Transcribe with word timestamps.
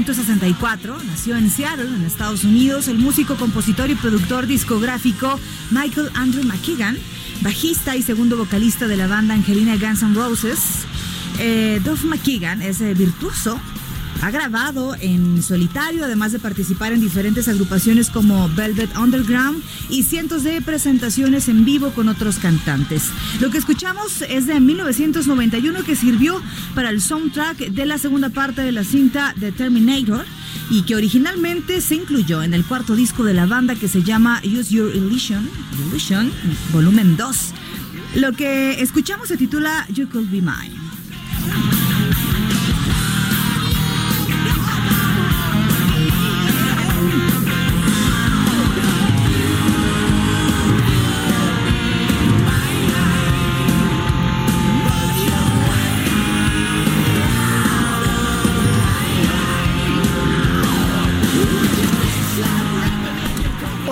1964, 0.00 0.98
nació 1.04 1.36
en 1.36 1.50
Seattle, 1.50 1.84
en 1.84 2.04
Estados 2.04 2.44
Unidos, 2.44 2.88
el 2.88 2.98
músico, 2.98 3.36
compositor 3.36 3.90
y 3.90 3.94
productor 3.94 4.46
discográfico 4.46 5.38
Michael 5.70 6.08
Andrew 6.14 6.42
McKeegan, 6.42 6.96
bajista 7.42 7.96
y 7.96 8.02
segundo 8.02 8.38
vocalista 8.38 8.88
de 8.88 8.96
la 8.96 9.08
banda 9.08 9.34
Angelina 9.34 9.76
Guns 9.76 10.02
N' 10.02 10.14
Roses. 10.14 10.86
Eh, 11.38 11.82
Duff 11.84 12.04
McKeegan 12.04 12.62
es 12.62 12.80
eh, 12.80 12.94
virtuoso. 12.94 13.60
Ha 14.22 14.30
grabado 14.30 14.94
en 15.00 15.42
solitario, 15.42 16.04
además 16.04 16.32
de 16.32 16.38
participar 16.38 16.92
en 16.92 17.00
diferentes 17.00 17.48
agrupaciones 17.48 18.10
como 18.10 18.50
Velvet 18.50 18.94
Underground 18.98 19.62
y 19.88 20.02
cientos 20.02 20.44
de 20.44 20.60
presentaciones 20.60 21.48
en 21.48 21.64
vivo 21.64 21.90
con 21.90 22.08
otros 22.08 22.38
cantantes. 22.38 23.10
Lo 23.40 23.50
que 23.50 23.56
escuchamos 23.56 24.22
es 24.22 24.46
de 24.46 24.60
1991 24.60 25.84
que 25.84 25.96
sirvió 25.96 26.42
para 26.74 26.90
el 26.90 27.00
soundtrack 27.00 27.70
de 27.70 27.86
la 27.86 27.96
segunda 27.96 28.28
parte 28.28 28.60
de 28.60 28.72
la 28.72 28.84
cinta 28.84 29.34
The 29.40 29.52
Terminator 29.52 30.26
y 30.68 30.82
que 30.82 30.96
originalmente 30.96 31.80
se 31.80 31.94
incluyó 31.94 32.42
en 32.42 32.52
el 32.52 32.64
cuarto 32.64 32.94
disco 32.94 33.24
de 33.24 33.32
la 33.32 33.46
banda 33.46 33.74
que 33.74 33.88
se 33.88 34.02
llama 34.02 34.42
Use 34.44 34.74
Your 34.74 34.94
Illusion, 34.94 35.48
Illusion 35.88 36.30
volumen 36.72 37.16
2. 37.16 37.54
Lo 38.16 38.32
que 38.32 38.82
escuchamos 38.82 39.28
se 39.28 39.38
titula 39.38 39.86
You 39.88 40.08
Could 40.10 40.30
Be 40.30 40.42
Mine. 40.42 41.79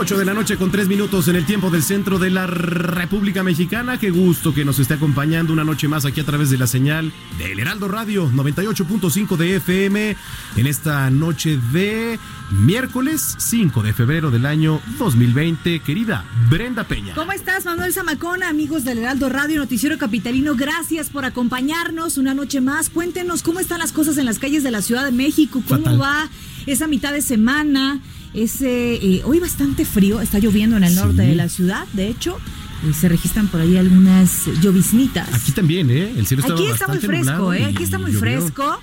Ocho 0.08 0.16
de 0.16 0.24
la 0.24 0.32
noche 0.32 0.56
con 0.56 0.70
tres 0.70 0.88
minutos 0.88 1.28
en 1.28 1.36
el 1.36 1.44
tiempo 1.44 1.68
del 1.68 1.82
centro 1.82 2.18
de 2.18 2.30
la 2.30 2.46
República 2.46 3.42
Mexicana. 3.42 4.00
Qué 4.00 4.08
gusto 4.08 4.54
que 4.54 4.64
nos 4.64 4.78
esté 4.78 4.94
acompañando 4.94 5.52
una 5.52 5.64
noche 5.64 5.86
más 5.86 6.06
aquí 6.06 6.18
a 6.20 6.24
través 6.24 6.48
de 6.48 6.56
la 6.56 6.66
señal 6.66 7.12
del 7.36 7.60
Heraldo 7.60 7.88
Radio 7.88 8.26
98.5 8.30 9.36
de 9.36 9.56
FM 9.56 10.16
en 10.56 10.66
esta 10.66 11.10
noche 11.10 11.58
de 11.74 12.18
miércoles 12.50 13.34
5 13.36 13.82
de 13.82 13.92
febrero 13.92 14.30
del 14.30 14.46
año 14.46 14.80
2020. 14.98 15.80
Querida 15.80 16.24
Brenda 16.48 16.84
Peña. 16.84 17.14
¿Cómo 17.14 17.32
estás, 17.32 17.66
Manuel 17.66 17.92
Zamacona, 17.92 18.48
amigos 18.48 18.84
del 18.84 19.00
Heraldo 19.00 19.28
Radio 19.28 19.58
Noticiero 19.58 19.98
Capitalino? 19.98 20.56
Gracias 20.56 21.10
por 21.10 21.26
acompañarnos 21.26 22.16
una 22.16 22.32
noche 22.32 22.62
más. 22.62 22.88
Cuéntenos 22.88 23.42
cómo 23.42 23.60
están 23.60 23.80
las 23.80 23.92
cosas 23.92 24.16
en 24.16 24.24
las 24.24 24.38
calles 24.38 24.62
de 24.62 24.70
la 24.70 24.80
Ciudad 24.80 25.04
de 25.04 25.12
México, 25.12 25.62
cómo 25.68 25.84
Fatal. 25.84 26.00
va 26.00 26.30
esa 26.64 26.86
mitad 26.86 27.12
de 27.12 27.20
semana. 27.20 28.00
Ese, 28.34 28.94
eh, 28.94 29.22
hoy 29.24 29.40
bastante 29.40 29.84
frío, 29.84 30.20
está 30.20 30.38
lloviendo 30.38 30.76
en 30.76 30.84
el 30.84 30.90
Sí. 30.90 30.96
norte 30.96 31.22
de 31.22 31.34
la 31.34 31.48
ciudad, 31.48 31.86
de 31.92 32.08
hecho. 32.08 32.38
eh, 32.84 32.92
se 32.94 33.08
registran 33.08 33.48
por 33.48 33.60
ahí 33.60 33.76
algunas 33.76 34.46
lloviznitas. 34.62 35.28
Aquí 35.34 35.50
también, 35.50 35.90
¿eh? 35.90 36.12
El 36.16 36.26
cielo 36.28 36.42
estaba 36.42 36.60
Aquí 36.60 36.68
está 36.70 36.86
muy 36.86 36.98
fresco, 36.98 37.52
¿eh? 37.52 37.64
Aquí 37.64 37.82
está 37.82 37.98
muy 37.98 38.12
llovió. 38.12 38.20
fresco. 38.20 38.80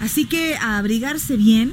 Así 0.00 0.26
que 0.26 0.54
a 0.56 0.76
abrigarse 0.76 1.36
bien. 1.38 1.72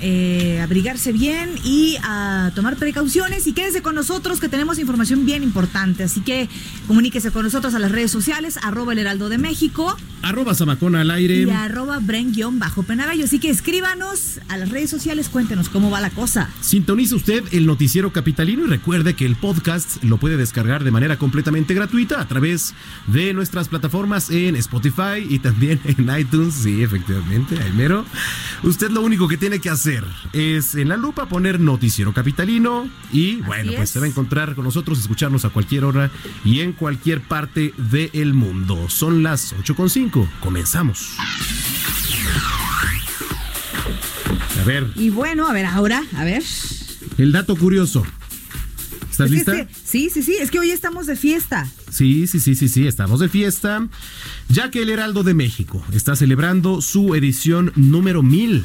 Eh, 0.00 0.60
abrigarse 0.62 1.12
bien 1.12 1.50
y 1.64 1.96
a 2.02 2.52
tomar 2.54 2.76
precauciones 2.76 3.46
y 3.46 3.52
quédese 3.52 3.82
con 3.82 3.94
nosotros 3.94 4.40
que 4.40 4.48
tenemos 4.48 4.78
información 4.78 5.24
bien 5.24 5.42
importante. 5.42 6.04
Así 6.04 6.20
que 6.20 6.48
comuníquese 6.86 7.30
con 7.30 7.44
nosotros 7.44 7.74
a 7.74 7.78
las 7.78 7.90
redes 7.92 8.10
sociales, 8.10 8.58
arroba 8.62 8.92
el 8.92 8.98
heraldo 8.98 9.28
de 9.28 9.38
México 9.38 9.96
Arroba 10.24 10.54
Zamacona 10.54 11.02
al 11.02 11.10
aire. 11.10 11.42
y 11.42 11.50
arroba 11.50 11.98
bren-penabello. 12.00 13.24
Así 13.24 13.38
que 13.38 13.50
escríbanos 13.50 14.40
a 14.48 14.56
las 14.56 14.70
redes 14.70 14.88
sociales, 14.88 15.28
cuéntenos 15.28 15.68
cómo 15.68 15.90
va 15.90 16.00
la 16.00 16.08
cosa. 16.08 16.48
Sintoniza 16.62 17.16
usted 17.16 17.44
el 17.52 17.66
noticiero 17.66 18.10
capitalino 18.10 18.64
y 18.64 18.68
recuerde 18.68 19.14
que 19.14 19.26
el 19.26 19.36
podcast 19.36 20.02
lo 20.02 20.16
puede 20.16 20.38
descargar 20.38 20.82
de 20.82 20.90
manera 20.90 21.18
completamente 21.18 21.74
gratuita 21.74 22.22
a 22.22 22.26
través 22.26 22.74
de 23.06 23.34
nuestras 23.34 23.68
plataformas 23.68 24.30
en 24.30 24.56
Spotify 24.56 25.26
y 25.28 25.40
también 25.40 25.78
en 25.84 26.08
iTunes. 26.18 26.54
Sí, 26.54 26.82
efectivamente, 26.82 27.58
ahí 27.62 27.72
mero. 27.72 28.06
Usted 28.62 28.90
lo 28.90 29.02
único 29.02 29.28
que 29.28 29.36
tiene 29.36 29.58
que 29.58 29.68
hacer 29.68 29.83
es 30.32 30.74
en 30.74 30.88
la 30.88 30.96
lupa 30.96 31.26
poner 31.28 31.60
noticiero 31.60 32.12
capitalino 32.14 32.88
y 33.12 33.36
bueno, 33.36 33.72
pues 33.72 33.84
es. 33.84 33.90
se 33.90 34.00
va 34.00 34.06
a 34.06 34.08
encontrar 34.08 34.54
con 34.54 34.64
nosotros, 34.64 34.98
escucharnos 34.98 35.44
a 35.44 35.50
cualquier 35.50 35.84
hora 35.84 36.10
y 36.44 36.60
en 36.60 36.72
cualquier 36.72 37.20
parte 37.22 37.72
del 37.76 38.34
mundo. 38.34 38.88
Son 38.88 39.22
las 39.22 39.54
8.5. 39.54 40.28
Comenzamos. 40.40 41.10
A 44.60 44.64
ver, 44.64 44.90
Y 44.96 45.10
bueno, 45.10 45.46
a 45.46 45.52
ver, 45.52 45.66
ahora, 45.66 46.02
a 46.16 46.24
ver. 46.24 46.42
el 47.18 47.32
dato 47.32 47.56
curioso. 47.56 48.04
¿Estás 49.10 49.26
Es 49.26 49.30
lista? 49.32 49.56
este- 49.60 49.74
sí, 49.84 50.10
sí, 50.12 50.22
sí, 50.22 50.36
es 50.40 50.50
que 50.50 50.58
hoy 50.58 50.70
estamos 50.70 51.06
de 51.06 51.14
fiesta. 51.16 51.68
Sí, 51.90 52.26
sí, 52.26 52.40
sí, 52.40 52.54
sí, 52.54 52.68
sí, 52.68 52.86
estamos 52.86 53.20
de 53.20 53.28
fiesta, 53.28 53.86
ya 54.48 54.70
que 54.70 54.82
el 54.82 54.90
Heraldo 54.90 55.22
de 55.22 55.34
México 55.34 55.84
está 55.92 56.16
celebrando 56.16 56.80
su 56.80 57.14
edición 57.14 57.72
número 57.76 58.22
1000. 58.22 58.64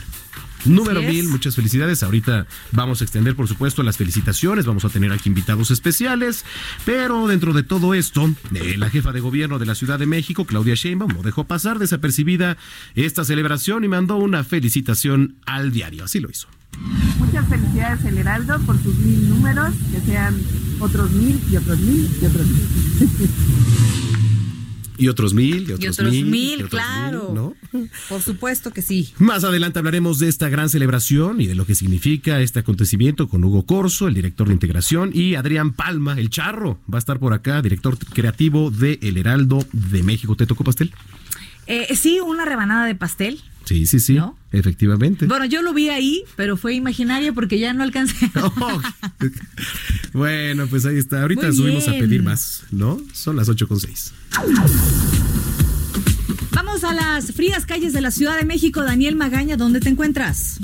Número. 0.65 1.01
1000, 1.01 1.29
muchas 1.29 1.55
felicidades. 1.55 2.03
Ahorita 2.03 2.45
vamos 2.71 3.01
a 3.01 3.03
extender, 3.03 3.35
por 3.35 3.47
supuesto, 3.47 3.83
las 3.83 3.97
felicitaciones. 3.97 4.65
Vamos 4.65 4.85
a 4.85 4.89
tener 4.89 5.11
aquí 5.11 5.29
invitados 5.29 5.71
especiales. 5.71 6.45
Pero 6.85 7.27
dentro 7.27 7.53
de 7.53 7.63
todo 7.63 7.93
esto, 7.93 8.33
eh, 8.53 8.75
la 8.77 8.89
jefa 8.89 9.11
de 9.11 9.19
gobierno 9.19 9.59
de 9.59 9.65
la 9.65 9.75
Ciudad 9.75 9.99
de 9.99 10.05
México, 10.05 10.45
Claudia 10.45 10.75
Sheinbaum, 10.75 11.13
no 11.13 11.21
dejó 11.21 11.45
pasar 11.45 11.79
desapercibida 11.79 12.57
esta 12.95 13.23
celebración 13.23 13.83
y 13.83 13.87
mandó 13.87 14.17
una 14.17 14.43
felicitación 14.43 15.35
al 15.45 15.71
diario. 15.71 16.03
Así 16.03 16.19
lo 16.19 16.29
hizo. 16.29 16.47
Muchas 17.17 17.47
felicidades 17.47 18.05
El 18.05 18.17
Heraldo 18.17 18.59
por 18.61 18.81
sus 18.81 18.95
mil 18.95 19.29
números, 19.29 19.73
que 19.91 19.99
sean 20.01 20.35
otros 20.79 21.11
mil 21.11 21.39
y 21.51 21.57
otros 21.57 21.79
mil 21.79 22.09
y 22.21 22.25
otros 22.25 22.47
mil. 22.47 24.09
Y 24.99 25.07
otros 25.07 25.33
mil, 25.33 25.61
y 25.61 25.73
otros, 25.73 25.79
Y 25.79 25.87
otros 25.87 26.11
mil, 26.11 26.25
mil, 26.25 26.49
y 26.51 26.63
otros 26.63 26.69
claro. 26.69 27.31
¿no? 27.33 27.55
Por 28.09 28.21
supuesto 28.21 28.71
que 28.71 28.81
sí. 28.81 29.13
Más 29.17 29.43
adelante 29.43 29.79
hablaremos 29.79 30.19
de 30.19 30.27
esta 30.27 30.49
gran 30.49 30.69
celebración 30.69 31.41
y 31.41 31.47
de 31.47 31.55
lo 31.55 31.65
que 31.65 31.73
significa 31.73 32.41
este 32.41 32.59
acontecimiento 32.59 33.29
con 33.29 33.43
Hugo 33.43 33.65
Corso, 33.65 34.07
el 34.07 34.13
director 34.13 34.47
de 34.47 34.53
integración, 34.53 35.11
y 35.13 35.35
Adrián 35.35 35.73
Palma, 35.73 36.19
el 36.19 36.29
charro, 36.29 36.79
va 36.91 36.97
a 36.97 36.99
estar 36.99 37.17
por 37.19 37.33
acá, 37.33 37.61
director 37.61 37.97
creativo 37.97 38.71
de 38.71 38.99
El 39.01 39.17
Heraldo 39.17 39.65
de 39.71 40.03
México. 40.03 40.35
¿Te 40.35 40.45
tocó 40.45 40.63
pastel? 40.63 40.93
Eh, 41.69 41.95
sí, 41.95 42.19
una 42.19 42.45
rebanada 42.45 42.87
de 42.87 42.95
pastel. 42.95 43.39
Sí, 43.63 43.85
sí, 43.85 43.99
sí, 43.99 44.15
¿No? 44.15 44.35
efectivamente. 44.51 45.27
Bueno, 45.27 45.45
yo 45.45 45.61
lo 45.61 45.71
vi 45.71 45.89
ahí, 45.89 46.23
pero 46.35 46.57
fue 46.57 46.73
imaginario 46.73 47.35
porque 47.35 47.59
ya 47.59 47.73
no 47.73 47.83
alcancé. 47.83 48.31
Oh. 48.41 48.81
bueno, 50.13 50.65
pues 50.65 50.87
ahí 50.87 50.97
está. 50.97 51.21
Ahorita 51.21 51.47
Muy 51.47 51.55
subimos 51.55 51.87
a 51.87 51.91
pedir 51.91 52.23
más, 52.23 52.63
¿no? 52.71 52.99
Son 53.13 53.35
las 53.35 53.49
8 53.49 53.67
con 53.67 53.79
6. 53.79 54.13
Vamos 56.53 56.83
a 56.83 56.93
las 56.93 57.33
frías 57.33 57.67
calles 57.67 57.93
de 57.93 58.01
la 58.01 58.09
Ciudad 58.09 58.39
de 58.39 58.45
México. 58.45 58.83
Daniel 58.83 59.15
Magaña, 59.15 59.55
¿dónde 59.55 59.79
te 59.79 59.89
encuentras? 59.89 60.59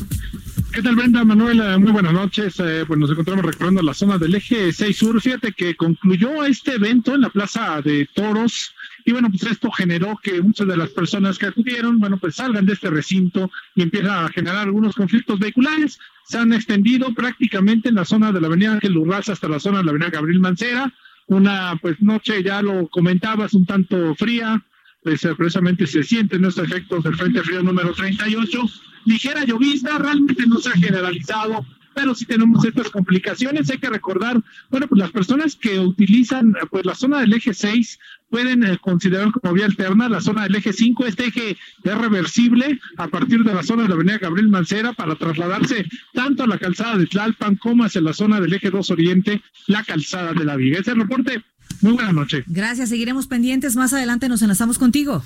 ¿Qué 0.74 0.81
tal, 0.81 0.96
Brenda? 0.96 1.24
Manuela, 1.24 1.78
muy 1.78 1.92
buenas 1.92 2.13
noches. 2.13 2.56
Eh, 2.60 2.84
pues 2.88 3.00
nos 3.00 3.12
encontramos 3.12 3.46
recorriendo 3.46 3.81
la 3.81 3.94
zona 3.94 4.18
del 4.18 4.36
eje 4.36 4.74
6 4.74 4.98
Sur. 4.98 5.22
Fíjate 5.22 5.54
que 5.54 5.75
concluyó 5.75 6.44
este 6.44 6.74
evento 6.74 7.16
en 7.16 7.22
la 7.22 7.30
Plaza 7.30 7.81
de 7.81 8.10
Toros. 8.13 8.75
Y 9.07 9.12
bueno, 9.12 9.30
pues 9.30 9.44
esto 9.44 9.69
generó 9.72 10.19
que 10.22 10.42
muchas 10.42 10.68
de 10.68 10.75
las 10.75 10.90
personas 10.90 11.38
que 11.38 11.46
acudieron, 11.46 12.00
bueno, 12.00 12.18
pues 12.18 12.36
salgan 12.36 12.66
de 12.66 12.74
este 12.74 12.90
recinto 12.90 13.52
y 13.75 13.84
empiezan 13.84 14.25
a 14.25 14.30
generar 14.30 14.66
algunos 14.66 14.96
conflictos 14.96 15.38
vehiculares. 15.38 16.00
Se 16.28 16.40
han 16.40 16.52
extendido 16.54 17.13
prácticamente 17.13 17.90
en 17.90 17.96
la 17.96 18.06
zona 18.06 18.31
de 18.31 18.42
la 18.42 18.48
avenida 18.48 18.74
Ángel 18.74 18.98
Urraza 18.98 19.34
hasta 19.34 19.48
la 19.48 19.60
zona 19.60 19.78
de 19.78 19.84
la 19.84 19.92
avenida 19.92 20.10
Gabriel 20.10 20.40
Mancera. 20.40 20.92
Una, 21.28 21.78
pues, 21.80 22.02
noche, 22.02 22.42
ya 22.42 22.63
lo 22.63 22.88
comentabas, 22.88 23.54
un 23.54 23.68
tanto 23.68 24.16
fría, 24.16 24.63
pues 25.04 25.24
eh, 25.24 25.36
precisamente 25.36 25.86
se 25.86 26.01
sienten 26.01 26.44
estos 26.44 26.66
efectos 26.66 27.04
del 27.04 27.16
Frente 27.16 27.44
Frío 27.44 27.62
número 27.62 27.94
38. 27.94 28.60
Ligera 29.06 29.46
llovizna, 29.46 30.00
realmente 30.00 30.48
no 30.48 30.58
se 30.58 30.69
ha 30.69 30.74
generalizado, 30.74 31.63
pero 31.95 32.13
sí 32.13 32.25
tenemos 32.25 32.63
estas 32.65 32.89
complicaciones. 32.89 33.69
Hay 33.69 33.77
que 33.80 33.89
recordar, 33.89 34.42
bueno, 34.69 34.88
pues 34.88 35.00
las 35.00 35.12
personas 35.12 35.56
que 35.56 35.80
utilizan 35.80 36.53
pues 36.69 36.86
la 36.86 36.94
zona 36.94 37.21
del 37.21 37.33
eje 37.33 37.53
6 37.53 38.00
pueden 38.30 38.63
eh, 38.63 38.77
considerar 38.81 39.31
como 39.31 39.53
vía 39.53 39.65
alterna 39.65 40.09
la 40.09 40.21
zona 40.21 40.44
del 40.44 40.56
eje 40.56 40.74
5. 40.74 41.06
Este 41.06 41.27
eje 41.27 41.57
es 41.83 41.97
reversible 41.97 42.80
a 42.97 43.07
partir 43.07 43.44
de 43.44 43.53
la 43.53 43.63
zona 43.63 43.83
de 43.83 43.89
la 43.89 43.95
avenida 43.95 44.18
Gabriel 44.18 44.50
Mancera 44.50 44.94
para 44.94 45.15
trasladarse 45.15 45.86
tanto 46.13 46.44
a 46.44 46.47
la 46.47 46.57
calzada 46.57 46.97
de 46.97 47.07
Tlalpan 47.07 47.56
como 47.56 47.86
hacia 47.86 48.01
la 48.01 48.13
zona 48.13 48.41
del 48.41 48.53
eje 48.53 48.69
2 48.69 48.91
Oriente, 48.91 49.41
la 49.68 49.83
calzada 49.83 50.33
de 50.33 50.44
la 50.44 50.57
Viga. 50.57 50.80
Ese 50.80 50.94
reporte. 50.94 51.44
Muy 51.81 51.94
buena 51.94 52.13
noche. 52.13 52.44
Gracias, 52.48 52.89
seguiremos 52.89 53.27
pendientes. 53.27 53.75
Más 53.75 53.94
adelante 53.94 54.30
nos 54.30 54.41
enlazamos 54.41 54.77
contigo. 54.77 55.24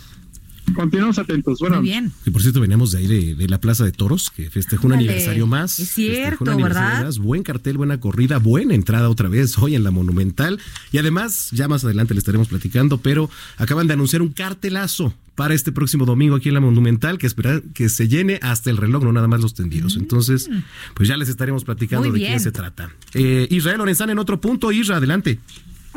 Continuamos 0.74 1.20
atentos. 1.20 1.60
Bueno, 1.60 1.78
Muy 1.78 1.90
bien. 1.90 2.12
Que 2.24 2.32
por 2.32 2.42
cierto, 2.42 2.62
veníamos 2.62 2.92
de 2.92 3.00
ahí 3.00 3.08
de, 3.08 3.36
de 3.36 3.48
la 3.48 3.60
Plaza 3.60 3.84
de 3.86 3.92
Toros, 3.92 4.30
que 4.30 4.50
festejó 4.50 4.88
un 4.88 4.94
aniversario 4.94 5.48
más. 5.48 5.80
Es 5.80 5.90
Festejó 5.90 6.08
un 6.10 6.16
cierto, 6.16 6.52
aniversario 6.52 6.90
¿verdad? 6.90 7.06
más. 7.06 7.18
Buen 7.20 7.44
cartel, 7.44 7.78
buena 7.78 8.00
corrida, 8.00 8.38
buena 8.40 8.74
entrada 8.76 9.10
otra 9.10 9.30
vez 9.30 9.58
hoy 9.58 9.76
en 9.76 9.84
la 9.84 9.92
Monumental. 9.92 10.60
Y 10.92 10.98
además, 10.98 11.50
ya 11.52 11.68
más 11.68 11.84
adelante 11.84 12.14
le 12.14 12.20
estaremos 12.20 12.48
platicando, 12.48 12.98
pero 13.00 13.30
acaban 13.58 13.88
de 13.88 13.94
anunciar 13.94 14.22
un 14.22 14.30
cartelazo 14.30 15.14
para 15.36 15.54
este 15.54 15.72
próximo 15.72 16.06
domingo 16.06 16.36
aquí 16.36 16.50
en 16.50 16.56
la 16.56 16.60
Monumental, 16.60 17.18
que 17.18 17.26
espera 17.26 17.62
que 17.74 17.88
se 17.88 18.10
llene 18.10 18.40
hasta 18.42 18.70
el 18.70 18.76
reloj, 18.78 19.04
no 19.06 19.14
nada 19.14 19.28
más 19.30 19.40
los 19.40 19.54
tendidos. 19.54 19.96
Entonces, 19.96 20.50
pues 20.96 21.08
ya 21.08 21.16
les 21.16 21.30
estaremos 21.30 21.64
platicando 21.64 22.10
Mm. 22.10 22.12
Muy 22.12 22.20
de 22.20 22.26
qué 22.26 22.30
bien. 22.32 22.40
se 22.42 22.52
trata. 22.52 22.92
Eh, 23.14 23.48
Israel 23.50 23.78
Lorenzana 23.78 24.12
en 24.12 24.20
otro 24.20 24.42
punto. 24.42 24.72
Isra, 24.72 24.98
adelante. 24.98 25.40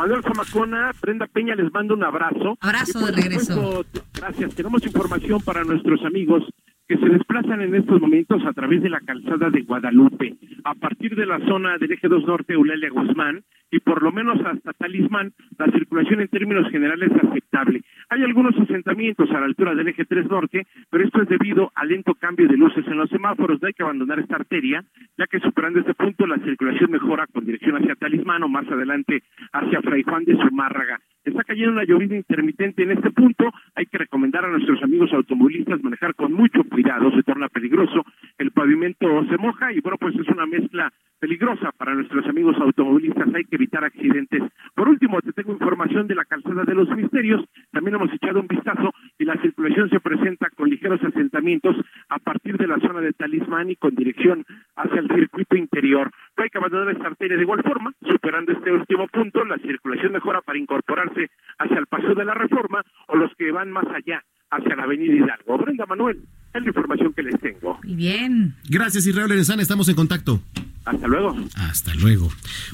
Manuel 0.02 0.20
Zamacona, 0.24 0.90
Brenda 1.00 1.28
Peña 1.28 1.54
les 1.54 1.72
manda 1.72 1.94
un 1.94 2.02
abrazo. 2.02 2.58
Abrazo 2.60 3.06
de 3.06 3.12
regreso. 3.12 3.84
gracias. 4.12 4.52
Tenemos 4.56 4.84
información 4.84 5.40
para 5.42 5.62
nuestros 5.62 6.04
amigos 6.04 6.42
que 6.92 6.98
se 6.98 7.08
desplazan 7.08 7.62
en 7.62 7.74
estos 7.74 8.02
momentos 8.02 8.44
a 8.44 8.52
través 8.52 8.82
de 8.82 8.90
la 8.90 9.00
calzada 9.00 9.48
de 9.48 9.62
Guadalupe, 9.62 10.34
a 10.62 10.74
partir 10.74 11.16
de 11.16 11.24
la 11.24 11.38
zona 11.46 11.78
del 11.78 11.92
eje 11.92 12.06
2 12.06 12.26
norte 12.26 12.52
Eulalia 12.52 12.90
Guzmán 12.90 13.42
y 13.70 13.80
por 13.80 14.02
lo 14.02 14.12
menos 14.12 14.38
hasta 14.44 14.74
Talismán, 14.74 15.32
la 15.58 15.72
circulación 15.72 16.20
en 16.20 16.28
términos 16.28 16.70
generales 16.70 17.10
es 17.10 17.30
aceptable. 17.30 17.80
Hay 18.10 18.22
algunos 18.22 18.54
asentamientos 18.58 19.30
a 19.30 19.40
la 19.40 19.46
altura 19.46 19.74
del 19.74 19.88
eje 19.88 20.04
3 20.04 20.26
norte, 20.26 20.66
pero 20.90 21.02
esto 21.02 21.22
es 21.22 21.28
debido 21.30 21.72
al 21.74 21.88
lento 21.88 22.14
cambio 22.14 22.46
de 22.46 22.58
luces 22.58 22.86
en 22.86 22.98
los 22.98 23.08
semáforos. 23.08 23.62
No 23.62 23.68
hay 23.68 23.72
que 23.72 23.84
abandonar 23.84 24.18
esta 24.18 24.36
arteria, 24.36 24.84
ya 25.16 25.26
que 25.26 25.40
superando 25.40 25.80
este 25.80 25.94
punto 25.94 26.26
la 26.26 26.36
circulación 26.40 26.90
mejora 26.90 27.26
con 27.26 27.46
dirección 27.46 27.74
hacia 27.76 27.94
Talismán 27.94 28.42
o 28.42 28.48
más 28.48 28.68
adelante 28.68 29.22
hacia 29.50 29.80
Fray 29.80 30.02
Juan 30.02 30.26
de 30.26 30.36
Zumárraga. 30.36 31.00
Está 31.24 31.44
cayendo 31.44 31.72
una 31.72 31.84
lluvia 31.84 32.16
intermitente 32.16 32.82
en 32.82 32.92
este 32.92 33.10
punto. 33.10 33.52
Hay 33.74 33.86
que 33.86 33.98
recomendar 33.98 34.44
a 34.44 34.48
nuestros 34.48 34.82
amigos 34.82 35.12
automovilistas 35.12 35.82
manejar 35.82 36.14
con 36.14 36.32
mucho 36.32 36.64
cuidado, 36.64 37.12
se 37.12 37.22
torna 37.22 37.48
peligroso. 37.48 38.04
El 38.38 38.50
pavimento 38.50 39.06
se 39.28 39.38
moja 39.38 39.72
y 39.72 39.80
bueno, 39.80 39.98
pues 39.98 40.16
es 40.16 40.28
una 40.28 40.46
mezcla 40.46 40.92
peligrosa 41.22 41.70
para 41.78 41.94
nuestros 41.94 42.26
amigos 42.26 42.56
automovilistas. 42.58 43.32
Hay 43.32 43.44
que 43.44 43.54
evitar 43.54 43.84
accidentes. 43.84 44.42
Por 44.74 44.88
último, 44.88 45.20
te 45.22 45.32
tengo 45.32 45.52
información 45.52 46.08
de 46.08 46.16
la 46.16 46.24
calzada 46.24 46.64
de 46.64 46.74
los 46.74 46.88
misterios. 46.96 47.44
También 47.70 47.94
hemos 47.94 48.12
echado 48.12 48.40
un 48.40 48.48
vistazo 48.48 48.92
y 49.20 49.24
la 49.24 49.40
circulación 49.40 49.88
se 49.88 50.00
presenta 50.00 50.50
con 50.50 50.68
ligeros 50.68 51.00
asentamientos 51.04 51.76
a 52.08 52.18
partir 52.18 52.56
de 52.58 52.66
la 52.66 52.80
zona 52.80 53.00
de 53.00 53.12
Talismán 53.12 53.70
y 53.70 53.76
con 53.76 53.94
dirección 53.94 54.44
hacia 54.74 54.98
el 54.98 55.08
circuito 55.14 55.54
interior. 55.54 56.10
Hay 56.38 56.50
que 56.50 56.58
abandonar 56.58 56.90
esta 56.90 57.06
arteria 57.06 57.36
de 57.36 57.44
igual 57.44 57.62
forma. 57.62 57.92
Superando 58.02 58.50
este 58.50 58.72
último 58.72 59.06
punto, 59.06 59.44
la 59.44 59.58
circulación 59.58 60.10
mejora 60.10 60.40
para 60.40 60.58
incorporarse 60.58 61.30
hacia 61.56 61.78
el 61.78 61.86
paso 61.86 62.16
de 62.16 62.24
la 62.24 62.34
reforma 62.34 62.82
o 63.06 63.14
los 63.14 63.32
que 63.36 63.52
van 63.52 63.70
más 63.70 63.86
allá 63.94 64.24
hacia 64.50 64.74
la 64.74 64.82
avenida 64.82 65.14
Hidalgo. 65.14 65.56
Brenda 65.58 65.86
Manuel, 65.86 66.18
es 66.54 66.62
la 66.62 66.68
información 66.68 67.12
que 67.14 67.22
les 67.22 67.40
tengo. 67.40 67.78
Muy 67.84 67.94
bien. 67.94 68.54
Gracias, 68.68 69.06
Israel 69.06 69.28
Lorenzana. 69.28 69.62
Estamos 69.62 69.88
en 69.88 69.94
contacto. 69.94 70.42
Hasta 70.84 71.06
luego. 71.06 71.36
Hasta 71.54 71.94
luego. 71.94 72.28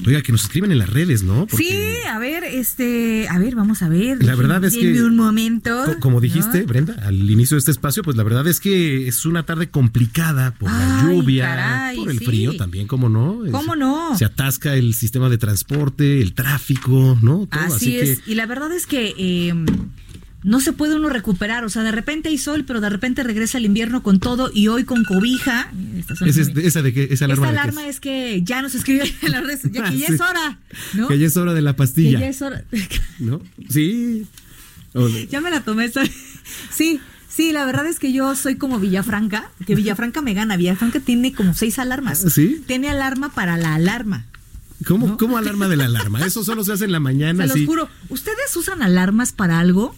Oiga, 0.05 0.23
que 0.23 0.31
nos 0.31 0.41
escriben 0.41 0.71
en 0.71 0.79
las 0.79 0.89
redes, 0.89 1.21
¿no? 1.21 1.45
Porque- 1.45 1.63
Sí, 2.01 2.07
a 2.07 2.17
ver, 2.17 2.43
este, 2.43 3.27
a 3.29 3.37
ver, 3.37 3.53
vamos 3.55 3.83
a 3.83 3.89
ver. 3.89 4.23
La 4.23 4.33
verdad 4.35 4.65
es 4.65 4.75
que- 4.75 5.03
un 5.03 5.15
momento. 5.15 5.83
Co- 5.85 5.99
Como 5.99 6.19
dijiste, 6.19 6.61
¿no? 6.61 6.65
Brenda, 6.67 6.95
al 7.05 7.29
inicio 7.29 7.53
de 7.53 7.59
este 7.59 7.69
espacio, 7.69 8.01
pues 8.01 8.17
la 8.17 8.23
verdad 8.23 8.47
es 8.47 8.59
que 8.59 9.07
es 9.07 9.27
una 9.27 9.43
tarde 9.45 9.69
complicada 9.69 10.55
por 10.55 10.71
la 10.71 11.03
lluvia, 11.03 11.45
caray, 11.45 11.97
por 11.97 12.09
el 12.09 12.17
sí. 12.17 12.25
frío 12.25 12.57
también, 12.57 12.87
¿cómo 12.87 13.09
no? 13.09 13.45
Es- 13.45 13.51
¿Cómo 13.51 13.75
no? 13.75 14.17
Se 14.17 14.25
atasca 14.25 14.73
el 14.75 14.95
sistema 14.95 15.29
de 15.29 15.37
transporte, 15.37 16.19
el 16.19 16.33
tráfico, 16.33 17.15
¿no? 17.21 17.45
Todo, 17.45 17.61
Así, 17.75 17.95
es. 17.95 18.21
que 18.21 18.31
Y 18.31 18.35
la 18.35 18.47
verdad 18.47 18.71
es 18.71 18.87
que 18.87 19.13
eh, 19.19 19.53
no 20.43 20.59
se 20.61 20.71
puede 20.73 20.95
uno 20.95 21.09
recuperar. 21.09 21.63
O 21.65 21.69
sea, 21.69 21.83
de 21.83 21.91
repente 21.91 22.29
hay 22.29 22.37
sol, 22.37 22.63
pero 22.65 22.79
de 22.81 22.89
repente 22.89 23.23
regresa 23.23 23.57
el 23.57 23.65
invierno 23.65 24.03
con 24.03 24.19
todo 24.19 24.49
y 24.53 24.67
hoy 24.69 24.83
con 24.85 25.03
cobija. 25.03 25.71
Es- 26.25 26.37
esa 26.55 26.81
de 26.81 26.93
que 26.93 27.07
esa 27.11 27.25
alarma, 27.25 27.49
alarma 27.49 27.87
es 27.87 27.99
que 27.99 28.41
ya 28.43 28.61
nos 28.61 28.75
escribe 28.75 29.13
en 29.21 29.31
las 29.31 29.43
redes, 29.43 29.61
ya 29.71 29.89
que 29.89 29.97
ya 29.97 30.07
Sí. 30.07 30.13
es 30.13 30.21
hora, 30.21 30.59
¿no? 30.93 31.07
que 31.07 31.19
ya 31.19 31.27
es 31.27 31.35
hora 31.37 31.53
de 31.53 31.61
la 31.61 31.73
Que 31.73 31.77
pastilla, 31.77 32.19
ya 32.19 32.27
es 32.27 32.41
hora. 32.41 32.63
¿no? 33.19 33.41
Sí. 33.69 34.25
Ya 35.29 35.39
me 35.41 35.51
la 35.51 35.61
tomé. 35.61 35.89
Sí, 36.71 36.99
sí, 37.29 37.51
la 37.51 37.65
verdad 37.65 37.85
es 37.85 37.99
que 37.99 38.11
yo 38.11 38.35
soy 38.35 38.55
como 38.55 38.79
Villafranca, 38.79 39.51
que 39.67 39.75
Villafranca 39.75 40.21
me 40.21 40.33
gana. 40.33 40.57
Villafranca 40.57 40.99
tiene 40.99 41.33
como 41.33 41.53
seis 41.53 41.77
alarmas. 41.79 42.19
¿Sí? 42.33 42.61
Tiene 42.65 42.89
alarma 42.89 43.29
para 43.33 43.57
la 43.57 43.75
alarma. 43.75 44.25
¿Cómo, 44.87 45.17
¿Cómo 45.17 45.37
alarma 45.37 45.67
de 45.67 45.75
la 45.75 45.85
alarma? 45.85 46.25
Eso 46.25 46.43
solo 46.43 46.63
se 46.63 46.71
hace 46.73 46.85
en 46.85 46.93
la 46.93 46.99
mañana. 47.01 47.47
Se 47.47 47.57
los 47.59 47.67
juro. 47.67 47.89
¿Ustedes 48.07 48.55
usan 48.55 48.81
alarmas 48.81 49.31
para 49.33 49.59
algo? 49.59 49.93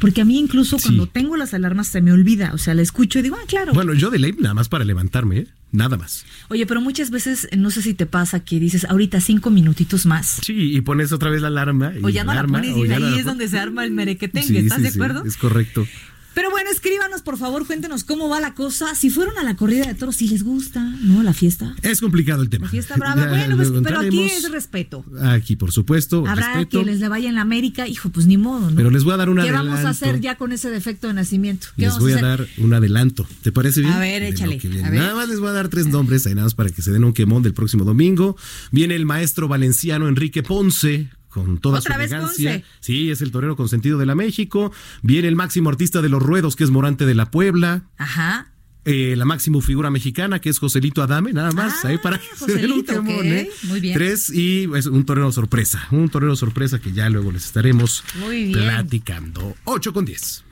Porque 0.00 0.20
a 0.20 0.24
mí 0.24 0.38
incluso 0.38 0.78
Sí. 0.78 0.84
cuando 0.86 1.06
tengo 1.06 1.36
las 1.36 1.54
alarmas 1.54 1.88
se 1.88 2.00
me 2.00 2.12
olvida. 2.12 2.52
O 2.54 2.58
sea, 2.58 2.74
la 2.74 2.82
escucho 2.82 3.18
y 3.18 3.22
digo, 3.22 3.36
ah, 3.40 3.44
claro. 3.46 3.72
Bueno, 3.72 3.94
yo 3.94 4.10
de 4.10 4.18
ley 4.18 4.34
nada 4.38 4.54
más 4.54 4.68
para 4.68 4.84
levantarme, 4.84 5.38
¿eh? 5.38 5.46
Nada 5.72 5.96
más. 5.96 6.24
Oye, 6.50 6.66
pero 6.66 6.80
muchas 6.80 7.10
veces, 7.10 7.48
no 7.56 7.70
sé 7.70 7.82
si 7.82 7.94
te 7.94 8.06
pasa 8.06 8.40
que 8.40 8.60
dices, 8.60 8.84
ahorita 8.84 9.20
cinco 9.20 9.50
minutitos 9.50 10.06
más. 10.06 10.38
Sí, 10.44 10.52
y 10.76 10.80
pones 10.82 11.10
otra 11.12 11.30
vez 11.30 11.42
la 11.42 11.48
alarma. 11.48 11.92
y 11.98 12.04
O 12.04 12.08
ya 12.08 12.22
no 12.22 12.28
la 12.32 12.40
alarma, 12.40 12.58
pones 12.60 12.76
o 12.76 12.86
y 12.86 12.92
ahí 12.92 13.00
la 13.02 13.18
es 13.18 13.24
donde 13.24 13.48
se 13.48 13.58
arma 13.58 13.84
el 13.84 13.90
merequetengue. 13.90 14.46
Sí, 14.46 14.56
¿Estás 14.58 14.78
sí, 14.78 14.84
de 14.84 14.90
sí, 14.92 14.98
acuerdo? 14.98 15.24
es 15.24 15.36
correcto. 15.36 15.86
Pero 16.34 16.50
bueno, 16.50 16.68
escríbanos, 16.70 17.22
por 17.22 17.38
favor, 17.38 17.66
cuéntenos 17.66 18.02
cómo 18.04 18.28
va 18.28 18.40
la 18.40 18.54
cosa. 18.54 18.94
Si 18.94 19.08
fueron 19.10 19.38
a 19.38 19.44
la 19.44 19.54
corrida 19.56 19.86
de 19.86 19.94
toros, 19.94 20.16
si 20.16 20.28
les 20.28 20.42
gusta, 20.42 20.82
¿no? 20.82 21.22
La 21.22 21.32
fiesta. 21.32 21.74
Es 21.82 22.00
complicado 22.00 22.42
el 22.42 22.48
tema. 22.50 22.66
La 22.66 22.70
fiesta 22.70 22.96
brava. 22.96 23.22
Ya 23.22 23.28
bueno, 23.28 23.56
pues, 23.56 23.70
pero 23.82 24.00
aquí 24.00 24.22
es 24.24 24.50
respeto. 24.50 25.04
Aquí, 25.22 25.56
por 25.56 25.70
supuesto, 25.72 26.26
Habrá 26.26 26.54
respeto. 26.54 26.80
que 26.80 26.84
les 26.86 27.00
le 27.00 27.08
vaya 27.08 27.28
en 27.28 27.36
la 27.36 27.42
América, 27.42 27.86
hijo, 27.86 28.10
pues 28.10 28.26
ni 28.26 28.36
modo, 28.36 28.70
¿no? 28.70 28.76
Pero 28.76 28.90
les 28.90 29.04
voy 29.04 29.14
a 29.14 29.16
dar 29.16 29.28
un 29.30 29.40
¿Qué 29.40 29.52
vamos 29.52 29.80
a 29.80 29.90
hacer 29.90 30.20
ya 30.20 30.36
con 30.36 30.52
ese 30.52 30.70
defecto 30.70 31.06
de 31.06 31.14
nacimiento? 31.14 31.68
¿Qué 31.76 31.82
Les 31.82 31.90
vamos 31.90 32.02
voy 32.02 32.12
a 32.12 32.16
hacer? 32.16 32.28
dar 32.28 32.46
un 32.58 32.74
adelanto. 32.74 33.26
¿Te 33.42 33.52
parece 33.52 33.80
bien? 33.80 33.92
A 33.92 33.98
ver, 33.98 34.22
échale, 34.22 34.60
a 34.84 34.90
ver. 34.90 35.00
Nada 35.00 35.14
más 35.14 35.28
les 35.28 35.38
voy 35.40 35.48
a 35.50 35.52
dar 35.52 35.68
tres 35.68 35.86
nombres 35.86 36.26
ahí 36.26 36.34
nada 36.34 36.46
más 36.46 36.54
para 36.54 36.70
que 36.70 36.82
se 36.82 36.90
den 36.90 37.04
un 37.04 37.12
quemón 37.12 37.42
del 37.42 37.54
próximo 37.54 37.84
domingo. 37.84 38.36
Viene 38.72 38.94
el 38.96 39.06
maestro 39.06 39.46
valenciano 39.48 40.08
Enrique 40.08 40.42
Ponce. 40.42 41.08
Con 41.34 41.58
toda 41.58 41.80
¿Otra 41.80 41.94
su 41.94 41.98
vez 42.00 42.12
elegancia. 42.12 42.52
Ponce? 42.52 42.64
Sí, 42.78 43.10
es 43.10 43.20
el 43.20 43.32
torero 43.32 43.56
consentido 43.56 43.98
de 43.98 44.06
la 44.06 44.14
México. 44.14 44.70
Viene 45.02 45.26
el 45.26 45.34
máximo 45.34 45.68
artista 45.68 46.00
de 46.00 46.08
los 46.08 46.22
ruedos, 46.22 46.54
que 46.54 46.62
es 46.62 46.70
Morante 46.70 47.06
de 47.06 47.14
la 47.16 47.30
Puebla. 47.32 47.82
Ajá. 47.98 48.52
eh, 48.84 49.14
la 49.16 49.24
máxima 49.24 49.60
figura 49.62 49.90
mexicana, 49.90 50.40
que 50.40 50.48
es 50.50 50.58
Joselito 50.60 51.02
Adame, 51.02 51.32
nada 51.32 51.50
más, 51.52 51.84
Ah, 51.84 51.88
ahí 51.88 51.98
para 51.98 52.18
que 52.18 52.24
den 52.24 52.32
un 52.34 52.38
Joselito, 52.84 52.92
quemón, 52.92 53.14
ok, 53.16 53.24
¿eh? 53.24 53.50
muy 53.64 53.80
bien. 53.80 53.94
Tres 53.94 54.30
y 54.30 54.68
es 54.76 54.86
un 54.86 55.04
torneo 55.06 55.32
sorpresa, 55.32 55.88
un 55.90 56.08
torneo 56.08 56.36
sorpresa 56.36 56.78
que 56.78 56.92
ya 56.92 57.08
luego 57.08 57.32
les 57.32 57.46
estaremos 57.46 58.04
Muy 58.20 58.44
bien. 58.44 58.52
platicando. 58.60 59.56
8 59.64 59.92
con 59.92 60.04
10. 60.04 60.44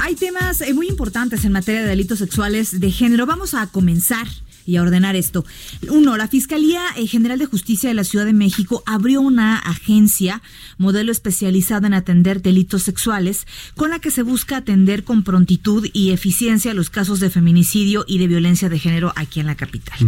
Hay 0.00 0.14
temas 0.14 0.60
eh, 0.60 0.72
muy 0.74 0.88
importantes 0.88 1.44
en 1.44 1.52
materia 1.52 1.82
de 1.82 1.88
delitos 1.88 2.18
sexuales 2.20 2.80
de 2.80 2.90
género. 2.90 3.26
Vamos 3.26 3.54
a 3.54 3.66
comenzar 3.66 4.26
y 4.68 4.76
a 4.76 4.82
ordenar 4.82 5.16
esto. 5.16 5.46
Uno, 5.88 6.18
la 6.18 6.28
Fiscalía 6.28 6.82
eh, 6.94 7.06
General 7.06 7.38
de 7.38 7.46
Justicia 7.46 7.88
de 7.88 7.94
la 7.94 8.04
Ciudad 8.04 8.26
de 8.26 8.34
México 8.34 8.82
abrió 8.84 9.22
una 9.22 9.56
agencia, 9.56 10.42
modelo 10.76 11.10
especializada 11.10 11.86
en 11.86 11.94
atender 11.94 12.42
delitos 12.42 12.82
sexuales, 12.82 13.46
con 13.76 13.88
la 13.88 13.98
que 13.98 14.10
se 14.10 14.22
busca 14.22 14.58
atender 14.58 15.04
con 15.04 15.22
prontitud 15.22 15.88
y 15.94 16.10
eficiencia 16.10 16.74
los 16.74 16.90
casos 16.90 17.18
de 17.18 17.30
feminicidio 17.30 18.04
y 18.06 18.18
de 18.18 18.26
violencia 18.26 18.68
de 18.68 18.78
género 18.78 19.14
aquí 19.16 19.40
en 19.40 19.46
la 19.46 19.54
capital. 19.54 19.98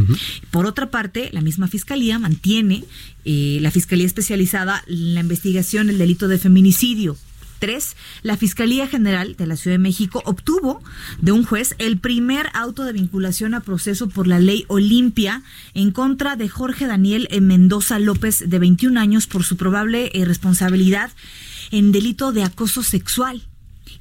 Por 0.51 0.67
otra 0.67 0.91
parte, 0.91 1.31
la 1.33 1.41
misma 1.41 1.67
Fiscalía 1.67 2.19
mantiene, 2.19 2.85
eh, 3.25 3.59
la 3.63 3.71
Fiscalía 3.71 4.05
especializada, 4.05 4.85
en 4.87 5.15
la 5.15 5.21
investigación 5.21 5.87
del 5.87 5.97
delito 5.97 6.29
de 6.29 6.37
feminicidio. 6.37 7.17
La 8.23 8.39
Fiscalía 8.39 8.87
General 8.87 9.37
de 9.37 9.47
la 9.47 9.55
Ciudad 9.55 9.75
de 9.75 9.83
México 9.83 10.23
obtuvo 10.25 10.83
de 11.21 11.33
un 11.33 11.45
juez 11.45 11.75
el 11.79 11.99
primer 11.99 12.49
auto 12.55 12.85
de 12.85 12.93
vinculación 12.93 13.53
a 13.53 13.61
proceso 13.61 14.09
por 14.09 14.27
la 14.27 14.39
ley 14.39 14.65
Olimpia 14.69 15.43
en 15.75 15.91
contra 15.91 16.37
de 16.37 16.49
Jorge 16.49 16.87
Daniel 16.87 17.29
eh, 17.31 17.43
Mendoza 17.43 17.99
López, 17.99 18.45
de 18.49 18.59
21 18.59 18.99
años, 18.99 19.27
por 19.27 19.45
su 19.45 19.59
probable 19.59 20.11
eh, 20.15 20.25
responsabilidad 20.25 21.11
en 21.71 21.93
delito 21.93 22.33
de 22.33 22.45
acoso 22.45 22.83
sexual. 22.83 23.50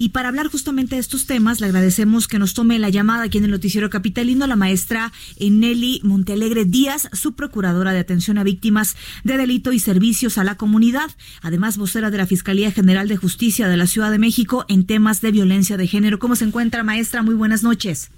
Y 0.01 0.09
para 0.09 0.29
hablar 0.29 0.47
justamente 0.47 0.95
de 0.95 1.01
estos 1.01 1.25
temas, 1.25 1.59
le 1.59 1.67
agradecemos 1.67 2.29
que 2.29 2.39
nos 2.39 2.53
tome 2.53 2.79
la 2.79 2.87
llamada 2.89 3.23
aquí 3.23 3.37
en 3.37 3.43
el 3.43 3.51
Noticiero 3.51 3.89
Capitalino 3.89 4.47
la 4.47 4.55
maestra 4.55 5.11
Nelly 5.39 5.99
Montealegre 6.03 6.63
Díaz, 6.63 7.09
su 7.11 7.33
procuradora 7.33 7.91
de 7.91 7.99
atención 7.99 8.37
a 8.37 8.43
víctimas 8.43 8.95
de 9.25 9.37
delito 9.37 9.73
y 9.73 9.79
servicios 9.79 10.37
a 10.37 10.45
la 10.45 10.55
comunidad, 10.55 11.11
además 11.41 11.77
vocera 11.77 12.11
de 12.11 12.17
la 12.17 12.27
Fiscalía 12.27 12.71
General 12.71 13.09
de 13.09 13.17
Justicia 13.17 13.67
de 13.67 13.75
la 13.75 13.87
Ciudad 13.87 14.09
de 14.09 14.19
México 14.19 14.65
en 14.69 14.85
temas 14.85 15.19
de 15.19 15.31
violencia 15.31 15.75
de 15.75 15.87
género. 15.87 16.17
¿Cómo 16.17 16.37
se 16.37 16.45
encuentra, 16.45 16.83
maestra? 16.83 17.21
Muy 17.21 17.35
buenas 17.35 17.61
noches. 17.61 18.09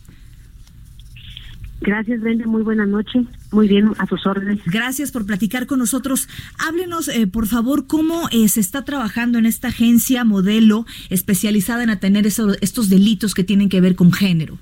Gracias, 1.81 2.21
Brenda. 2.21 2.45
Muy 2.45 2.61
buenas 2.61 2.87
noches. 2.87 3.25
Muy 3.51 3.67
bien, 3.67 3.89
a 3.97 4.05
sus 4.05 4.25
órdenes. 4.27 4.59
Gracias 4.65 5.11
por 5.11 5.25
platicar 5.25 5.65
con 5.65 5.79
nosotros. 5.79 6.29
Háblenos, 6.59 7.07
eh, 7.07 7.25
por 7.27 7.47
favor, 7.47 7.87
cómo 7.87 8.29
eh, 8.31 8.47
se 8.49 8.59
está 8.59 8.85
trabajando 8.85 9.39
en 9.39 9.47
esta 9.47 9.69
agencia 9.69 10.23
modelo 10.23 10.85
especializada 11.09 11.83
en 11.83 11.89
atender 11.89 12.27
eso- 12.27 12.53
estos 12.61 12.89
delitos 12.89 13.33
que 13.33 13.43
tienen 13.43 13.67
que 13.67 13.81
ver 13.81 13.95
con 13.95 14.11
género. 14.13 14.59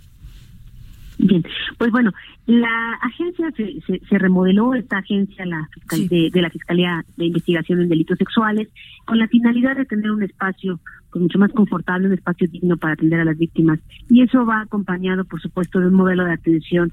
Bien, 1.18 1.44
pues 1.78 1.92
bueno, 1.92 2.14
la 2.46 2.94
agencia 3.02 3.52
se, 3.58 3.82
se, 3.86 4.00
se 4.08 4.18
remodeló, 4.18 4.74
esta 4.74 5.00
agencia 5.00 5.46
la 5.46 5.68
fiscal- 5.74 6.00
Sí. 6.00 6.08
de, 6.08 6.30
de 6.32 6.42
la 6.42 6.50
Fiscalía 6.50 7.04
de 7.18 7.26
Investigación 7.26 7.82
en 7.82 7.90
Delitos 7.90 8.18
Sexuales, 8.18 8.70
con 9.04 9.20
la 9.20 9.28
finalidad 9.28 9.76
de 9.76 9.84
tener 9.84 10.10
un 10.12 10.24
espacio 10.24 10.80
pues, 11.12 11.22
mucho 11.22 11.40
más 11.40 11.52
confortable, 11.52 12.08
un 12.08 12.14
espacio 12.14 12.48
digno 12.48 12.78
para 12.78 12.94
atender 12.94 13.20
a 13.20 13.26
las 13.26 13.38
víctimas. 13.38 13.80
Y 14.10 14.24
eso 14.24 14.46
va 14.46 14.62
acompañado, 14.62 15.26
por 15.26 15.42
supuesto, 15.42 15.80
de 15.80 15.88
un 15.88 15.96
modelo 15.96 16.26
de 16.26 16.34
atención 16.34 16.92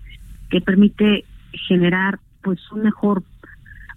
que 0.50 0.60
permite 0.60 1.24
generar 1.68 2.18
pues 2.42 2.60
un 2.70 2.82
mejor 2.82 3.22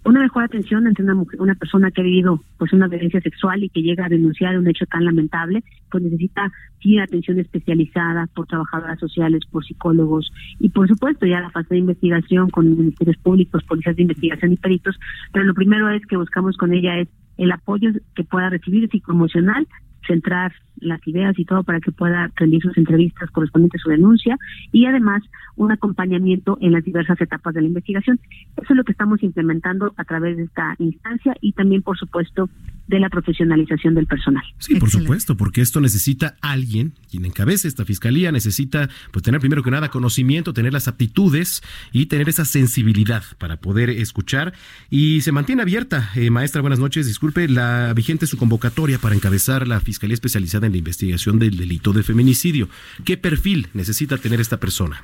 una 0.04 0.20
mejor 0.20 0.44
atención 0.44 0.86
ante 0.86 1.02
una 1.02 1.14
mujer, 1.14 1.40
una 1.42 1.54
persona 1.54 1.90
que 1.90 2.00
ha 2.00 2.04
vivido 2.04 2.42
pues 2.58 2.72
una 2.72 2.88
violencia 2.88 3.20
sexual 3.20 3.62
y 3.62 3.68
que 3.68 3.82
llega 3.82 4.06
a 4.06 4.08
denunciar 4.08 4.56
un 4.58 4.66
hecho 4.66 4.86
tan 4.86 5.04
lamentable, 5.04 5.62
pues 5.90 6.02
necesita 6.02 6.50
sí 6.80 6.98
atención 6.98 7.38
especializada 7.38 8.26
por 8.34 8.46
trabajadoras 8.46 8.98
sociales, 8.98 9.42
por 9.50 9.64
psicólogos 9.64 10.32
y 10.58 10.70
por 10.70 10.88
supuesto 10.88 11.26
ya 11.26 11.40
la 11.40 11.50
fase 11.50 11.74
de 11.74 11.80
investigación 11.80 12.48
con 12.48 12.78
ministerios 12.78 13.18
públicos, 13.18 13.62
policías 13.64 13.96
de 13.96 14.02
investigación 14.02 14.52
y 14.52 14.56
peritos, 14.56 14.98
pero 15.32 15.44
lo 15.44 15.54
primero 15.54 15.90
es 15.90 16.04
que 16.06 16.16
buscamos 16.16 16.56
con 16.56 16.72
ella 16.72 16.98
es 16.98 17.08
el 17.36 17.52
apoyo 17.52 17.90
que 18.14 18.24
pueda 18.24 18.48
recibir 18.48 18.88
psicoemocional, 18.88 19.66
centrar 20.10 20.52
las 20.80 21.06
ideas 21.06 21.38
y 21.38 21.44
todo 21.44 21.62
para 21.62 21.80
que 21.80 21.92
pueda 21.92 22.30
rendir 22.36 22.62
sus 22.62 22.76
entrevistas 22.76 23.30
correspondientes 23.30 23.80
a 23.80 23.84
su 23.84 23.90
denuncia 23.90 24.36
y 24.72 24.86
además 24.86 25.22
un 25.56 25.72
acompañamiento 25.72 26.58
en 26.60 26.72
las 26.72 26.84
diversas 26.84 27.20
etapas 27.20 27.54
de 27.54 27.60
la 27.60 27.68
investigación. 27.68 28.18
Eso 28.56 28.72
es 28.72 28.76
lo 28.76 28.84
que 28.84 28.92
estamos 28.92 29.22
implementando 29.22 29.92
a 29.96 30.04
través 30.04 30.36
de 30.36 30.44
esta 30.44 30.74
instancia 30.78 31.36
y 31.40 31.52
también, 31.52 31.82
por 31.82 31.98
supuesto, 31.98 32.48
de 32.88 32.98
la 32.98 33.08
profesionalización 33.08 33.94
del 33.94 34.06
personal. 34.06 34.42
Sí, 34.58 34.74
por 34.74 34.88
Excelente. 34.88 35.06
supuesto, 35.06 35.36
porque 35.36 35.60
esto 35.60 35.80
necesita 35.80 36.36
alguien, 36.40 36.94
quien 37.10 37.24
encabece 37.24 37.68
esta 37.68 37.84
fiscalía, 37.84 38.32
necesita 38.32 38.88
pues 39.12 39.22
tener 39.22 39.40
primero 39.40 39.62
que 39.62 39.70
nada 39.70 39.90
conocimiento, 39.90 40.52
tener 40.52 40.72
las 40.72 40.88
aptitudes 40.88 41.62
y 41.92 42.06
tener 42.06 42.28
esa 42.28 42.44
sensibilidad 42.44 43.22
para 43.38 43.58
poder 43.58 43.90
escuchar. 43.90 44.54
Y 44.88 45.20
se 45.20 45.30
mantiene 45.30 45.62
abierta, 45.62 46.10
eh, 46.16 46.30
maestra, 46.30 46.62
buenas 46.62 46.80
noches, 46.80 47.06
disculpe, 47.06 47.48
la 47.48 47.92
vigente 47.94 48.26
su 48.26 48.36
convocatoria 48.36 48.98
para 48.98 49.14
encabezar 49.14 49.68
la 49.68 49.80
Fiscalía 49.80 50.14
Especializada 50.14 50.66
en 50.66 50.69
la 50.72 50.78
Investigación 50.78 51.38
del 51.38 51.56
Delito 51.56 51.92
de 51.92 52.02
Feminicidio. 52.02 52.68
¿Qué 53.04 53.16
perfil 53.16 53.68
necesita 53.74 54.16
tener 54.18 54.40
esta 54.40 54.58
persona? 54.58 55.00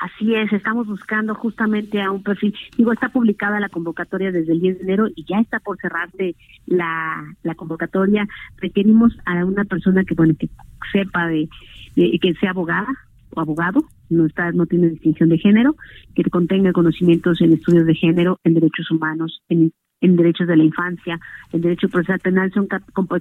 Así 0.00 0.34
es, 0.34 0.52
estamos 0.52 0.86
buscando 0.86 1.34
justamente 1.34 2.02
a 2.02 2.10
un 2.10 2.22
perfil. 2.22 2.54
Digo, 2.76 2.92
está 2.92 3.10
publicada 3.10 3.60
la 3.60 3.68
convocatoria 3.68 4.32
desde 4.32 4.52
el 4.52 4.60
10 4.60 4.78
de 4.78 4.82
enero 4.84 5.06
y 5.14 5.24
ya 5.24 5.38
está 5.38 5.60
por 5.60 5.78
cerrarse 5.80 6.34
la, 6.66 7.22
la 7.42 7.54
convocatoria. 7.54 8.26
Requerimos 8.58 9.16
a 9.24 9.44
una 9.44 9.64
persona 9.64 10.02
que, 10.04 10.14
bueno, 10.14 10.34
que 10.38 10.48
sepa 10.92 11.28
de, 11.28 11.48
de- 11.94 12.18
que 12.20 12.34
sea 12.34 12.50
abogada 12.50 12.88
o 13.34 13.40
abogado, 13.40 13.84
no 14.10 14.26
está, 14.26 14.50
no 14.52 14.66
tiene 14.66 14.88
distinción 14.90 15.28
de 15.28 15.38
género, 15.38 15.76
que 16.14 16.24
contenga 16.24 16.72
conocimientos 16.72 17.40
en 17.40 17.52
estudios 17.54 17.86
de 17.86 17.94
género, 17.94 18.40
en 18.44 18.54
derechos 18.54 18.90
humanos, 18.90 19.40
en 19.48 19.72
en 20.02 20.16
derechos 20.16 20.46
de 20.46 20.56
la 20.56 20.64
infancia, 20.64 21.18
en 21.52 21.62
derecho 21.62 21.88
procesal 21.88 22.18
penal 22.18 22.52
son 22.52 22.68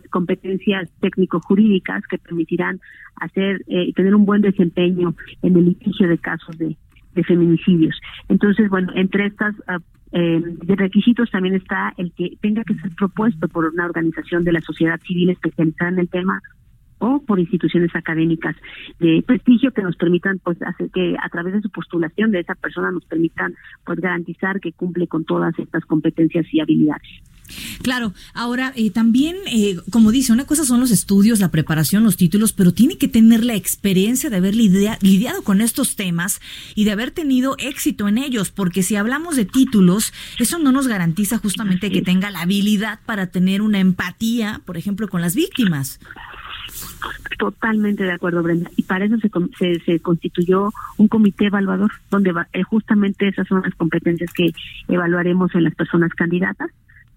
competencias 0.09 0.89
técnico-jurídicas 0.99 2.05
que 2.07 2.17
permitirán 2.17 2.81
hacer 3.15 3.61
eh, 3.67 3.93
tener 3.93 4.13
un 4.13 4.25
buen 4.25 4.41
desempeño 4.41 5.15
en 5.43 5.55
el 5.55 5.65
litigio 5.65 6.09
de 6.09 6.17
casos 6.17 6.57
de, 6.57 6.75
feminicidios. 7.23 7.99
Entonces, 8.29 8.69
bueno, 8.69 8.91
entre 8.95 9.27
estas 9.27 9.53
ah, 9.67 9.79
eh, 10.13 10.41
requisitos 10.65 11.29
también 11.29 11.55
está 11.55 11.93
el 11.97 12.13
que 12.13 12.37
tenga 12.41 12.63
que 12.63 12.73
ser 12.75 12.89
propuesto 12.95 13.47
por 13.49 13.65
una 13.65 13.85
organización 13.85 14.43
de 14.43 14.53
la 14.53 14.61
sociedad 14.61 14.99
civil 15.01 15.29
especializada 15.29 15.91
en 15.91 15.99
el 15.99 16.09
tema 16.09 16.41
o 17.01 17.21
por 17.25 17.39
instituciones 17.39 17.93
académicas 17.95 18.55
de 18.99 19.23
prestigio 19.25 19.71
que 19.71 19.81
nos 19.81 19.95
permitan 19.95 20.39
pues 20.43 20.57
hacer 20.61 20.89
que 20.91 21.15
a 21.21 21.29
través 21.29 21.53
de 21.53 21.61
su 21.61 21.69
postulación 21.69 22.31
de 22.31 22.39
esa 22.39 22.55
persona 22.55 22.91
nos 22.91 23.03
permitan 23.05 23.55
pues 23.83 23.99
garantizar 23.99 24.59
que 24.59 24.71
cumple 24.71 25.07
con 25.07 25.25
todas 25.25 25.57
estas 25.57 25.83
competencias 25.85 26.45
y 26.53 26.59
habilidades. 26.59 27.09
Claro, 27.81 28.13
ahora 28.33 28.71
eh, 28.77 28.91
también, 28.91 29.35
eh, 29.51 29.75
como 29.91 30.11
dice, 30.11 30.31
una 30.31 30.45
cosa 30.45 30.63
son 30.63 30.79
los 30.79 30.91
estudios, 30.91 31.41
la 31.41 31.51
preparación, 31.51 32.03
los 32.03 32.15
títulos, 32.15 32.53
pero 32.53 32.73
tiene 32.73 32.97
que 32.97 33.09
tener 33.09 33.43
la 33.43 33.55
experiencia 33.55 34.29
de 34.29 34.37
haber 34.37 34.55
lidia- 34.55 34.97
lidiado 35.01 35.41
con 35.43 35.59
estos 35.59 35.97
temas 35.97 36.39
y 36.75 36.85
de 36.85 36.91
haber 36.91 37.11
tenido 37.11 37.55
éxito 37.57 38.07
en 38.07 38.19
ellos, 38.19 38.51
porque 38.51 38.83
si 38.83 38.95
hablamos 38.95 39.35
de 39.35 39.43
títulos, 39.43 40.13
eso 40.39 40.59
no 40.59 40.71
nos 40.71 40.87
garantiza 40.87 41.39
justamente 41.39 41.91
que 41.91 42.01
tenga 42.01 42.31
la 42.31 42.41
habilidad 42.41 42.99
para 43.05 43.27
tener 43.27 43.61
una 43.61 43.79
empatía, 43.79 44.61
por 44.65 44.77
ejemplo, 44.77 45.09
con 45.09 45.19
las 45.19 45.35
víctimas. 45.35 45.99
Totalmente 47.37 48.03
de 48.03 48.11
acuerdo, 48.11 48.43
Brenda. 48.43 48.69
Y 48.75 48.83
para 48.83 49.05
eso 49.05 49.17
se, 49.17 49.29
se, 49.57 49.79
se 49.83 49.99
constituyó 49.99 50.69
un 50.97 51.07
comité 51.07 51.45
evaluador, 51.45 51.91
donde 52.09 52.33
eh, 52.53 52.63
justamente 52.63 53.27
esas 53.27 53.47
son 53.47 53.61
las 53.63 53.73
competencias 53.75 54.31
que 54.33 54.51
evaluaremos 54.87 55.53
en 55.55 55.63
las 55.63 55.75
personas 55.75 56.11
candidatas, 56.13 56.69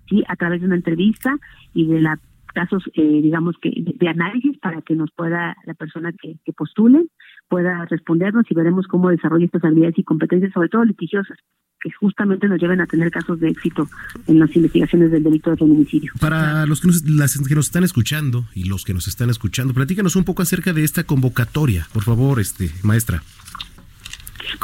sí, 0.09 0.25
a 0.29 0.37
través 0.37 0.61
de 0.61 0.67
una 0.67 0.77
entrevista 0.77 1.37
y 1.75 1.87
de 1.87 2.01
la 2.01 2.19
casos, 2.55 2.85
eh, 2.95 3.21
digamos 3.21 3.57
que 3.61 3.71
de 3.75 4.09
análisis 4.09 4.57
para 4.59 4.81
que 4.81 4.95
nos 4.95 5.11
pueda 5.11 5.57
la 5.65 5.75
persona 5.75 6.13
que, 6.13 6.37
que 6.45 6.53
postule 6.53 7.05
pueda 7.49 7.85
respondernos 7.87 8.45
y 8.49 8.55
veremos 8.55 8.87
cómo 8.87 9.11
desarrolla 9.11 9.45
estas 9.45 9.65
habilidades 9.65 9.99
y 9.99 10.05
competencias, 10.05 10.53
sobre 10.53 10.69
todo 10.69 10.85
litigiosas, 10.85 11.37
que 11.85 11.91
justamente 11.93 12.49
nos 12.49 12.59
lleven 12.59 12.81
a 12.81 12.87
tener 12.87 13.11
casos 13.11 13.39
de 13.39 13.51
éxito 13.51 13.87
en 14.27 14.39
las 14.39 14.57
investigaciones 14.57 15.11
del 15.11 15.23
delito 15.23 15.51
de 15.51 15.59
feminicidio. 15.59 16.13
Para 16.19 16.65
los 16.65 16.81
que 16.81 16.87
nos, 16.89 17.05
las 17.05 17.37
que 17.37 17.55
nos 17.55 17.67
están 17.67 17.85
escuchando 17.85 18.47
y 18.55 18.65
los 18.65 18.85
que 18.85 18.95
nos 18.95 19.07
están 19.07 19.29
escuchando, 19.29 19.75
platícanos 19.75 20.17
un 20.17 20.25
poco 20.25 20.41
acerca 20.41 20.73
de 20.73 20.83
esta 20.83 21.05
convocatoria, 21.05 21.87
por 21.93 22.03
favor, 22.03 22.41
este 22.41 22.71
maestra. 22.83 23.23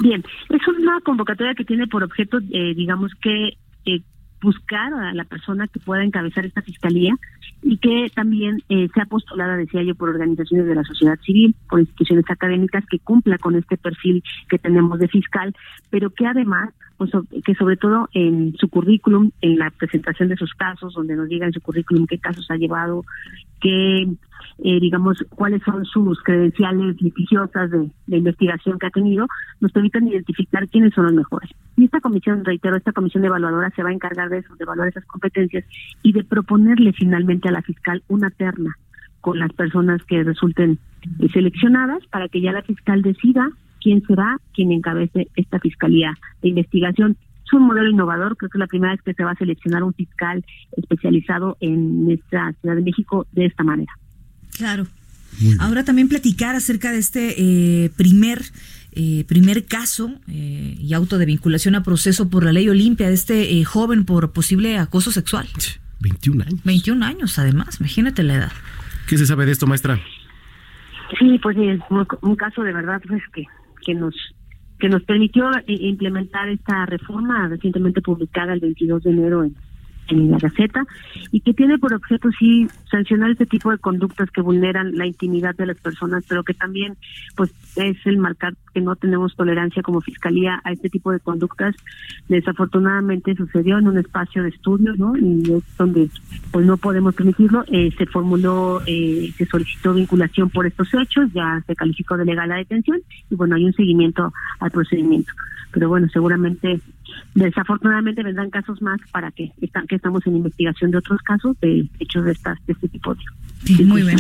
Bien, 0.03 0.25
es 0.49 0.67
una 0.67 0.99
convocatoria 1.03 1.55
que 1.55 1.65
tiene 1.67 1.87
por 1.87 2.03
objeto, 2.03 2.39
eh, 2.39 2.75
digamos 2.75 3.13
que, 3.21 3.59
eh, 3.85 4.01
buscar 4.41 4.95
a 4.95 5.13
la 5.13 5.25
persona 5.25 5.69
que 5.69 5.81
pueda 5.81 6.03
encabezar 6.03 6.47
esta 6.47 6.63
fiscalía 6.63 7.15
y 7.63 7.77
que 7.77 8.11
también 8.15 8.63
eh, 8.71 8.89
sea 8.95 9.05
postulada, 9.05 9.59
decía 9.59 9.83
yo, 9.83 9.95
por 9.95 10.09
organizaciones 10.09 10.67
de 10.67 10.75
la 10.75 10.85
sociedad 10.85 11.19
civil, 11.21 11.55
por 11.69 11.81
instituciones 11.81 12.25
académicas 12.31 12.85
que 12.91 12.99
cumpla 12.99 13.37
con 13.37 13.57
este 13.57 13.77
perfil 13.77 14.23
que 14.49 14.59
tenemos 14.59 14.99
de 14.99 15.09
fiscal, 15.09 15.55
pero 15.91 16.09
que 16.09 16.27
además 16.27 16.71
pues, 17.01 17.13
que 17.47 17.55
sobre 17.55 17.79
todo 17.79 18.11
en 18.13 18.55
su 18.59 18.69
currículum, 18.69 19.31
en 19.41 19.57
la 19.57 19.71
presentación 19.71 20.29
de 20.29 20.37
sus 20.37 20.53
casos, 20.53 20.93
donde 20.93 21.17
nos 21.17 21.31
diga 21.31 21.47
en 21.47 21.53
su 21.55 21.63
currículum 21.63 22.07
qué 22.07 22.19
casos 22.19 22.45
ha 22.51 22.57
llevado, 22.57 23.07
qué, 23.59 24.03
eh, 24.03 24.81
digamos, 24.81 25.25
cuáles 25.31 25.63
son 25.63 25.87
sus 25.87 26.23
credenciales 26.23 27.01
litigiosas 27.01 27.71
de, 27.71 27.91
de, 28.07 28.19
investigación 28.19 28.79
que 28.79 28.87
ha 28.87 28.91
tenido, 28.91 29.27
nos 29.61 29.73
permiten 29.73 30.09
identificar 30.09 30.69
quiénes 30.69 30.93
son 30.93 31.05
los 31.07 31.15
mejores. 31.15 31.49
Y 31.79 31.87
esta 31.87 32.03
comisión, 32.03 32.45
reitero, 32.45 32.77
esta 32.77 32.93
comisión 32.93 33.25
evaluadora 33.25 33.71
se 33.71 33.83
va 33.83 33.89
a 33.89 33.95
encargar 33.95 34.29
de 34.29 34.41
eso, 34.41 34.55
de 34.57 34.65
evaluar 34.65 34.89
esas 34.89 35.07
competencias 35.07 35.65
y 36.03 36.13
de 36.13 36.23
proponerle 36.23 36.93
finalmente 36.93 37.49
a 37.49 37.53
la 37.53 37.63
fiscal 37.63 38.03
una 38.09 38.29
terna 38.29 38.77
con 39.23 39.39
las 39.39 39.55
personas 39.55 40.05
que 40.05 40.23
resulten 40.23 40.79
seleccionadas 41.33 42.07
para 42.09 42.29
que 42.29 42.43
ya 42.43 42.53
la 42.53 42.61
fiscal 42.61 43.01
decida 43.01 43.49
quién 43.81 44.03
será 44.07 44.39
quien 44.55 44.73
encabece 44.73 45.29
esta 45.37 45.59
fiscalía 45.59 46.17
de 46.43 46.51
investigación. 46.51 47.17
Es 47.45 47.53
un 47.53 47.67
modelo 47.67 47.91
innovador, 47.91 48.37
creo 48.37 48.51
que 48.51 48.59
es 48.59 48.61
la 48.61 48.67
primera 48.67 48.93
vez 48.93 49.03
que 49.03 49.15
se 49.15 49.25
va 49.25 49.33
a 49.33 49.37
seleccionar 49.37 49.83
un 49.83 49.95
fiscal 49.95 50.45
especializado 50.77 51.57
en 51.61 52.05
nuestra 52.05 52.53
Ciudad 52.61 52.77
de 52.77 52.83
México 52.83 53.27
de 53.33 53.47
esta 53.47 53.65
manera. 53.65 53.93
Claro. 54.57 54.87
Ahora 55.59 55.85
también 55.85 56.09
platicar 56.09 56.55
acerca 56.55 56.93
de 56.93 56.99
este 56.99 57.35
eh, 57.39 57.91
primer 57.97 58.43
eh, 58.93 59.25
primer 59.29 59.67
caso 59.67 60.11
eh, 60.27 60.75
y 60.77 60.95
auto 60.95 61.19
de 61.19 61.25
vinculación 61.25 61.77
a 61.77 61.83
proceso 61.85 62.29
por 62.29 62.45
la 62.45 62.53
ley 62.53 62.69
Olimpia 62.69 63.07
de 63.07 63.15
este 63.15 63.61
eh, 63.61 63.65
joven 63.65 64.05
por 64.05 64.33
posible 64.33 64.79
acoso 64.79 65.13
sexual. 65.13 65.47
21 66.01 66.43
años. 66.45 66.65
21 66.65 67.05
años, 67.05 67.39
además, 67.39 67.79
imagínate 67.79 68.23
la 68.25 68.35
edad. 68.35 68.53
¿Qué 69.07 69.17
se 69.17 69.27
sabe 69.27 69.47
de 69.47 69.53
esto, 69.53 69.67
maestra? 69.67 70.01
Sí, 71.19 71.39
pues 71.41 71.57
es 71.57 71.81
un, 71.89 72.07
un 72.23 72.37
caso 72.37 72.63
de 72.63 72.73
verdad 72.73 73.01
pues 73.07 73.23
que 73.33 73.45
que 73.91 73.95
nos 73.95 74.15
que 74.79 74.89
nos 74.89 75.03
permitió 75.03 75.51
implementar 75.67 76.49
esta 76.49 76.87
reforma 76.87 77.49
recientemente 77.49 78.01
publicada 78.01 78.55
el 78.55 78.61
22 78.61 79.03
de 79.03 79.11
enero 79.11 79.45
en, 79.45 79.55
en 80.11 80.31
la 80.31 80.39
Gaceta 80.39 80.85
y 81.33 81.41
que 81.41 81.55
tiene 81.55 81.79
por 81.79 81.95
objeto 81.95 82.29
sí 82.39 82.69
sancionar 82.91 83.31
este 83.31 83.47
tipo 83.47 83.71
de 83.71 83.79
conductas 83.79 84.31
que 84.31 84.41
vulneran 84.41 84.97
la 84.97 85.07
intimidad 85.07 85.55
de 85.55 85.67
las 85.67 85.79
personas, 85.79 86.25
pero 86.29 86.45
que 86.45 86.55
también 86.55 86.97
pues 87.37 87.53
es 87.77 87.97
el 88.05 88.19
marcar 88.19 88.55
que 88.75 88.81
no 88.81 88.97
tenemos 88.97 89.35
tolerancia 89.37 89.83
como 89.83 90.01
fiscalía 90.01 90.61
a 90.65 90.73
este 90.73 90.89
tipo 90.89 91.13
de 91.13 91.21
conductas. 91.21 91.75
Desafortunadamente 92.29 93.35
sucedió 93.35 93.79
en 93.79 93.89
un 93.89 93.99
espacio 93.99 94.43
de 94.43 94.51
estudio, 94.51 94.95
¿no? 94.97 95.17
Y 95.17 95.53
es 95.53 95.77
donde 95.77 96.09
pues 96.51 96.67
no 96.67 96.77
podemos 96.77 97.15
permitirlo. 97.15 97.65
Eh, 97.69 97.91
se 97.97 98.07
formuló, 98.07 98.81
eh, 98.87 99.33
se 99.37 99.47
solicitó 99.47 99.95
vinculación 99.95 100.51
por 100.51 100.67
estos 100.67 100.89
hechos, 100.95 101.33
ya 101.33 101.63
se 101.67 101.75
calificó 101.75 102.17
de 102.17 102.25
legal 102.25 102.49
la 102.49 102.57
detención 102.57 103.01
y 103.31 103.35
bueno, 103.35 103.57
hay 103.57 103.65
un 103.65 103.73
seguimiento 103.73 104.33
al 104.61 104.71
procedimiento 104.71 105.33
pero 105.73 105.89
bueno, 105.89 106.09
seguramente, 106.13 106.81
desafortunadamente 107.35 108.23
vendrán 108.23 108.51
casos 108.51 108.81
más 108.83 109.01
para 109.13 109.31
que 109.31 109.53
están 109.61 109.87
que 109.87 109.97
estamos 109.97 110.27
en 110.27 110.37
investigación 110.37 110.91
de 110.91 110.99
otros 110.99 111.21
casos 111.23 111.59
de 111.61 111.89
hechos 111.99 112.25
de, 112.25 112.33
estas, 112.33 112.59
de 112.67 112.73
este 112.73 112.89
tipo 112.89 113.15
de. 113.15 113.21
Sí, 113.65 113.85
muy 113.85 114.03
bien. 114.03 114.19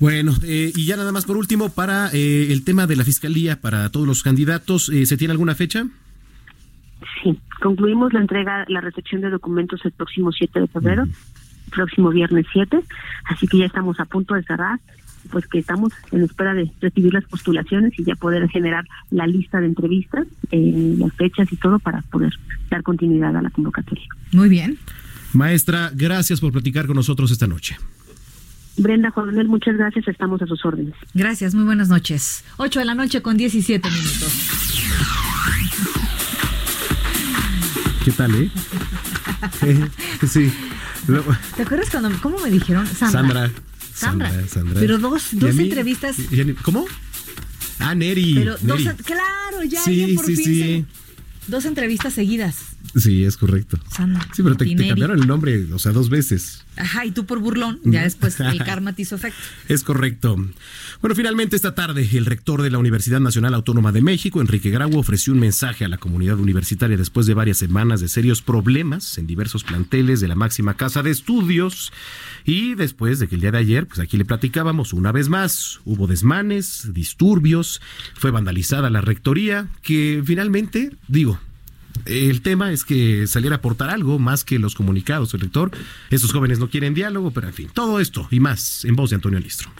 Bueno, 0.00 0.32
eh, 0.44 0.72
y 0.74 0.84
ya 0.84 0.96
nada 0.96 1.12
más 1.12 1.26
por 1.26 1.36
último, 1.36 1.68
para 1.68 2.08
eh, 2.12 2.52
el 2.52 2.64
tema 2.64 2.88
de 2.88 2.96
la 2.96 3.04
fiscalía, 3.04 3.60
para 3.60 3.88
todos 3.90 4.06
los 4.06 4.24
candidatos, 4.24 4.88
eh, 4.88 5.06
¿se 5.06 5.16
tiene 5.16 5.30
alguna 5.30 5.54
fecha? 5.54 5.86
Sí, 7.22 7.38
concluimos 7.60 8.12
la 8.12 8.20
entrega, 8.20 8.64
la 8.66 8.80
recepción 8.80 9.20
de 9.20 9.30
documentos 9.30 9.80
el 9.84 9.92
próximo 9.92 10.32
7 10.32 10.58
de 10.58 10.66
febrero, 10.66 11.04
próximo 11.70 12.10
viernes 12.10 12.46
7, 12.52 12.80
así 13.26 13.46
que 13.46 13.58
ya 13.58 13.66
estamos 13.66 14.00
a 14.00 14.04
punto 14.04 14.34
de 14.34 14.42
cerrar 14.42 14.80
pues 15.30 15.46
que 15.46 15.58
estamos 15.58 15.92
en 16.10 16.22
espera 16.22 16.54
de 16.54 16.70
recibir 16.80 17.12
las 17.12 17.24
postulaciones 17.24 17.92
y 17.98 18.04
ya 18.04 18.14
poder 18.16 18.48
generar 18.48 18.84
la 19.10 19.26
lista 19.26 19.60
de 19.60 19.66
entrevistas, 19.66 20.26
eh, 20.50 20.94
las 20.98 21.12
fechas 21.14 21.48
y 21.52 21.56
todo 21.56 21.78
para 21.78 22.02
poder 22.02 22.32
dar 22.70 22.82
continuidad 22.82 23.36
a 23.36 23.42
la 23.42 23.50
convocatoria. 23.50 24.06
Muy 24.32 24.48
bien. 24.48 24.78
Maestra, 25.32 25.90
gracias 25.94 26.40
por 26.40 26.52
platicar 26.52 26.86
con 26.86 26.96
nosotros 26.96 27.30
esta 27.30 27.46
noche. 27.46 27.76
Brenda 28.76 29.10
Juan 29.10 29.26
Manuel, 29.26 29.48
muchas 29.48 29.76
gracias, 29.76 30.08
estamos 30.08 30.40
a 30.40 30.46
sus 30.46 30.64
órdenes. 30.64 30.94
Gracias, 31.14 31.54
muy 31.54 31.64
buenas 31.64 31.88
noches. 31.88 32.44
8 32.56 32.80
de 32.80 32.84
la 32.86 32.94
noche 32.94 33.20
con 33.20 33.36
17 33.36 33.88
minutos. 33.88 34.48
¿Qué 38.04 38.10
tal, 38.12 38.34
eh? 38.34 38.50
sí. 40.26 40.52
¿Te 41.56 41.62
acuerdas 41.62 41.90
cuando, 41.90 42.10
cómo 42.20 42.38
me 42.38 42.50
dijeron? 42.50 42.86
Sandra. 42.86 43.20
Sandra. 43.20 43.50
Sandra. 44.02 44.28
Sandra, 44.30 44.48
Sandra. 44.48 44.80
Pero 44.80 44.98
dos, 44.98 45.28
dos 45.32 45.54
mí- 45.54 45.64
entrevistas. 45.64 46.16
y 46.18 46.52
¿Cómo? 46.62 46.84
Ah, 47.78 47.94
Neri. 47.94 48.34
Pero 48.34 48.56
dos, 48.60 48.80
Neri. 48.84 48.96
claro, 49.04 49.62
ya, 49.66 49.82
Sí, 49.82 50.12
por 50.14 50.26
sí, 50.26 50.36
fin 50.36 50.44
sí. 50.44 50.60
se- 50.60 50.84
dos 51.46 51.64
entrevistas 51.64 52.14
seguidas. 52.14 52.76
Sí, 52.96 53.24
es 53.24 53.36
correcto. 53.36 53.78
Sandra. 53.90 54.26
Sí, 54.34 54.42
pero 54.42 54.56
te, 54.56 54.66
te 54.66 54.88
cambiaron 54.88 55.18
el 55.18 55.26
nombre, 55.26 55.72
o 55.72 55.78
sea, 55.78 55.92
dos 55.92 56.10
veces. 56.10 56.64
Ajá, 56.76 57.04
y 57.04 57.10
tú 57.10 57.26
por 57.26 57.38
burlón, 57.38 57.80
ya 57.84 58.02
después 58.02 58.38
el 58.40 58.58
karma 58.64 58.94
te 58.94 59.02
hizo 59.02 59.14
efecto. 59.14 59.38
Es 59.68 59.82
correcto. 59.82 60.36
Bueno, 61.00 61.14
finalmente 61.14 61.56
esta 61.56 61.74
tarde 61.74 62.08
el 62.12 62.26
rector 62.26 62.62
de 62.62 62.70
la 62.70 62.78
Universidad 62.78 63.20
Nacional 63.20 63.54
Autónoma 63.54 63.92
de 63.92 64.02
México, 64.02 64.40
Enrique 64.40 64.70
Grau, 64.70 64.96
ofreció 64.98 65.32
un 65.32 65.40
mensaje 65.40 65.84
a 65.84 65.88
la 65.88 65.98
comunidad 65.98 66.38
universitaria 66.38 66.96
después 66.96 67.26
de 67.26 67.34
varias 67.34 67.58
semanas 67.58 68.00
de 68.00 68.08
serios 68.08 68.42
problemas 68.42 69.18
en 69.18 69.26
diversos 69.26 69.64
planteles 69.64 70.20
de 70.20 70.28
la 70.28 70.34
máxima 70.34 70.74
casa 70.74 71.02
de 71.02 71.10
estudios 71.10 71.92
y 72.44 72.74
después 72.74 73.18
de 73.18 73.28
que 73.28 73.36
el 73.36 73.40
día 73.40 73.52
de 73.52 73.58
ayer, 73.58 73.86
pues 73.86 74.00
aquí 74.00 74.16
le 74.16 74.24
platicábamos 74.24 74.92
una 74.92 75.12
vez 75.12 75.28
más, 75.28 75.80
hubo 75.84 76.06
desmanes, 76.06 76.88
disturbios, 76.92 77.80
fue 78.14 78.30
vandalizada 78.30 78.90
la 78.90 79.00
rectoría, 79.00 79.68
que 79.82 80.22
finalmente, 80.24 80.92
digo, 81.08 81.38
el 82.06 82.42
tema 82.42 82.72
es 82.72 82.84
que 82.84 83.26
saliera 83.26 83.56
a 83.56 83.58
aportar 83.58 83.90
algo 83.90 84.18
más 84.18 84.44
que 84.44 84.58
los 84.58 84.74
comunicados, 84.74 85.34
el 85.34 85.40
rector. 85.40 85.70
Estos 86.10 86.32
jóvenes 86.32 86.58
no 86.58 86.68
quieren 86.68 86.94
diálogo, 86.94 87.30
pero 87.30 87.48
en 87.48 87.54
fin, 87.54 87.68
todo 87.72 88.00
esto 88.00 88.26
y 88.30 88.40
más 88.40 88.84
en 88.84 88.96
voz 88.96 89.10
de 89.10 89.16
Antonio 89.16 89.38
Listro. 89.38 89.70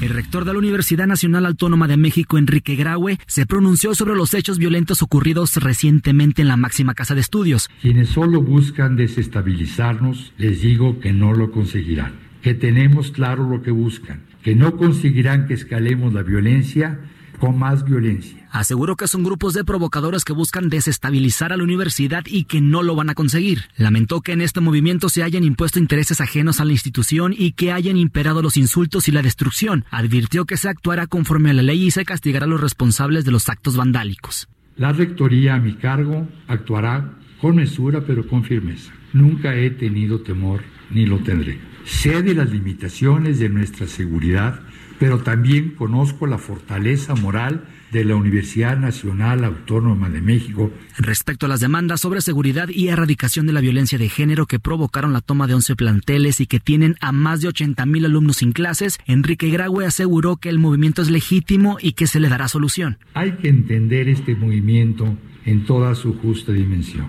El 0.00 0.10
rector 0.10 0.44
de 0.44 0.52
la 0.52 0.58
Universidad 0.58 1.06
Nacional 1.06 1.46
Autónoma 1.46 1.88
de 1.88 1.96
México, 1.96 2.38
Enrique 2.38 2.76
Graue, 2.76 3.18
se 3.26 3.46
pronunció 3.46 3.94
sobre 3.94 4.14
los 4.14 4.34
hechos 4.34 4.58
violentos 4.58 5.02
ocurridos 5.02 5.56
recientemente 5.56 6.42
en 6.42 6.48
la 6.48 6.56
máxima 6.56 6.94
casa 6.94 7.14
de 7.14 7.20
estudios. 7.20 7.68
Quienes 7.80 8.08
solo 8.10 8.42
buscan 8.42 8.96
desestabilizarnos, 8.96 10.32
les 10.38 10.62
digo 10.62 11.00
que 11.00 11.12
no 11.12 11.32
lo 11.32 11.50
conseguirán, 11.50 12.14
que 12.42 12.54
tenemos 12.54 13.10
claro 13.10 13.48
lo 13.48 13.62
que 13.62 13.70
buscan, 13.70 14.22
que 14.42 14.54
no 14.54 14.76
conseguirán 14.76 15.46
que 15.46 15.54
escalemos 15.54 16.12
la 16.12 16.22
violencia 16.22 16.98
con 17.42 17.58
más 17.58 17.84
violencia. 17.84 18.46
Aseguró 18.52 18.94
que 18.94 19.08
son 19.08 19.24
grupos 19.24 19.52
de 19.52 19.64
provocadores 19.64 20.24
que 20.24 20.32
buscan 20.32 20.68
desestabilizar 20.68 21.52
a 21.52 21.56
la 21.56 21.64
universidad 21.64 22.22
y 22.24 22.44
que 22.44 22.60
no 22.60 22.84
lo 22.84 22.94
van 22.94 23.10
a 23.10 23.14
conseguir. 23.14 23.62
Lamentó 23.76 24.20
que 24.20 24.30
en 24.30 24.42
este 24.42 24.60
movimiento 24.60 25.08
se 25.08 25.24
hayan 25.24 25.42
impuesto 25.42 25.80
intereses 25.80 26.20
ajenos 26.20 26.60
a 26.60 26.64
la 26.64 26.70
institución 26.70 27.34
y 27.36 27.50
que 27.50 27.72
hayan 27.72 27.96
imperado 27.96 28.42
los 28.42 28.56
insultos 28.56 29.08
y 29.08 29.10
la 29.10 29.22
destrucción. 29.22 29.84
Advirtió 29.90 30.44
que 30.44 30.56
se 30.56 30.68
actuará 30.68 31.08
conforme 31.08 31.50
a 31.50 31.54
la 31.54 31.62
ley 31.62 31.82
y 31.82 31.90
se 31.90 32.04
castigará 32.04 32.44
a 32.44 32.48
los 32.48 32.60
responsables 32.60 33.24
de 33.24 33.32
los 33.32 33.48
actos 33.48 33.76
vandálicos. 33.76 34.48
La 34.76 34.92
rectoría 34.92 35.56
a 35.56 35.58
mi 35.58 35.74
cargo 35.74 36.28
actuará 36.46 37.18
con 37.40 37.56
mesura 37.56 38.02
pero 38.06 38.28
con 38.28 38.44
firmeza. 38.44 38.92
Nunca 39.14 39.56
he 39.56 39.70
tenido 39.70 40.20
temor 40.20 40.62
ni 40.90 41.06
lo 41.06 41.18
tendré. 41.24 41.58
Sé 41.84 42.22
de 42.22 42.34
las 42.34 42.52
limitaciones 42.52 43.40
de 43.40 43.48
nuestra 43.48 43.88
seguridad, 43.88 44.60
pero 45.02 45.18
también 45.18 45.70
conozco 45.70 46.28
la 46.28 46.38
fortaleza 46.38 47.16
moral 47.16 47.64
de 47.90 48.04
la 48.04 48.14
Universidad 48.14 48.78
Nacional 48.78 49.42
Autónoma 49.42 50.08
de 50.08 50.20
México 50.20 50.70
Respecto 50.96 51.46
a 51.46 51.48
las 51.48 51.58
demandas 51.58 52.00
sobre 52.00 52.20
seguridad 52.20 52.68
y 52.68 52.86
erradicación 52.86 53.48
de 53.48 53.52
la 53.52 53.60
violencia 53.60 53.98
de 53.98 54.08
género 54.08 54.46
que 54.46 54.60
provocaron 54.60 55.12
la 55.12 55.20
toma 55.20 55.48
de 55.48 55.54
11 55.54 55.74
planteles 55.74 56.40
y 56.40 56.46
que 56.46 56.60
tienen 56.60 56.94
a 57.00 57.10
más 57.10 57.40
de 57.40 57.48
80 57.48 57.84
mil 57.84 58.04
alumnos 58.04 58.36
sin 58.36 58.52
clases, 58.52 59.00
Enrique 59.04 59.50
Graue 59.50 59.84
aseguró 59.84 60.36
que 60.36 60.50
el 60.50 60.60
movimiento 60.60 61.02
es 61.02 61.10
legítimo 61.10 61.78
y 61.80 61.94
que 61.94 62.06
se 62.06 62.20
le 62.20 62.28
dará 62.28 62.46
solución. 62.46 62.98
Hay 63.14 63.32
que 63.32 63.48
entender 63.48 64.08
este 64.08 64.36
movimiento 64.36 65.18
en 65.44 65.66
toda 65.66 65.96
su 65.96 66.14
justa 66.14 66.52
dimensión. 66.52 67.08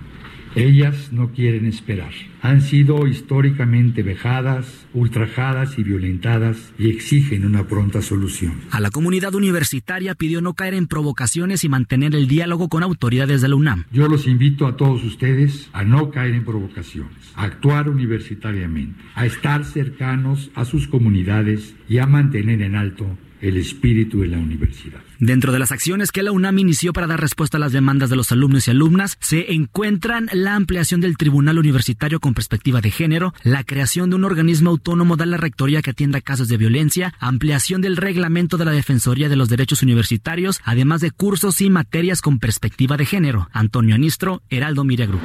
Ellas 0.55 1.11
no 1.11 1.31
quieren 1.31 1.65
esperar. 1.65 2.11
Han 2.41 2.61
sido 2.61 3.07
históricamente 3.07 4.03
vejadas, 4.03 4.85
ultrajadas 4.93 5.79
y 5.79 5.83
violentadas 5.83 6.73
y 6.77 6.89
exigen 6.89 7.45
una 7.45 7.67
pronta 7.67 8.01
solución. 8.01 8.61
A 8.69 8.79
la 8.79 8.91
comunidad 8.91 9.33
universitaria 9.33 10.13
pidió 10.13 10.41
no 10.41 10.53
caer 10.53 10.75
en 10.75 10.87
provocaciones 10.87 11.63
y 11.63 11.69
mantener 11.69 12.15
el 12.15 12.27
diálogo 12.27 12.69
con 12.69 12.83
autoridades 12.83 13.41
de 13.41 13.47
la 13.47 13.55
UNAM. 13.55 13.85
Yo 13.91 14.07
los 14.07 14.27
invito 14.27 14.67
a 14.67 14.77
todos 14.77 15.03
ustedes 15.03 15.69
a 15.73 15.83
no 15.83 16.11
caer 16.11 16.35
en 16.35 16.45
provocaciones, 16.45 17.31
a 17.35 17.45
actuar 17.45 17.89
universitariamente, 17.89 19.03
a 19.15 19.25
estar 19.25 19.65
cercanos 19.65 20.51
a 20.53 20.65
sus 20.65 20.87
comunidades 20.87 21.75
y 21.89 21.97
a 21.97 22.05
mantener 22.05 22.61
en 22.61 22.75
alto 22.75 23.17
el 23.43 23.57
espíritu 23.57 24.21
de 24.21 24.27
la 24.27 24.37
universidad. 24.37 25.01
Dentro 25.19 25.51
de 25.51 25.59
las 25.59 25.73
acciones 25.73 26.11
que 26.11 26.23
la 26.23 26.31
UNAM 26.31 26.59
inició 26.59 26.93
para 26.93 27.07
dar 27.07 27.19
respuesta 27.19 27.57
a 27.57 27.59
las 27.59 27.73
demandas 27.73 28.09
de 28.09 28.15
los 28.15 28.31
alumnos 28.31 28.67
y 28.67 28.71
alumnas, 28.71 29.17
se 29.19 29.53
encuentran 29.53 30.29
la 30.31 30.55
ampliación 30.55 31.01
del 31.01 31.17
Tribunal 31.17 31.59
Universitario 31.59 32.21
con 32.21 32.33
perspectiva 32.33 32.79
de 32.79 32.89
género, 32.89 33.33
la 33.43 33.65
creación 33.65 34.09
de 34.09 34.15
un 34.15 34.23
organismo 34.23 34.69
autónomo 34.69 35.17
de 35.17 35.25
la 35.25 35.35
Rectoría 35.35 35.81
que 35.81 35.91
atienda 35.91 36.21
casos 36.21 36.47
de 36.47 36.55
violencia, 36.55 37.13
ampliación 37.19 37.81
del 37.81 37.97
reglamento 37.97 38.57
de 38.57 38.63
la 38.63 38.71
Defensoría 38.71 39.27
de 39.27 39.35
los 39.35 39.49
Derechos 39.49 39.83
Universitarios, 39.83 40.61
además 40.63 41.01
de 41.01 41.11
cursos 41.11 41.59
y 41.59 41.69
materias 41.69 42.21
con 42.21 42.39
perspectiva 42.39 42.95
de 42.95 43.05
género. 43.05 43.49
Antonio 43.51 43.95
Anistro, 43.95 44.41
Heraldo 44.49 44.85
Miriagru. 44.85 45.19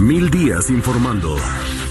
Mil 0.00 0.30
días 0.30 0.68
informando. 0.70 1.36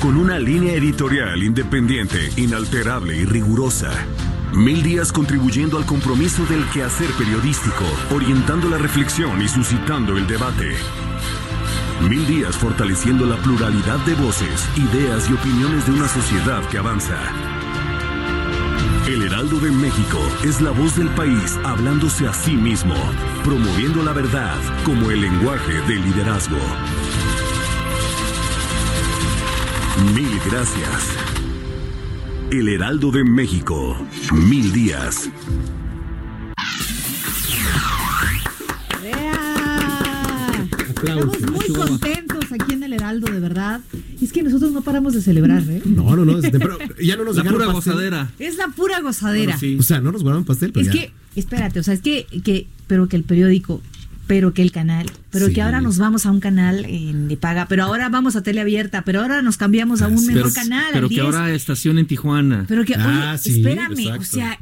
Con 0.02 0.16
una 0.16 0.38
línea 0.38 0.74
editorial 0.74 1.42
independiente, 1.42 2.30
inalterable 2.38 3.18
y 3.18 3.26
rigurosa. 3.26 3.92
Mil 4.54 4.84
días 4.84 5.12
contribuyendo 5.12 5.78
al 5.78 5.86
compromiso 5.86 6.46
del 6.46 6.64
quehacer 6.70 7.10
periodístico, 7.18 7.84
orientando 8.14 8.70
la 8.70 8.78
reflexión 8.78 9.42
y 9.42 9.48
suscitando 9.48 10.16
el 10.16 10.28
debate. 10.28 10.76
Mil 12.08 12.28
días 12.28 12.56
fortaleciendo 12.56 13.26
la 13.26 13.38
pluralidad 13.38 13.98
de 14.06 14.14
voces, 14.14 14.70
ideas 14.78 15.28
y 15.32 15.34
opiniones 15.34 15.88
de 15.88 15.94
una 15.94 16.08
sociedad 16.08 16.64
que 16.70 16.78
avanza. 16.78 17.18
El 19.08 19.24
Heraldo 19.24 19.60
de 19.60 19.72
México 19.72 20.20
es 20.44 20.62
la 20.62 20.72
voz 20.72 20.96
del 20.96 21.10
país 21.10 21.58
hablándose 21.64 22.28
a 22.28 22.34
sí 22.34 22.56
mismo, 22.56 22.96
promoviendo 23.44 24.04
la 24.04 24.14
verdad 24.14 24.58
como 24.84 25.10
el 25.10 25.22
lenguaje 25.22 25.74
del 25.88 26.04
liderazgo. 26.04 26.60
Mil 30.16 30.40
gracias. 30.50 31.16
El 32.52 32.70
Heraldo 32.70 33.12
de 33.12 33.24
México. 33.24 33.98
Mil 34.34 34.72
días. 34.72 35.30
Estamos 40.90 41.40
muy 41.52 41.68
contentos 41.74 42.46
aquí 42.52 42.74
en 42.74 42.84
el 42.84 42.94
Heraldo, 42.94 43.32
de 43.32 43.40
verdad. 43.40 43.82
Es 44.22 44.32
que 44.34 44.42
nosotros 44.44 44.72
no 44.72 44.82
paramos 44.82 45.14
de 45.14 45.22
celebrar, 45.22 45.62
¿eh? 45.70 45.82
No, 45.86 46.16
no, 46.16 46.26
no. 46.26 46.40
Pero 46.42 46.78
ya 47.02 47.16
no 47.16 47.24
nos 47.24 47.36
La 47.38 47.44
pura 47.44 47.66
pastel. 47.68 47.74
gozadera. 47.94 48.32
Es 48.40 48.58
la 48.58 48.68
pura 48.70 49.00
gozadera. 49.02 49.58
O 49.80 49.84
sea, 49.84 50.02
no 50.02 50.12
nos 50.12 50.24
guardaron 50.24 50.46
pastel, 50.46 50.72
pero 50.72 50.88
Es 50.88 50.94
ya. 50.94 51.00
que, 51.02 51.12
espérate, 51.36 51.80
o 51.80 51.84
sea, 51.84 51.94
es 51.94 52.02
que, 52.02 52.26
que, 52.44 52.68
pero 52.88 53.08
que 53.08 53.16
el 53.16 53.24
periódico, 53.24 53.82
pero 54.28 54.54
que 54.54 54.62
el 54.62 54.72
canal, 54.72 55.10
pero 55.32 55.48
Sí. 55.48 55.54
que 55.54 55.62
ahora 55.62 55.82
nos 55.82 55.98
vamos 55.98 56.26
a 56.26 56.32
un 56.32 56.40
canal 56.40 56.86
eh, 56.86 57.12
de 57.14 57.38
paga, 57.38 57.66
pero 57.68 57.84
ahora 57.86 58.10
vamos 58.10 58.36
a 58.36 58.44
tele 58.44 58.62
abierta, 58.62 59.04
pero 59.04 59.22
ahora 59.22 59.42
nos 59.42 59.58
cambiamos 59.58 60.02
a 60.02 60.08
un 60.08 60.26
mejor 60.26 60.54
canal. 60.54 60.86
pero 60.94 61.06
al 61.06 61.10
que 61.10 61.16
10. 61.16 61.26
ahora 61.26 61.52
estación 61.52 61.98
en 61.98 62.06
Tijuana. 62.08 62.66
Pero 62.68 62.84
que, 62.86 62.96
Ah, 62.96 63.30
oye, 63.32 63.38
sí, 63.38 63.58
espérame, 63.62 64.00
exacto. 64.00 64.22
o 64.22 64.26
sea, 64.26 64.60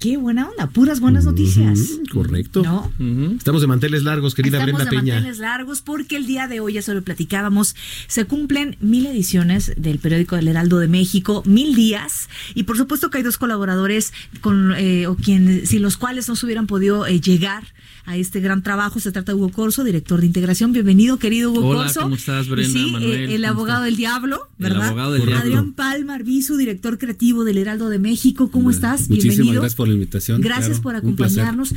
qué 0.00 0.16
buena 0.16 0.48
onda, 0.48 0.66
puras 0.68 0.98
buenas 0.98 1.24
noticias. 1.26 2.00
Correcto. 2.12 2.62
¿No? 2.62 2.90
Estamos 3.36 3.60
de 3.60 3.66
manteles 3.68 4.02
largos, 4.02 4.34
querida 4.34 4.56
Estamos 4.58 4.78
Brenda 4.80 4.90
de 4.90 4.96
Peña. 4.96 5.14
manteles 5.16 5.38
largos 5.38 5.82
porque 5.82 6.16
el 6.16 6.26
día 6.26 6.48
de 6.48 6.58
hoy, 6.60 6.72
ya 6.72 6.82
se 6.82 6.94
lo 6.94 7.02
platicábamos, 7.02 7.76
se 8.08 8.24
cumplen 8.24 8.76
mil 8.80 9.04
ediciones 9.06 9.72
del 9.76 9.98
periódico 9.98 10.36
del 10.36 10.48
Heraldo 10.48 10.78
de 10.78 10.88
México, 10.88 11.42
mil 11.46 11.74
días, 11.74 12.28
y 12.54 12.62
por 12.62 12.78
supuesto 12.78 13.10
que 13.10 13.18
hay 13.18 13.24
dos 13.24 13.36
colaboradores 13.36 14.12
con 14.40 14.72
eh, 14.76 15.06
o 15.06 15.16
quien, 15.16 15.66
sin 15.66 15.82
los 15.82 15.98
cuales 15.98 16.28
no 16.28 16.34
se 16.34 16.46
hubieran 16.46 16.66
podido 16.66 17.06
eh, 17.06 17.20
llegar 17.20 17.64
a 18.06 18.16
este 18.16 18.40
gran 18.40 18.62
trabajo. 18.62 18.98
Se 18.98 19.12
trata 19.12 19.32
de 19.32 19.36
Hugo 19.38 19.50
Corso, 19.50 19.84
director 19.84 20.20
de 20.20 20.26
integración. 20.26 20.72
Bienvenido, 20.72 21.18
querido 21.18 21.52
Hugo 21.52 21.68
Hola, 21.68 21.82
Corso. 21.84 22.00
¿cómo 22.00 22.14
estás, 22.14 22.48
Brenda, 22.48 22.72
sí, 22.72 22.90
Manuel? 22.90 23.12
eh, 23.12 23.34
el 23.34 23.42
¿Cómo 23.42 23.52
abogado 23.52 23.84
del 23.84 23.96
diablo, 23.96 24.48
El 24.58 24.62
¿verdad? 24.64 24.88
abogado 24.88 25.12
del 25.12 25.26
diablo. 25.26 25.40
Adrián 25.42 25.72
Palma 25.74 26.14
Arbizu, 26.14 26.56
director 26.56 26.96
creativo 26.98 27.44
del 27.44 27.58
Heraldo 27.58 27.90
de 27.90 27.98
México. 27.98 28.50
¿Cómo 28.50 28.70
estás? 28.70 29.02
Muchísimas 29.10 29.36
Bienvenido. 29.36 29.60
gracias 29.60 29.76
por 29.76 29.89
la 29.90 29.94
invitación. 29.94 30.40
Gracias 30.40 30.80
claro, 30.80 30.82
por 30.82 30.96
acompañarnos. 30.96 31.74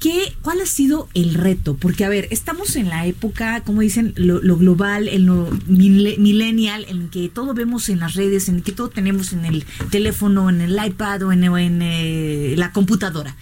¿Qué, 0.00 0.34
¿Cuál 0.42 0.60
ha 0.60 0.66
sido 0.66 1.08
el 1.14 1.32
reto? 1.32 1.76
Porque, 1.76 2.04
a 2.04 2.10
ver, 2.10 2.28
estamos 2.30 2.76
en 2.76 2.90
la 2.90 3.06
época, 3.06 3.62
como 3.62 3.80
dicen, 3.80 4.12
lo, 4.16 4.42
lo 4.42 4.58
global, 4.58 5.08
en 5.08 5.24
lo 5.24 5.50
millennial, 5.66 6.84
en 6.88 7.08
que 7.08 7.30
todo 7.30 7.54
vemos 7.54 7.88
en 7.88 8.00
las 8.00 8.14
redes, 8.14 8.50
en 8.50 8.60
que 8.60 8.72
todo 8.72 8.90
tenemos 8.90 9.32
en 9.32 9.46
el 9.46 9.64
teléfono, 9.90 10.50
en 10.50 10.60
el 10.60 10.78
iPad 10.84 11.22
o 11.22 11.32
en, 11.32 11.80
eh, 11.82 12.54
la 12.58 12.72
computadora. 12.72 13.36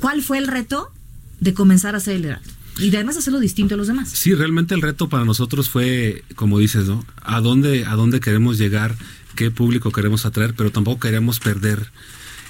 ¿Cuál 0.00 0.22
fue 0.22 0.36
el 0.36 0.48
reto 0.48 0.92
de 1.40 1.54
comenzar 1.54 1.94
a 1.94 1.98
hacer 1.98 2.16
el 2.16 2.26
Heraldo? 2.26 2.50
Y 2.78 2.90
de 2.90 2.98
además 2.98 3.16
hacerlo 3.16 3.40
distinto 3.40 3.74
a 3.74 3.78
los 3.78 3.86
demás. 3.86 4.10
Sí, 4.10 4.34
realmente 4.34 4.74
el 4.74 4.82
reto 4.82 5.08
para 5.08 5.24
nosotros 5.24 5.70
fue, 5.70 6.24
como 6.34 6.58
dices, 6.58 6.86
¿no? 6.86 7.04
¿A 7.22 7.40
dónde, 7.40 7.86
a 7.86 7.94
dónde 7.94 8.20
queremos 8.20 8.58
llegar? 8.58 8.96
¿Qué 9.34 9.50
público 9.50 9.92
queremos 9.92 10.26
atraer? 10.26 10.54
Pero 10.54 10.70
tampoco 10.70 11.00
queremos 11.00 11.40
perder 11.40 11.90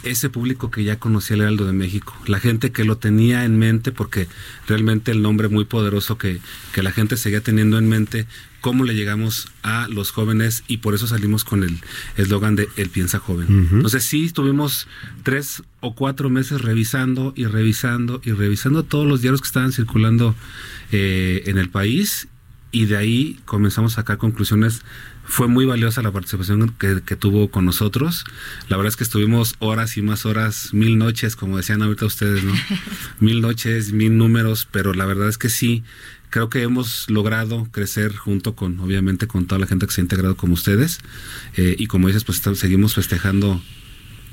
ese 0.03 0.31
público 0.31 0.71
que 0.71 0.85
ya 0.85 0.99
conocía 0.99 1.37
el 1.37 1.43
Heraldo 1.43 1.67
de 1.67 1.73
México, 1.73 2.17
la 2.27 2.41
gente 2.41 2.73
que 2.73 2.85
lo 2.85 2.97
tenía 2.97 3.45
en 3.45 3.59
mente, 3.59 3.93
porque 3.93 4.29
realmente 4.67 5.11
el 5.11 5.23
nombre 5.23 5.49
muy 5.49 5.65
poderoso 5.65 6.19
que, 6.19 6.41
que 6.73 6.83
la 6.83 6.93
gente 6.93 7.17
seguía 7.17 7.43
teniendo 7.43 7.79
en 7.79 7.89
mente, 7.89 8.27
cómo 8.61 8.85
le 8.85 8.95
llegamos 8.95 9.49
a 9.63 9.89
los 9.89 10.11
jóvenes 10.11 10.65
y 10.69 10.79
por 10.79 10.95
eso 10.95 11.07
salimos 11.07 11.45
con 11.45 11.63
el 11.63 11.81
eslogan 12.17 12.57
de 12.57 12.69
El 12.77 12.91
piensa 12.91 13.19
joven. 13.19 13.69
Entonces 13.73 14.05
sí, 14.05 14.27
estuvimos 14.27 14.87
tres 15.23 15.63
o 15.81 15.95
cuatro 15.95 16.31
meses 16.31 16.61
revisando 16.61 17.33
y 17.37 17.47
revisando 17.47 18.21
y 18.25 18.33
revisando 18.33 18.83
todos 18.83 19.07
los 19.07 19.23
diarios 19.23 19.41
que 19.41 19.47
estaban 19.47 19.73
circulando 19.73 20.35
eh, 20.93 21.43
en 21.47 21.59
el 21.59 21.71
país 21.71 22.29
y 22.73 22.87
de 22.87 22.97
ahí 22.97 23.39
comenzamos 23.45 23.93
a 23.93 23.97
sacar 23.97 24.19
conclusiones. 24.19 24.83
Fue 25.25 25.47
muy 25.49 25.65
valiosa 25.65 26.03
la 26.03 26.11
participación 26.11 26.75
que, 26.79 27.03
que 27.05 27.15
tuvo 27.17 27.51
con 27.51 27.65
nosotros. 27.65 28.25
La 28.69 28.77
verdad 28.77 28.89
es 28.91 28.97
que 28.97 29.05
estuvimos 29.05 29.55
horas 29.61 29.97
y 29.97 30.03
más 30.03 30.27
horas, 30.27 30.71
mil 30.73 30.99
noches, 30.99 31.37
como 31.37 31.57
decían 31.57 31.83
ahorita 31.83 32.07
ustedes, 32.07 32.43
¿no? 32.43 32.53
mil 33.21 33.41
noches, 33.41 33.93
mil 33.93 34.17
números, 34.17 34.67
pero 34.71 34.93
la 34.95 35.07
verdad 35.07 35.29
es 35.29 35.39
que 35.39 35.49
sí, 35.49 35.85
creo 36.31 36.49
que 36.49 36.63
hemos 36.63 37.09
logrado 37.11 37.69
crecer 37.71 38.17
junto 38.17 38.55
con, 38.57 38.81
obviamente, 38.81 39.27
con 39.29 39.47
toda 39.47 39.61
la 39.61 39.67
gente 39.67 39.87
que 39.87 39.93
se 39.93 40.01
ha 40.01 40.05
integrado 40.05 40.37
como 40.37 40.55
ustedes. 40.55 40.99
Eh, 41.57 41.77
y 41.79 41.87
como 41.87 42.09
dices, 42.09 42.25
pues 42.25 42.39
estamos- 42.39 42.59
seguimos 42.59 42.95
festejando 42.95 43.63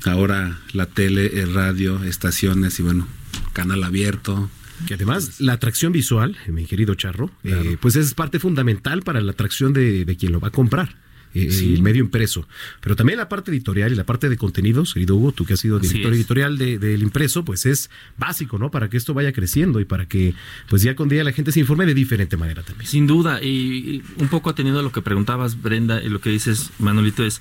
ahora 0.04 0.58
la 0.72 0.86
tele, 0.86 1.40
el 1.42 1.54
radio, 1.54 2.02
estaciones 2.04 2.78
y 2.80 2.82
bueno, 2.82 3.06
canal 3.52 3.84
abierto. 3.84 4.50
Que 4.86 4.94
además 4.94 5.40
la 5.40 5.54
atracción 5.54 5.92
visual, 5.92 6.36
eh, 6.46 6.52
mi 6.52 6.64
querido 6.64 6.94
Charro, 6.94 7.30
eh, 7.44 7.76
pues 7.80 7.96
es 7.96 8.14
parte 8.14 8.38
fundamental 8.38 9.02
para 9.02 9.20
la 9.20 9.32
atracción 9.32 9.72
de, 9.72 10.04
de 10.04 10.16
quien 10.16 10.32
lo 10.32 10.40
va 10.40 10.48
a 10.48 10.52
comprar. 10.52 10.96
eh, 11.34 11.50
Sí. 11.52 11.74
El 11.74 11.82
medio 11.82 12.02
impreso. 12.02 12.48
Pero 12.80 12.96
también 12.96 13.18
la 13.18 13.28
parte 13.28 13.50
editorial 13.50 13.92
y 13.92 13.94
la 13.96 14.04
parte 14.04 14.28
de 14.30 14.36
contenidos, 14.38 14.94
querido 14.94 15.14
Hugo, 15.16 15.32
tú 15.32 15.44
que 15.44 15.52
has 15.54 15.60
sido 15.60 15.78
director 15.78 16.12
editorial 16.14 16.56
de- 16.56 16.78
del 16.78 17.02
impreso, 17.02 17.44
pues 17.44 17.66
es 17.66 17.90
básico, 18.16 18.56
¿no? 18.58 18.70
Para 18.70 18.88
que 18.88 18.96
esto 18.96 19.12
vaya 19.12 19.30
creciendo 19.32 19.78
y 19.78 19.84
para 19.84 20.06
que, 20.06 20.32
pues 20.70 20.82
día 20.82 20.96
con 20.96 21.08
día 21.10 21.22
la 21.24 21.32
gente 21.32 21.52
se 21.52 21.60
informe 21.60 21.84
de 21.84 21.92
diferente 21.94 22.36
manera 22.38 22.62
también. 22.62 22.88
Sin 22.88 23.06
duda, 23.06 23.42
y, 23.42 23.48
y 23.48 24.02
un 24.22 24.28
poco 24.28 24.48
atendiendo 24.48 24.80
a 24.80 24.82
lo 24.82 24.90
que 24.90 25.02
preguntabas, 25.02 25.60
Brenda, 25.60 26.02
y 26.02 26.08
lo 26.08 26.20
que 26.20 26.30
dices, 26.30 26.70
Manolito, 26.78 27.22
es. 27.24 27.40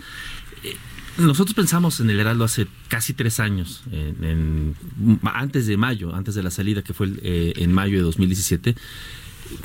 eh, 0.65 0.75
nosotros 1.17 1.53
pensamos 1.53 1.99
en 1.99 2.09
el 2.09 2.19
Heraldo 2.19 2.43
hace 2.43 2.67
casi 2.87 3.13
tres 3.13 3.39
años, 3.39 3.83
en- 3.91 4.23
en- 4.23 5.19
antes 5.33 5.67
de 5.67 5.77
mayo, 5.77 6.13
antes 6.15 6.35
de 6.35 6.43
la 6.43 6.51
salida, 6.51 6.81
que 6.83 6.93
fue 6.93 7.07
el, 7.07 7.19
eh, 7.23 7.53
en 7.57 7.73
mayo 7.73 7.97
de 7.97 8.03
2017, 8.03 8.75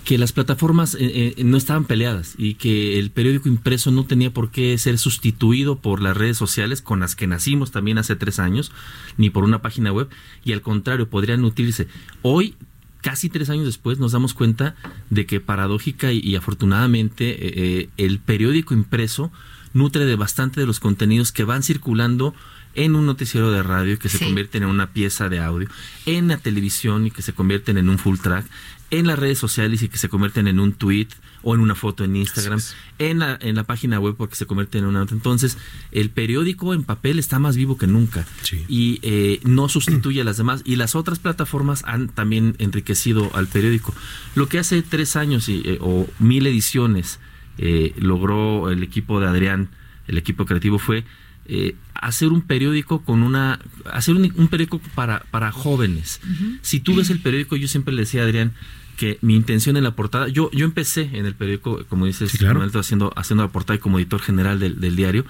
que 0.05 0.17
las 0.17 0.33
plataformas 0.33 0.95
eh, 0.95 1.35
eh, 1.37 1.45
no 1.45 1.57
estaban 1.57 1.85
peleadas 1.87 2.35
y 2.38 2.55
que 2.55 2.99
el 3.01 3.11
periódico 3.11 3.49
impreso 3.49 3.91
no 3.91 4.05
tenía 4.05 4.33
por 4.33 4.51
qué 4.53 4.79
ser 4.79 4.97
sustituido 4.97 5.81
por 5.81 6.01
las 6.01 6.17
redes 6.17 6.37
sociales 6.37 6.81
con 6.83 7.01
las 7.01 7.17
que 7.17 7.27
nacimos 7.27 7.73
también 7.73 7.99
hace 7.99 8.15
tres 8.15 8.38
años, 8.38 8.71
ni 9.17 9.29
por 9.29 9.43
una 9.45 9.61
página 9.61 9.93
web, 9.93 10.09
y 10.45 10.53
al 10.53 10.62
contrario, 10.62 11.09
podrían 11.11 11.43
nutrirse. 11.43 11.88
Hoy 12.23 12.55
casi 13.01 13.29
tres 13.29 13.51
años 13.51 13.65
después 13.67 13.99
nos 13.99 14.12
damos 14.12 14.33
cuenta 14.35 14.77
de 15.11 15.27
que 15.27 15.41
paradójica 15.41 16.12
y, 16.12 16.37
afortunadamente 16.37 17.81
eh, 17.81 17.88
el 17.97 18.21
periódico 18.21 18.75
impreso 18.75 19.33
nutre 19.75 20.05
de 20.05 20.17
bastante 20.17 20.61
de 20.61 20.67
los 20.67 20.81
contenidos 20.81 21.33
que 21.33 21.45
van 21.45 21.63
circulando 21.63 22.35
en 22.75 22.95
un 22.97 23.05
noticiero 23.05 23.51
de 23.51 23.63
radio 23.63 23.99
que 23.99 24.09
se 24.09 24.19
Sí. 24.19 24.25
convierten 24.25 24.63
en 24.63 24.71
una 24.71 24.93
pieza 24.93 25.29
de 25.29 25.41
audio, 25.41 25.69
en 26.07 26.29
la 26.29 26.39
televisión 26.39 27.07
y 27.07 27.11
que 27.11 27.21
se 27.23 27.35
convierten 27.35 27.77
en 27.77 27.89
un 27.91 27.99
full 27.99 28.17
track, 28.19 28.47
en 28.91 29.07
las 29.07 29.19
redes 29.19 29.39
sociales 29.39 29.83
y 29.83 29.89
que 29.89 29.97
se 29.99 30.09
convierten 30.09 30.47
en 30.49 30.59
un 30.61 30.73
tweet 30.73 31.09
o 31.43 31.55
en 31.55 31.61
una 31.61 31.75
foto 31.75 32.05
en 32.05 32.15
Instagram, 32.17 32.61
en 32.99 33.19
la, 33.19 33.39
en 33.41 33.57
la 33.57 33.65
página 33.65 33.99
web 33.99 34.15
porque 34.17 34.37
se 34.37 34.47
convierte 34.47 34.79
en 34.79 34.85
una 34.85 35.01
nota. 35.01 35.15
Entonces, 35.15 35.59
el 35.91 36.09
periódico 36.11 36.73
en 36.73 36.85
papel 36.85 37.19
está 37.19 37.39
más 37.39 37.57
vivo 37.57 37.77
que 37.79 37.87
nunca 37.87 38.27
Sí. 38.43 38.65
y 38.69 38.99
eh, 39.03 39.41
no 39.45 39.69
sustituye 39.69 40.21
a 40.21 40.25
las 40.25 40.37
demás. 40.37 40.63
Y 40.65 40.77
las 40.77 40.95
otras 40.95 41.19
plataformas 41.19 41.83
han 41.87 42.09
también 42.09 42.55
enriquecido 42.59 43.31
al 43.35 43.49
periódico. 43.49 43.95
Lo 44.35 44.49
que 44.49 44.59
hace 44.59 44.83
tres 44.83 45.17
años 45.17 45.49
y, 45.49 45.63
eh, 45.65 45.79
o 45.81 46.07
mil 46.19 46.47
ediciones 46.47 47.19
eh, 47.59 47.95
logró 47.99 48.71
el 48.71 48.83
equipo 48.83 49.21
de 49.21 49.27
Adrián, 49.27 49.69
el 50.09 50.19
equipo 50.19 50.47
creativo, 50.47 50.79
fue 50.79 51.05
eh, 51.47 51.75
hacer 51.95 52.29
un 52.29 52.43
periódico 52.43 53.03
con 53.03 53.23
una 53.23 53.59
hacer 53.93 54.15
un, 54.15 54.33
un 54.37 54.49
periódico 54.49 54.81
para, 54.95 55.21
para 55.31 55.51
jóvenes. 55.51 56.21
Si 56.61 56.81
tú 56.81 56.97
ves 56.97 57.11
el 57.11 57.21
periódico, 57.21 57.57
yo 57.57 57.69
siempre 57.69 57.93
le 57.95 58.03
decía 58.03 58.23
a 58.23 58.25
Adrián 58.25 58.53
que 58.97 59.19
mi 59.23 59.35
intención 59.35 59.77
en 59.77 59.85
la 59.85 59.97
portada, 59.97 60.29
yo, 60.29 60.51
yo 60.53 60.65
empecé 60.65 61.11
en 61.15 61.27
el 61.27 61.35
periódico, 61.35 61.85
como 61.88 62.07
dices, 62.07 62.33
haciendo, 62.75 63.12
haciendo 63.17 63.43
la 63.43 63.51
portada 63.51 63.77
y 63.77 63.81
como 63.81 63.99
editor 63.99 64.21
general 64.21 64.61
del, 64.61 64.97
diario. 64.97 65.25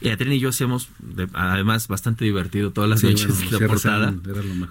Y 0.00 0.08
Adrián 0.08 0.32
y 0.32 0.40
yo 0.40 0.48
hacíamos, 0.48 0.88
además, 1.34 1.86
bastante 1.88 2.24
divertido 2.24 2.72
todas 2.72 2.90
las 2.90 3.04
noches 3.04 3.52
la 3.52 3.66
portada. 3.66 4.14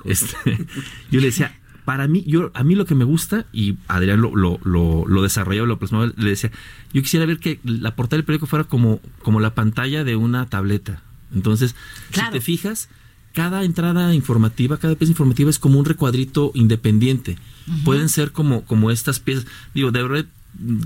Este, 0.04 0.68
yo 1.12 1.22
le 1.22 1.28
decía, 1.28 1.61
para 1.92 2.08
mí, 2.08 2.24
yo, 2.26 2.52
a 2.54 2.64
mí 2.64 2.76
lo 2.76 2.86
que 2.86 2.96
me 2.96 3.04
gusta, 3.04 3.48
y 3.52 3.76
Adrián 3.90 4.22
lo, 4.22 4.34
lo, 4.34 4.62
lo, 4.64 5.06
lo 5.06 5.22
desarrollaba, 5.24 5.68
lo 5.68 5.78
plasmaba, 5.78 6.10
le 6.16 6.30
decía, 6.30 6.50
yo 6.94 7.02
quisiera 7.02 7.26
ver 7.26 7.38
que 7.38 7.60
la 7.66 7.98
portada 7.98 8.16
del 8.16 8.24
periódico 8.24 8.46
fuera 8.46 8.64
como, 8.64 9.02
como 9.22 9.42
la 9.42 9.54
pantalla 9.56 10.06
de 10.06 10.16
una 10.16 10.46
tableta. 10.46 11.04
Entonces, 11.36 11.76
si 12.14 12.22
te 12.32 12.40
fijas, 12.40 12.88
cada 13.34 13.66
entrada 13.66 14.16
informativa, 14.16 14.78
cada 14.78 14.96
pieza 14.96 15.12
informativa 15.12 15.50
es 15.50 15.60
como 15.60 15.80
un 15.80 15.84
recuadrito 15.84 16.54
independiente. 16.56 17.38
Pueden 17.84 18.08
ser 18.08 18.32
como, 18.32 18.64
como 18.64 18.90
estas 18.90 19.20
piezas. 19.20 19.46
Digo, 19.74 19.92
de 19.92 20.02
verdad, 20.02 20.26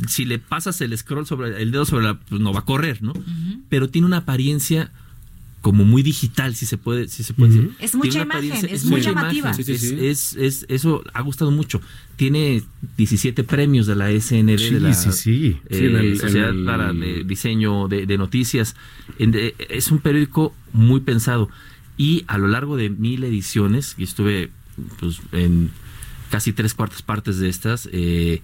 si 0.08 0.26
le 0.26 0.40
pasas 0.40 0.82
el 0.82 0.98
scroll 0.98 1.28
sobre 1.28 1.62
el 1.62 1.72
dedo 1.72 1.86
sobre 1.86 2.06
la, 2.06 2.16
pues 2.16 2.42
no 2.42 2.52
va 2.52 2.62
a 2.62 2.66
correr, 2.66 3.04
¿no? 3.04 3.14
Pero 3.70 3.92
tiene 3.92 4.08
una 4.08 4.18
apariencia 4.18 4.92
como 5.66 5.84
muy 5.84 6.04
digital, 6.04 6.56
si 6.56 6.68
se 6.68 6.78
puede, 6.78 7.08
si 7.08 7.24
se 7.24 7.34
puede 7.34 7.56
decir. 7.56 7.72
Es 7.80 7.96
mucha 7.96 8.22
imagen, 8.22 8.52
es, 8.70 8.86
muy 8.86 9.02
llamativa. 9.02 9.50
es, 9.50 10.36
es, 10.36 10.64
eso 10.70 11.04
ha 11.12 11.22
gustado 11.24 11.50
mucho. 11.50 11.82
Tiene 12.18 12.62
17 12.98 13.44
premios 13.44 13.88
de 13.88 13.96
la 13.96 14.12
SND, 14.12 14.60
de 14.60 14.80
la 14.80 14.92
eh, 14.92 14.94
Sociedad 14.94 16.54
para 16.68 16.94
Diseño 16.94 17.88
de, 17.88 18.16
Noticias. 18.16 18.76
es 19.18 19.90
un 19.90 19.98
periódico 19.98 20.54
muy 20.72 21.00
pensado. 21.00 21.50
Y 21.98 22.26
a 22.28 22.38
lo 22.38 22.48
largo 22.48 22.78
de 22.78 22.92
mil 22.92 23.24
ediciones, 23.24 23.96
y 23.98 24.04
estuve 24.04 24.52
pues, 25.00 25.20
en 25.32 25.72
casi 26.30 26.54
tres 26.54 26.76
cuartas 26.76 27.02
partes 27.02 27.40
de 27.40 27.50
estas, 27.50 27.90
eh, 27.92 28.44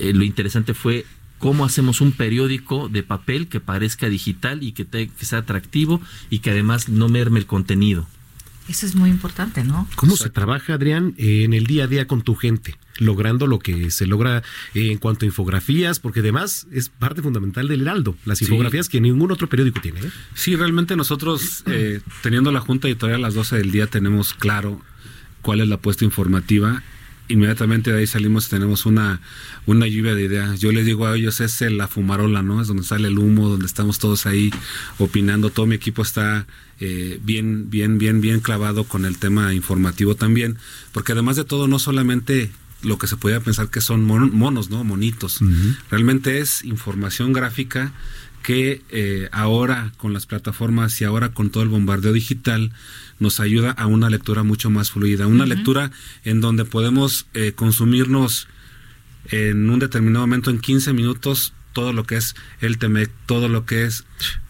eh, 0.00 0.12
lo 0.12 0.22
interesante 0.22 0.74
fue 0.74 1.06
cómo 1.38 1.64
hacemos 1.64 2.00
un 2.00 2.12
periódico 2.12 2.88
de 2.88 3.02
papel 3.02 3.48
que 3.48 3.60
parezca 3.60 4.08
digital 4.08 4.62
y 4.62 4.72
que, 4.72 5.10
sea 5.20 5.40
atractivo 5.40 6.00
y 6.30 6.40
que 6.40 6.50
además 6.50 6.88
no 6.88 7.08
merme 7.08 7.38
el 7.38 7.46
contenido. 7.46 8.06
Eso 8.68 8.84
es 8.84 8.94
muy 8.94 9.08
importante, 9.08 9.64
¿no? 9.64 9.88
¿Cómo 9.96 10.14
se 10.14 10.28
trabaja, 10.28 10.74
Adrián, 10.74 11.14
en 11.16 11.54
el 11.54 11.66
día 11.66 11.84
a 11.84 11.86
día 11.86 12.06
con 12.06 12.20
tu 12.20 12.34
gente? 12.34 12.76
Logrando 12.98 13.46
lo 13.46 13.60
que 13.60 13.90
se 13.90 14.06
logra 14.06 14.42
en 14.74 14.98
cuanto 14.98 15.24
a 15.24 15.26
infografías, 15.26 16.00
porque 16.00 16.20
además 16.20 16.66
es 16.70 16.90
parte 16.90 17.22
fundamental 17.22 17.66
del 17.66 17.80
Heraldo, 17.80 18.14
las 18.26 18.42
infografías 18.42 18.90
que 18.90 19.00
ningún 19.00 19.32
otro 19.32 19.48
periódico 19.48 19.80
tiene. 19.80 20.00
¿eh? 20.00 20.10
Sí, 20.34 20.54
realmente 20.54 20.96
nosotros, 20.96 21.62
eh, 21.66 22.00
teniendo 22.22 22.52
la 22.52 22.60
Junta 22.60 22.88
Editorial 22.88 23.20
a 23.20 23.28
las 23.28 23.34
12 23.34 23.56
del 23.56 23.70
día, 23.70 23.86
tenemos 23.86 24.34
claro 24.34 24.82
cuál 25.40 25.62
es 25.62 25.68
la 25.68 25.76
apuesta 25.76 26.04
informativa 26.04 26.82
inmediatamente 27.28 27.92
de 27.92 28.00
ahí 28.00 28.06
salimos 28.06 28.46
y 28.46 28.50
tenemos 28.50 28.86
una, 28.86 29.20
una 29.66 29.86
lluvia 29.86 30.14
de 30.14 30.24
ideas. 30.24 30.60
Yo 30.60 30.72
les 30.72 30.86
digo 30.86 31.06
a 31.06 31.16
ellos, 31.16 31.40
es 31.40 31.60
la 31.60 31.88
fumarola, 31.88 32.42
¿no? 32.42 32.60
Es 32.60 32.68
donde 32.68 32.82
sale 32.82 33.08
el 33.08 33.18
humo, 33.18 33.48
donde 33.48 33.66
estamos 33.66 33.98
todos 33.98 34.26
ahí 34.26 34.50
opinando. 34.98 35.50
Todo 35.50 35.66
mi 35.66 35.74
equipo 35.74 36.02
está 36.02 36.46
eh, 36.80 37.20
bien, 37.22 37.70
bien, 37.70 37.98
bien, 37.98 38.20
bien 38.20 38.40
clavado 38.40 38.84
con 38.84 39.04
el 39.04 39.18
tema 39.18 39.52
informativo 39.54 40.14
también, 40.14 40.58
porque 40.92 41.12
además 41.12 41.36
de 41.36 41.44
todo, 41.44 41.68
no 41.68 41.78
solamente 41.78 42.50
lo 42.82 42.98
que 42.98 43.08
se 43.08 43.16
podía 43.16 43.40
pensar 43.40 43.70
que 43.70 43.80
son 43.80 44.04
monos, 44.04 44.70
¿no? 44.70 44.84
Monitos. 44.84 45.40
Realmente 45.90 46.38
es 46.38 46.64
información 46.64 47.32
gráfica 47.32 47.92
que 48.42 48.82
eh, 48.90 49.28
ahora 49.32 49.92
con 49.96 50.12
las 50.12 50.26
plataformas 50.26 51.00
y 51.00 51.04
ahora 51.04 51.30
con 51.30 51.50
todo 51.50 51.62
el 51.62 51.68
bombardeo 51.68 52.12
digital, 52.12 52.72
nos 53.18 53.40
ayuda 53.40 53.72
a 53.72 53.86
una 53.86 54.10
lectura 54.10 54.42
mucho 54.42 54.70
más 54.70 54.90
fluida, 54.90 55.26
una 55.26 55.46
lectura 55.46 55.90
en 56.24 56.40
donde 56.40 56.64
podemos 56.64 57.26
eh, 57.34 57.52
consumirnos 57.54 58.48
en 59.30 59.68
un 59.68 59.78
determinado 59.78 60.26
momento, 60.26 60.50
en 60.50 60.60
15 60.60 60.92
minutos, 60.92 61.52
todo 61.72 61.92
lo 61.92 62.04
que 62.04 62.16
es 62.16 62.34
el 62.60 62.78
Temec, 62.78 63.10
todo 63.26 63.48
lo 63.48 63.66
que 63.66 63.84
es 63.84 64.04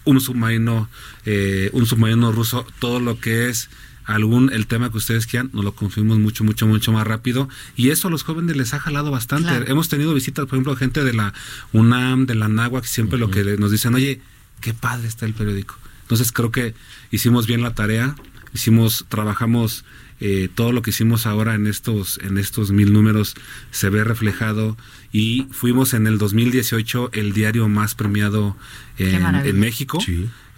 un 0.04 0.20
submarino, 0.20 0.88
eh, 1.26 1.70
un 1.72 1.86
submarino 1.86 2.32
ruso, 2.32 2.66
todo 2.78 3.00
lo 3.00 3.20
que 3.20 3.48
es 3.48 3.68
algún 4.08 4.52
el 4.52 4.66
tema 4.66 4.90
que 4.90 4.96
ustedes 4.98 5.26
quieran, 5.26 5.50
nos 5.52 5.64
lo 5.64 5.74
consumimos 5.74 6.18
mucho, 6.18 6.42
mucho, 6.44 6.66
mucho 6.66 6.92
más 6.92 7.06
rápido. 7.06 7.48
Y 7.76 7.90
eso 7.90 8.08
a 8.08 8.10
los 8.10 8.22
jóvenes 8.24 8.56
les 8.56 8.74
ha 8.74 8.80
jalado 8.80 9.10
bastante. 9.10 9.70
Hemos 9.70 9.88
tenido 9.88 10.14
visitas, 10.14 10.46
por 10.46 10.56
ejemplo, 10.56 10.74
gente 10.76 11.04
de 11.04 11.12
la 11.12 11.34
UNAM, 11.72 12.26
de 12.26 12.34
la 12.34 12.48
NAGUA, 12.48 12.82
que 12.82 12.88
siempre 12.88 13.18
lo 13.18 13.30
que 13.30 13.44
nos 13.58 13.70
dicen, 13.70 13.94
oye, 13.94 14.20
qué 14.60 14.74
padre 14.74 15.06
está 15.06 15.26
el 15.26 15.34
periódico. 15.34 15.76
Entonces 16.02 16.32
creo 16.32 16.50
que 16.50 16.74
hicimos 17.10 17.46
bien 17.46 17.62
la 17.62 17.74
tarea 17.74 18.16
hicimos, 18.54 19.06
trabajamos 19.08 19.84
eh, 20.20 20.48
todo 20.52 20.72
lo 20.72 20.82
que 20.82 20.90
hicimos 20.90 21.26
ahora 21.26 21.54
en 21.54 21.66
estos, 21.66 22.18
en 22.24 22.38
estos 22.38 22.72
mil 22.72 22.92
números 22.92 23.34
se 23.70 23.88
ve 23.88 24.02
reflejado 24.02 24.76
y 25.12 25.46
fuimos 25.50 25.94
en 25.94 26.06
el 26.06 26.18
2018 26.18 27.10
el 27.12 27.32
diario 27.32 27.68
más 27.68 27.94
premiado 27.94 28.56
en, 28.98 29.60
México 29.60 29.98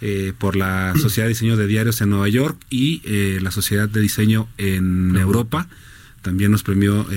eh, 0.01 0.33
por 0.37 0.55
la 0.55 0.93
Sociedad 0.95 1.27
de 1.27 1.33
Diseño 1.33 1.57
de 1.57 1.67
Diarios 1.67 2.01
en 2.01 2.09
Nueva 2.09 2.27
York 2.27 2.57
y 2.71 3.01
eh, 3.05 3.39
la 3.41 3.51
Sociedad 3.51 3.87
de 3.87 4.01
Diseño 4.01 4.47
en 4.57 5.15
Europa. 5.15 5.67
También 6.23 6.51
nos 6.51 6.63
premió 6.63 7.07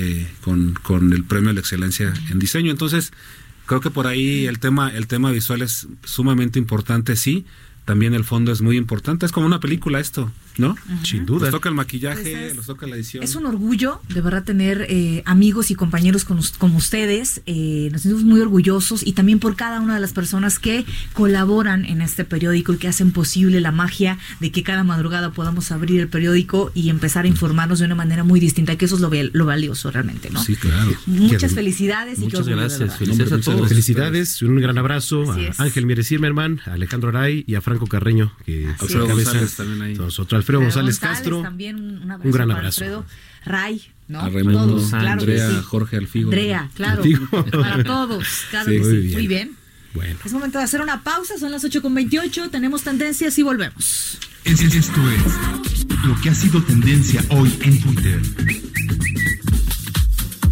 con, 0.41 0.75
con 0.83 1.13
el 1.13 1.25
premio 1.25 1.49
de 1.49 1.55
la 1.55 1.61
excelencia 1.61 2.15
en 2.31 2.39
diseño. 2.39 2.71
Entonces, 2.71 3.13
creo 3.67 3.81
que 3.81 3.91
por 3.91 4.07
ahí 4.07 4.47
el 4.47 4.59
tema, 4.59 4.89
el 4.91 5.07
tema 5.07 5.31
visual 5.31 5.61
es 5.61 5.89
sumamente 6.05 6.59
importante, 6.59 7.15
sí. 7.17 7.45
También 7.85 8.15
el 8.15 8.25
fondo 8.25 8.51
es 8.51 8.63
muy 8.63 8.79
importante. 8.79 9.27
Es 9.27 9.33
como 9.33 9.45
una 9.45 9.61
película 9.61 10.01
esto. 10.01 10.33
¿No? 10.59 10.77
Sin 11.03 11.27
duda. 11.27 11.47
Nos 11.47 11.51
toca 11.51 11.69
el 11.69 11.75
maquillaje, 11.75 12.23
pues 12.23 12.57
nos 12.57 12.67
toca 12.67 12.87
la 12.87 12.97
edición. 12.97 13.23
Es 13.23 13.35
un 13.35 13.47
orgullo, 13.47 14.01
de 14.09 14.21
verdad, 14.21 14.45
tener 14.45 14.87
eh, 14.89 15.23
amigos 15.27 15.71
y 15.71 15.75
compañeros 15.75 16.25
como 16.25 16.77
ustedes. 16.77 17.43
Eh, 17.47 17.89
nos 17.93 18.03
sentimos 18.03 18.25
muy 18.25 18.41
orgullosos 18.41 19.07
y 19.07 19.13
también 19.13 19.39
por 19.39 19.57
cada 19.57 19.81
una 19.81 19.95
de 19.95 20.01
las 20.01 20.13
personas 20.13 20.59
que 20.59 20.85
colaboran 21.13 21.85
en 21.85 22.01
este 22.01 22.25
periódico 22.25 22.73
y 22.73 22.77
que 22.79 22.89
hacen 22.89 23.13
posible 23.13 23.61
la 23.61 23.73
magia 23.73 24.19
de 24.41 24.51
que 24.51 24.63
cada 24.63 24.85
madrugada 24.85 25.33
podamos 25.33 25.71
abrir 25.73 26.01
el 26.01 26.09
periódico 26.09 26.71
y 26.75 26.91
empezar 26.91 27.25
a 27.25 27.29
informarnos 27.29 27.79
de 27.79 27.87
una 27.87 27.95
manera 27.95 28.25
muy 28.25 28.41
distinta, 28.41 28.77
que 28.77 28.85
eso 28.85 28.97
es 28.97 29.01
lo, 29.01 29.11
lo 29.33 29.47
valioso 29.47 29.91
realmente, 29.91 30.31
¿no? 30.31 30.43
Sí, 30.43 30.57
claro. 30.57 30.93
Muchas 31.07 31.55
felicidades. 31.55 32.19
Muchas 32.19 32.47
gracias. 32.47 32.97
Felicidades 32.97 33.33
a 33.33 33.41
todos. 33.41 33.69
Felicidades, 33.69 34.43
un 34.43 34.57
gran 34.57 34.79
abrazo 34.79 35.31
a 35.33 35.63
Ángel 35.63 35.87
Mieres 35.87 36.05
a 36.13 36.73
Alejandro 36.73 37.09
Aray 37.11 37.45
y 37.47 37.55
a 37.55 37.61
Franco 37.61 37.87
Carreño, 37.87 38.33
que 38.45 38.69
también 39.57 39.83
ahí. 39.83 39.95
Alfredo 40.45 40.61
González, 40.61 40.99
Castro. 40.99 41.41
También 41.41 41.77
un, 41.77 42.31
gran 42.31 42.51
abrazo. 42.51 42.85
Alfredo. 42.85 43.07
Ray, 43.47 43.83
¿no? 44.09 44.21
A 44.21 44.31
todos, 44.31 44.93
Andrea, 44.93 45.63
Jorge 45.63 45.97
Alfigo. 45.97 46.31
Andrea, 46.31 46.71
claro. 46.75 47.03
Para 47.51 47.83
todos, 47.83 48.27
claro 48.51 48.71
sí, 48.71 48.79
muy, 48.79 48.99
bien. 48.99 49.13
muy 49.15 49.27
bien. 49.27 49.57
Bueno. 49.95 50.19
Es 50.25 50.33
momento 50.33 50.59
de 50.59 50.65
hacer 50.65 50.83
una 50.83 51.03
pausa, 51.03 51.39
son 51.39 51.51
las 51.51 51.65
8.28, 51.65 52.51
tenemos 52.51 52.83
tendencias 52.83 53.39
y 53.39 53.43
volvemos. 53.43 54.19
Esto 54.45 54.67
es 54.67 54.91
lo 56.05 56.21
que 56.21 56.29
ha 56.29 56.35
sido 56.35 56.63
tendencia 56.63 57.23
hoy 57.31 57.57
en 57.63 57.81
Twitter. 57.81 58.21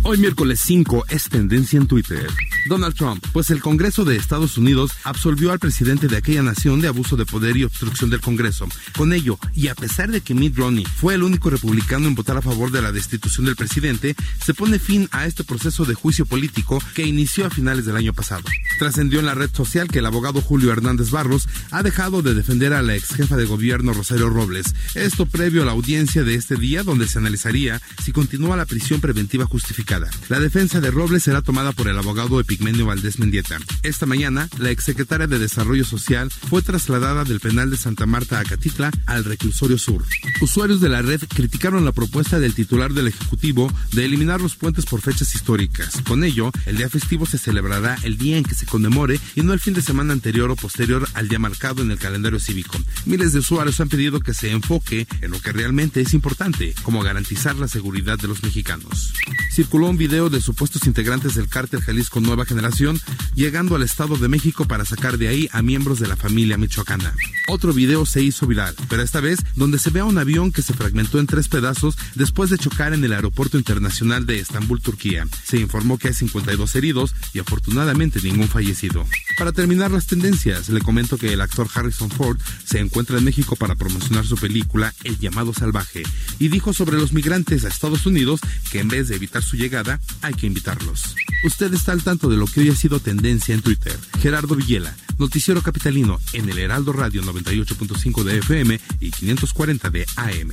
Hoy 0.05 0.19
miércoles 0.19 0.61
5 0.65 1.05
es 1.11 1.29
tendencia 1.29 1.79
en 1.79 1.87
Twitter. 1.87 2.29
Donald 2.67 2.95
Trump, 2.95 3.25
pues 3.33 3.51
el 3.51 3.61
Congreso 3.61 4.05
de 4.05 4.17
Estados 4.17 4.57
Unidos 4.57 4.93
absolvió 5.05 5.53
al 5.53 5.59
presidente 5.59 6.09
de 6.09 6.17
aquella 6.17 6.43
nación 6.43 6.81
de 6.81 6.89
abuso 6.89 7.17
de 7.17 7.27
poder 7.27 7.57
y 7.57 7.65
obstrucción 7.65 8.11
del 8.11 8.21
Congreso. 8.21 8.67
Con 8.97 9.13
ello, 9.13 9.39
y 9.55 9.69
a 9.69 9.75
pesar 9.75 10.11
de 10.11 10.21
que 10.21 10.35
Mitt 10.35 10.57
Romney 10.57 10.85
fue 10.85 11.15
el 11.15 11.23
único 11.23 11.51
republicano 11.51 12.07
en 12.07 12.15
votar 12.15 12.37
a 12.37 12.43
favor 12.43 12.71
de 12.71 12.83
la 12.83 12.93
destitución 12.93 13.47
del 13.47 13.57
presidente, 13.57 14.15
se 14.45 14.55
pone 14.55 14.79
fin 14.79 15.09
a 15.13 15.27
este 15.27 15.45
proceso 15.45 15.85
de 15.85 15.95
juicio 15.95 16.27
político 16.27 16.83
que 16.95 17.07
inició 17.07 17.47
a 17.47 17.51
finales 17.51 17.85
del 17.85 17.97
año 17.97 18.13
pasado. 18.13 18.45
Trascendió 18.79 19.21
en 19.21 19.27
la 19.27 19.35
red 19.35 19.51
social 19.53 19.89
que 19.89 19.99
el 19.99 20.07
abogado 20.07 20.41
Julio 20.41 20.73
Hernández 20.73 21.11
Barros 21.11 21.49
ha 21.71 21.83
dejado 21.83 22.23
de 22.23 22.35
defender 22.35 22.73
a 22.73 22.83
la 22.83 22.95
ex 22.95 23.15
jefa 23.15 23.37
de 23.37 23.45
gobierno 23.45 23.93
Rosario 23.93 24.31
Robles. 24.31 24.75
Esto 24.95 25.27
previo 25.27 25.63
a 25.63 25.67
la 25.67 25.73
audiencia 25.73 26.25
de 26.25 26.35
este 26.35 26.57
día 26.57 26.83
donde 26.83 27.09
se 27.09 27.19
analizaría 27.19 27.81
si 28.03 28.13
continúa 28.13 28.57
la 28.57 28.67
prisión 28.67 29.01
preventiva 29.01 29.47
justificada. 29.47 30.11
La 30.29 30.41
defensa 30.41 30.81
de 30.81 30.91
Robles 30.91 31.23
será 31.23 31.43
tomada 31.43 31.73
por 31.73 31.89
el 31.89 31.99
abogado 31.99 32.41
Pigmenio 32.53 32.85
Valdés 32.85 33.19
Mendieta. 33.19 33.59
Esta 33.83 34.05
mañana, 34.05 34.47
la 34.59 34.69
exsecretaria 34.69 35.27
de 35.27 35.39
Desarrollo 35.39 35.87
Social 35.87 36.31
fue 36.31 36.61
trasladada 36.61 37.25
del 37.25 37.41
penal 37.41 37.71
de 37.71 37.79
Santa 37.79 38.05
Marta 38.05 38.39
a 38.39 38.45
Catitla 38.45 38.91
al 39.07 39.25
reclusorio 39.25 39.79
sur. 39.79 40.05
Usuarios 40.43 40.83
de 40.83 40.91
la 40.91 41.01
red 41.01 41.23
criticaron 41.35 41.87
la 41.87 41.93
propuesta 41.93 42.41
del 42.41 42.53
titular 42.55 42.93
del 42.93 43.09
Ejecutivo 43.09 43.73
de 43.93 44.05
eliminar 44.05 44.43
los 44.43 44.57
puentes 44.57 44.85
por 44.85 45.01
fechas 45.01 45.35
históricas. 45.35 46.03
Con 46.07 46.25
ello, 46.25 46.53
el 46.67 46.77
día 46.77 46.91
festivo 46.91 47.25
se 47.25 47.39
celebrará 47.39 47.97
el 48.03 48.19
día 48.19 48.37
en 48.37 48.45
que 48.45 48.55
se 48.55 48.67
conmemore 48.67 49.19
y 49.35 49.41
no 49.41 49.55
el 49.55 49.61
fin 49.61 49.73
de 49.73 49.81
semana 49.81 50.13
anterior 50.13 50.51
o 50.51 50.57
posterior 50.57 51.09
al 51.15 51.29
día 51.29 51.39
marcado 51.39 51.81
en 51.81 51.91
el 51.91 51.99
calendario 51.99 52.39
cívico. 52.39 52.79
Miles 53.07 53.33
de 53.33 53.39
usuarios 53.39 53.81
han 53.81 53.89
pedido 53.89 54.21
que 54.21 54.35
se 54.35 54.51
enfoque 54.51 55.07
en 55.23 55.31
lo 55.31 55.41
que 55.41 55.53
realmente 55.53 56.03
es 56.03 56.13
importante, 56.13 56.75
como 56.83 57.03
garantizar 57.03 57.57
la 57.57 57.69
seguridad 57.69 58.19
de 58.19 58.29
los 58.29 58.43
mexicanos. 58.43 59.15
circuló 59.51 59.89
un 59.89 59.97
video 59.97 60.29
de 60.29 60.43
supuestos 60.43 60.87
integrantes 60.87 61.35
del 61.35 61.49
cártel 61.49 61.81
Jalisco 61.81 62.21
Nueva 62.21 62.42
Generación 62.45 63.01
llegando 63.35 63.77
al 63.77 63.83
Estado 63.83 64.17
de 64.17 64.29
México 64.29 64.65
para 64.67 64.85
sacar 64.85 65.19
de 65.19 65.29
ahí 65.29 65.49
a 65.53 65.63
miembros 65.63 65.99
de 65.99 66.09
la 66.09 66.17
familia 66.17 66.59
michoacana. 66.59 67.15
Otro 67.49 67.73
video 67.73 68.07
se 68.07 68.23
hizo 68.23 68.47
viral, 68.47 68.75
pero 68.89 69.03
esta 69.03 69.21
vez 69.21 69.41
donde 69.57 69.79
se 69.79 69.91
ve 69.91 70.01
a 70.01 70.05
un 70.05 70.19
avión 70.19 70.53
que 70.53 70.63
se 70.63 70.75
fragmentó 70.75 71.19
en 71.19 71.27
tres 71.27 71.49
pedazos 71.49 71.97
después 72.15 72.51
de 72.51 72.59
chocar 72.59 72.93
en 72.95 73.05
el 73.05 73.13
aeropuerto 73.13 73.59
internacional 73.59 74.27
de 74.27 74.39
Estambul, 74.39 74.81
Turquía. 74.81 75.27
Se 75.45 75.59
informó 75.59 75.99
que 75.99 76.09
hay 76.09 76.15
52 76.15 76.75
heridos 76.77 77.15
y 77.33 77.41
afortunadamente 77.41 78.21
ningún 78.23 78.49
fallecido. 78.49 79.05
Para 79.39 79.53
terminar 79.53 79.91
las 79.91 80.07
tendencias, 80.07 80.69
le 80.69 80.81
comento 80.81 81.19
que 81.19 81.33
el 81.33 81.41
actor 81.41 81.69
Harrison 81.75 82.11
Ford 82.11 82.39
se 82.65 82.79
encuentra 82.79 83.19
en 83.19 83.25
México 83.25 83.57
para 83.57 83.75
promocionar 83.75 84.27
su 84.27 84.37
película 84.37 84.95
El 85.05 85.19
llamado 85.19 85.53
salvaje 85.53 86.03
y 86.39 86.49
dijo 86.49 86.73
sobre 86.73 86.99
los 86.99 87.13
migrantes 87.13 87.65
a 87.65 87.69
Estados 87.69 88.07
Unidos 88.07 88.41
que 88.71 88.81
en 88.81 88.89
vez 88.89 89.09
de 89.09 89.17
evitar 89.17 89.43
su 89.43 89.57
llegada 89.57 90.01
hay 90.21 90.35
que 90.35 90.47
invitarlos. 90.47 91.15
Usted 91.45 91.73
está 91.75 91.93
al 91.93 92.03
tanto 92.03 92.29
de 92.29 92.32
lo 92.37 92.47
que 92.47 92.61
hoy 92.61 92.69
ha 92.71 92.75
sido 92.75 93.01
tendencia 93.01 93.55
en 93.55 93.63
Twitter. 93.63 93.99
Gerardo 94.21 94.55
Villela, 94.55 94.95
noticiero 95.19 95.63
capitalino 95.63 96.19
en 96.33 96.49
el 96.49 96.59
Heraldo 96.59 96.93
Radio 96.93 97.23
98.5 97.23 98.25
de 98.25 98.39
FM 98.39 98.81
y 99.01 99.11
540 99.11 99.91
de 99.91 100.07
AM. 100.17 100.53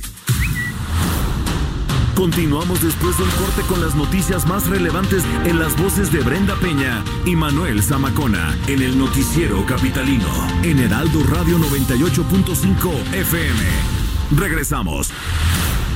Continuamos 2.20 2.82
después 2.82 3.16
del 3.16 3.30
corte 3.30 3.62
con 3.62 3.80
las 3.80 3.94
noticias 3.94 4.46
más 4.46 4.66
relevantes 4.66 5.24
en 5.46 5.58
las 5.58 5.74
voces 5.80 6.12
de 6.12 6.20
Brenda 6.20 6.54
Peña 6.56 7.02
y 7.24 7.34
Manuel 7.34 7.82
Zamacona 7.82 8.54
en 8.66 8.82
el 8.82 8.98
noticiero 8.98 9.64
capitalino 9.64 10.28
en 10.62 10.80
Heraldo 10.80 11.22
Radio 11.24 11.58
98.5 11.58 13.14
FM. 13.14 13.60
Regresamos. 14.36 15.10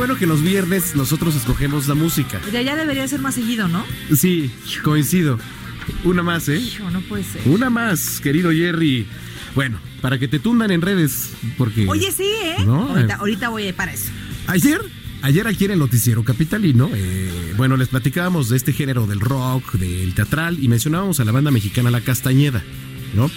Bueno 0.00 0.16
que 0.16 0.24
los 0.24 0.40
viernes 0.40 0.96
nosotros 0.96 1.36
escogemos 1.36 1.86
la 1.86 1.94
música. 1.94 2.40
Ya, 2.50 2.62
ya 2.62 2.74
debería 2.74 3.06
ser 3.06 3.20
más 3.20 3.34
seguido, 3.34 3.68
¿no? 3.68 3.84
Sí, 4.16 4.50
coincido. 4.82 5.38
Una 6.04 6.22
más, 6.22 6.48
¿eh? 6.48 6.58
No 6.90 7.02
puede 7.02 7.22
ser. 7.22 7.42
Una 7.44 7.68
más, 7.68 8.18
querido 8.18 8.50
Jerry. 8.50 9.06
Bueno, 9.54 9.78
para 10.00 10.18
que 10.18 10.26
te 10.26 10.38
tundan 10.38 10.70
en 10.70 10.80
redes, 10.80 11.32
porque... 11.58 11.86
Oye, 11.86 12.10
sí, 12.12 12.24
¿eh? 12.24 12.64
No, 12.64 12.88
ahorita, 12.88 13.16
ahorita 13.16 13.48
voy 13.50 13.68
a 13.68 13.76
para 13.76 13.92
eso. 13.92 14.10
Ayer, 14.46 14.80
ayer 15.20 15.46
aquí 15.46 15.66
en 15.66 15.72
el 15.72 15.78
noticiero 15.78 16.24
capitalino, 16.24 16.88
eh, 16.94 17.52
bueno, 17.58 17.76
les 17.76 17.88
platicábamos 17.88 18.48
de 18.48 18.56
este 18.56 18.72
género 18.72 19.06
del 19.06 19.20
rock, 19.20 19.74
del 19.74 20.14
teatral, 20.14 20.64
y 20.64 20.68
mencionábamos 20.68 21.20
a 21.20 21.26
la 21.26 21.32
banda 21.32 21.50
mexicana 21.50 21.90
La 21.90 22.00
Castañeda, 22.00 22.64
¿no? 23.14 23.30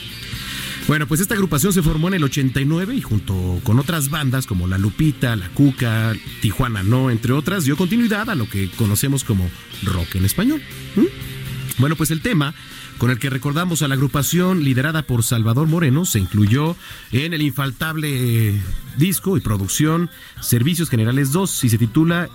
Bueno, 0.93 1.07
pues 1.07 1.21
esta 1.21 1.33
agrupación 1.33 1.73
se 1.73 1.81
formó 1.81 2.09
en 2.09 2.13
el 2.13 2.23
89 2.23 2.93
y 2.93 3.01
junto 3.01 3.59
con 3.63 3.79
otras 3.79 4.11
bandas 4.11 4.45
como 4.45 4.67
La 4.67 4.77
Lupita, 4.77 5.35
La 5.35 5.49
Cuca, 5.49 6.13
Tijuana 6.39 6.83
No, 6.83 7.09
entre 7.09 7.33
otras, 7.33 7.65
dio 7.65 7.75
continuidad 7.75 8.29
a 8.29 8.35
lo 8.35 8.47
que 8.47 8.69
conocemos 8.69 9.23
como 9.23 9.49
rock 9.81 10.13
en 10.13 10.25
español. 10.25 10.61
¿Mm? 10.95 11.79
Bueno, 11.79 11.95
pues 11.95 12.11
el 12.11 12.21
tema 12.21 12.53
con 12.99 13.09
el 13.09 13.17
que 13.17 13.31
recordamos 13.31 13.81
a 13.81 13.87
la 13.87 13.95
agrupación 13.95 14.63
liderada 14.63 15.01
por 15.01 15.23
Salvador 15.23 15.67
Moreno 15.67 16.05
se 16.05 16.19
incluyó 16.19 16.75
en 17.11 17.33
el 17.33 17.41
infaltable 17.41 18.61
disco 18.95 19.35
y 19.35 19.41
producción 19.41 20.11
Servicios 20.41 20.91
Generales 20.91 21.31
2 21.31 21.63
y 21.63 21.69
se 21.69 21.79
titula 21.79 22.29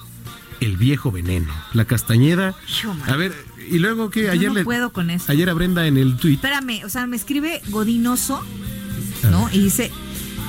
El 0.59 0.77
Viejo 0.77 1.13
Veneno. 1.13 1.55
La 1.75 1.85
Castañeda. 1.85 2.57
A 3.07 3.15
ver, 3.15 3.37
y 3.71 3.79
luego 3.79 4.11
que 4.11 4.31
ayer 4.31 4.49
no 4.49 4.55
le... 4.55 4.65
puedo 4.65 4.93
con 4.93 5.11
eso. 5.11 5.31
Ayer 5.31 5.49
a 5.51 5.55
Brenda 5.55 5.87
en 5.87 5.97
el 5.97 6.17
tweet. 6.17 6.35
Espérame, 6.35 6.85
o 6.85 6.89
sea, 6.89 7.07
me 7.07 7.17
escribe 7.17 7.61
Godinoso, 7.69 8.45
¿no? 9.31 9.49
Y 9.53 9.61
dice, 9.61 9.91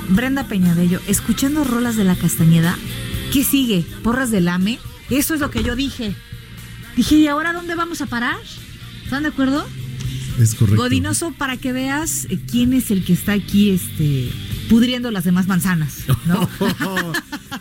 Brenda 0.10 0.46
Peñabello, 0.46 1.00
escuchando 1.08 1.64
rolas 1.64 1.96
de 1.96 2.04
la 2.04 2.16
Castañeda, 2.16 2.78
¿qué 3.32 3.44
sigue? 3.44 3.86
¿Porras 4.04 4.32
del 4.32 4.48
AME? 4.48 4.80
Eso 5.10 5.34
es 5.34 5.40
lo 5.40 5.50
que 5.52 5.64
yo 5.64 5.76
dije. 5.76 6.16
Dije, 6.96 7.16
¿y 7.16 7.28
ahora 7.28 7.54
dónde 7.54 7.76
vamos 7.76 8.02
a 8.02 8.06
parar? 8.06 8.38
¿Están 9.04 9.24
de 9.24 9.30
acuerdo? 9.30 9.66
Es 10.40 10.56
correcto. 10.56 10.82
Godinoso, 10.82 11.34
para 11.38 11.58
que 11.58 11.74
veas 11.74 12.26
eh, 12.30 12.40
quién 12.50 12.74
es 12.74 12.92
el 12.92 13.04
que 13.04 13.14
está 13.14 13.34
aquí, 13.34 13.72
este, 13.72 14.32
pudriendo 14.70 15.12
las 15.12 15.24
demás 15.24 15.48
manzanas, 15.48 16.04
¿no? 16.26 16.50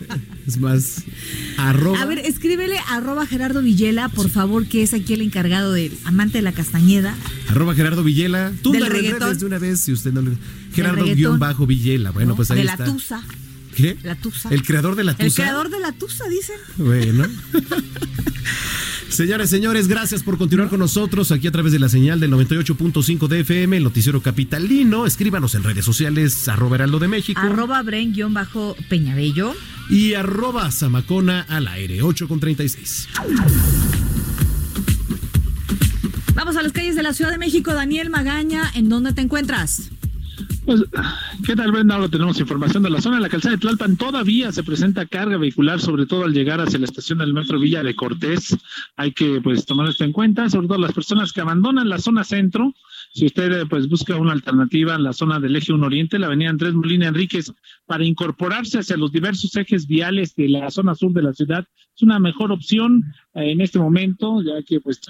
es 0.49 0.57
más, 0.59 1.03
arroba. 1.57 2.01
A 2.01 2.05
ver, 2.05 2.19
escríbele 2.19 2.77
arroba 2.89 3.25
Gerardo 3.25 3.61
Villela, 3.61 4.09
por 4.09 4.29
favor, 4.29 4.65
que 4.65 4.83
es 4.83 4.93
aquí 4.93 5.13
el 5.13 5.21
encargado 5.21 5.71
del 5.71 5.91
amante 6.03 6.39
de 6.39 6.41
la 6.41 6.51
castañeda. 6.51 7.15
Arroba 7.47 7.75
Gerardo 7.75 8.03
Villela. 8.03 8.51
Tú 8.61 8.71
Del 8.71 8.85
reggaetón. 8.87 9.37
de 9.37 9.45
una 9.45 9.59
vez 9.59 9.79
si 9.79 9.93
usted 9.93 10.11
no 10.11 10.21
le. 10.21 10.31
reggaetón. 10.31 11.39
Gerardo-Villela. 11.39 12.11
Bueno, 12.11 12.29
¿no? 12.29 12.35
pues 12.35 12.51
ahí 12.51 12.57
de 12.57 12.65
está. 12.65 12.85
la 12.85 12.91
Tusa. 12.91 13.23
¿Qué? 13.75 13.97
La 14.03 14.15
Tusa. 14.15 14.49
El 14.49 14.63
creador 14.63 14.95
de 14.95 15.03
la 15.03 15.13
Tusa. 15.13 15.25
El 15.25 15.33
creador 15.33 15.69
de 15.69 15.79
la 15.79 15.91
Tusa, 15.93 16.25
dicen. 16.27 16.57
Bueno. 16.77 17.25
Señores, 19.09 19.49
señores, 19.49 19.87
gracias 19.87 20.21
por 20.23 20.37
continuar 20.37 20.69
con 20.69 20.79
nosotros 20.79 21.31
aquí 21.31 21.47
a 21.47 21.51
través 21.51 21.73
de 21.73 21.79
la 21.79 21.89
señal 21.89 22.19
del 22.19 22.31
98.5 22.31 23.27
de 23.27 23.39
FM, 23.39 23.77
el 23.77 23.83
noticiero 23.83 24.21
capitalino. 24.21 25.07
Escríbanos 25.07 25.55
en 25.55 25.63
redes 25.63 25.83
sociales, 25.83 26.47
arroba 26.47 26.75
Heraldo 26.75 26.99
de 26.99 27.07
México 27.07 27.41
Arroba 27.41 27.81
Bren-Peñabello. 27.81 29.55
Y 29.89 30.13
arroba 30.13 30.71
Zamacona 30.71 31.45
al 31.49 31.67
aire, 31.67 32.01
8 32.01 32.27
con 32.27 32.39
36. 32.39 33.09
Vamos 36.35 36.55
a 36.55 36.61
las 36.61 36.71
calles 36.71 36.95
de 36.95 37.03
la 37.03 37.13
Ciudad 37.13 37.31
de 37.31 37.37
México. 37.37 37.73
Daniel 37.73 38.09
Magaña, 38.09 38.71
¿en 38.75 38.87
dónde 38.87 39.13
te 39.13 39.21
encuentras? 39.21 39.91
Pues, 40.65 40.83
¿qué 41.45 41.55
tal, 41.55 41.71
Brenda? 41.71 41.95
Ahora 41.95 42.09
tenemos 42.09 42.39
información 42.39 42.83
de 42.83 42.89
la 42.91 43.01
zona. 43.01 43.17
En 43.17 43.23
la 43.23 43.29
calzada 43.29 43.55
de 43.55 43.59
Tlalpan 43.59 43.97
todavía 43.97 44.51
se 44.51 44.63
presenta 44.63 45.05
carga 45.05 45.37
vehicular, 45.37 45.81
sobre 45.81 46.05
todo 46.05 46.25
al 46.25 46.33
llegar 46.33 46.61
hacia 46.61 46.79
la 46.79 46.85
estación 46.85 47.17
del 47.17 47.33
metro 47.33 47.59
Villa 47.59 47.81
de 47.81 47.95
Cortés. 47.95 48.55
Hay 48.95 49.11
que, 49.11 49.41
pues, 49.41 49.65
tomar 49.65 49.89
esto 49.89 50.03
en 50.03 50.11
cuenta, 50.11 50.49
sobre 50.49 50.67
todo 50.67 50.77
las 50.77 50.93
personas 50.93 51.33
que 51.33 51.41
abandonan 51.41 51.89
la 51.89 51.97
zona 51.97 52.23
centro. 52.23 52.73
Si 53.11 53.25
usted, 53.25 53.51
eh, 53.51 53.65
pues, 53.65 53.89
busca 53.89 54.15
una 54.17 54.33
alternativa 54.33 54.95
en 54.95 55.03
la 55.03 55.13
zona 55.13 55.39
del 55.39 55.55
eje 55.55 55.73
1 55.73 55.85
Oriente, 55.85 56.19
la 56.19 56.27
avenida 56.27 56.51
Andrés 56.51 56.73
Molina 56.73 57.07
Enríquez, 57.07 57.51
para 57.85 58.05
incorporarse 58.05 58.79
hacia 58.79 58.97
los 58.97 59.11
diversos 59.11 59.55
ejes 59.55 59.87
viales 59.87 60.35
de 60.35 60.49
la 60.49 60.69
zona 60.69 60.93
sur 60.93 61.11
de 61.11 61.23
la 61.23 61.33
ciudad, 61.33 61.65
es 61.95 62.03
una 62.03 62.19
mejor 62.19 62.51
opción 62.51 63.03
eh, 63.33 63.51
en 63.51 63.61
este 63.61 63.79
momento, 63.79 64.43
ya 64.43 64.61
que, 64.63 64.79
pues, 64.79 65.01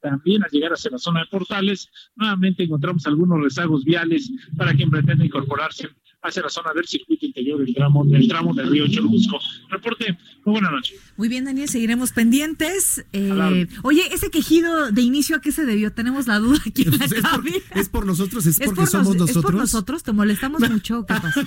también 0.00 0.44
al 0.44 0.50
llegar 0.50 0.72
hacia 0.72 0.92
la 0.92 0.98
zona 0.98 1.20
de 1.20 1.26
Portales, 1.26 1.90
nuevamente 2.14 2.62
encontramos 2.62 3.06
algunos 3.06 3.42
rezagos 3.42 3.84
viales 3.84 4.30
para 4.56 4.72
quien 4.72 4.90
pretende 4.90 5.26
incorporarse 5.26 5.88
hacia 6.22 6.42
la 6.42 6.48
zona 6.48 6.70
del 6.74 6.84
circuito 6.86 7.24
interior 7.26 7.64
del 7.64 7.72
tramo 7.74 8.04
del 8.04 8.26
tramo 8.26 8.52
del 8.54 8.68
río 8.70 8.88
Churubusco. 8.88 9.38
Reporte, 9.70 10.18
muy 10.44 10.52
buena 10.54 10.70
noche. 10.70 10.94
Muy 11.16 11.28
bien, 11.28 11.44
Daniel, 11.44 11.68
seguiremos 11.68 12.10
pendientes. 12.12 13.04
Eh, 13.12 13.66
oye, 13.82 14.02
ese 14.12 14.30
quejido 14.30 14.90
de 14.90 15.02
inicio, 15.02 15.36
¿a 15.36 15.40
qué 15.40 15.52
se 15.52 15.64
debió? 15.64 15.92
Tenemos 15.92 16.26
la 16.26 16.38
duda 16.38 16.58
aquí 16.66 16.82
en 16.82 16.98
la 16.98 17.04
Es 17.04 17.14
por, 17.14 17.44
es 17.78 17.88
por 17.88 18.06
nosotros, 18.06 18.46
es, 18.46 18.60
¿Es 18.60 18.66
porque 18.66 18.80
por 18.80 18.88
somos 18.88 19.16
nos- 19.16 19.30
¿Es 19.30 19.34
por 19.36 19.44
nosotros. 19.44 19.60
nosotros? 19.60 20.02
¿Te 20.02 20.12
molestamos 20.12 20.68
mucho? 20.68 21.04
¿Qué 21.06 21.14
pasa? 21.14 21.46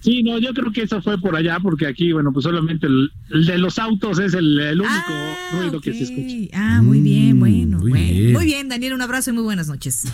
Sí, 0.00 0.22
no, 0.22 0.38
yo 0.38 0.52
creo 0.52 0.70
que 0.70 0.82
eso 0.82 1.00
fue 1.00 1.18
por 1.18 1.34
allá, 1.34 1.58
porque 1.62 1.86
aquí, 1.86 2.12
bueno, 2.12 2.30
pues 2.30 2.42
solamente 2.44 2.86
el, 2.86 3.10
el 3.30 3.46
de 3.46 3.56
los 3.56 3.78
autos 3.78 4.18
es 4.18 4.34
el, 4.34 4.60
el 4.60 4.78
único 4.78 4.92
Ah, 5.08 5.48
ruido 5.58 5.80
que 5.80 5.94
se 5.94 6.02
escucha. 6.02 6.58
Ah, 6.58 6.82
muy 6.82 7.00
bien, 7.00 7.40
bueno. 7.40 7.78
muy 7.78 7.90
bueno. 7.90 8.06
bien. 8.12 8.32
Muy 8.34 8.44
bien, 8.44 8.68
Daniel, 8.68 8.92
un 8.92 9.00
abrazo 9.00 9.30
y 9.30 9.32
muy 9.32 9.44
buenas 9.44 9.66
noches. 9.68 10.04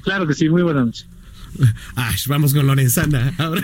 Claro 0.00 0.26
que 0.26 0.32
sí, 0.32 0.48
muy 0.48 0.62
buena 0.62 0.86
noche. 0.86 1.04
Ash, 1.96 2.26
vamos 2.28 2.52
con 2.54 2.66
Lorenzana. 2.66 3.32
Ahora, 3.38 3.62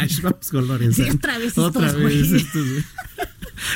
Ash, 0.00 0.20
vamos 0.22 0.50
con 0.50 0.66
Lorenzana. 0.68 1.10
Sí, 1.10 1.16
otra 1.18 1.38
vez 1.38 1.58
Otra 1.58 1.86
estos 1.86 2.02
vez. 2.02 2.32
estos- 2.32 2.84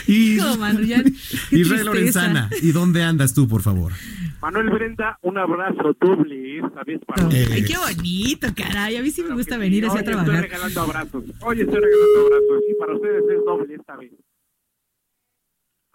y, 0.06 0.36
ya, 0.38 0.52
Israel 0.52 1.04
tristeza. 1.50 1.84
Lorenzana, 1.84 2.50
¿y 2.62 2.72
dónde 2.72 3.02
andas 3.02 3.32
tú, 3.34 3.48
por 3.48 3.62
favor? 3.62 3.92
Manuel 4.42 4.70
Brenda, 4.70 5.18
un 5.22 5.36
abrazo 5.38 5.94
doble 6.00 6.58
esta 6.58 6.82
vez 6.84 7.00
para 7.06 7.26
Ay, 7.28 7.62
qué 7.64 7.74
bonito, 7.76 8.48
caray. 8.54 8.96
A 8.96 9.02
mí 9.02 9.10
sí 9.10 9.22
me 9.22 9.34
gusta 9.34 9.58
venir 9.58 9.84
así 9.84 9.92
Hoy 9.92 9.96
a 9.98 10.00
estoy 10.00 10.14
trabajar. 10.14 10.42
regalando 10.42 10.80
abrazos. 10.80 11.24
Hoy 11.40 11.60
estoy 11.60 11.80
regalando 11.80 12.20
abrazos. 12.24 12.62
Y 12.70 12.74
para 12.78 12.94
ustedes 12.94 13.22
es 13.30 13.44
doble 13.44 13.74
esta 13.74 13.96
vez. 13.96 14.12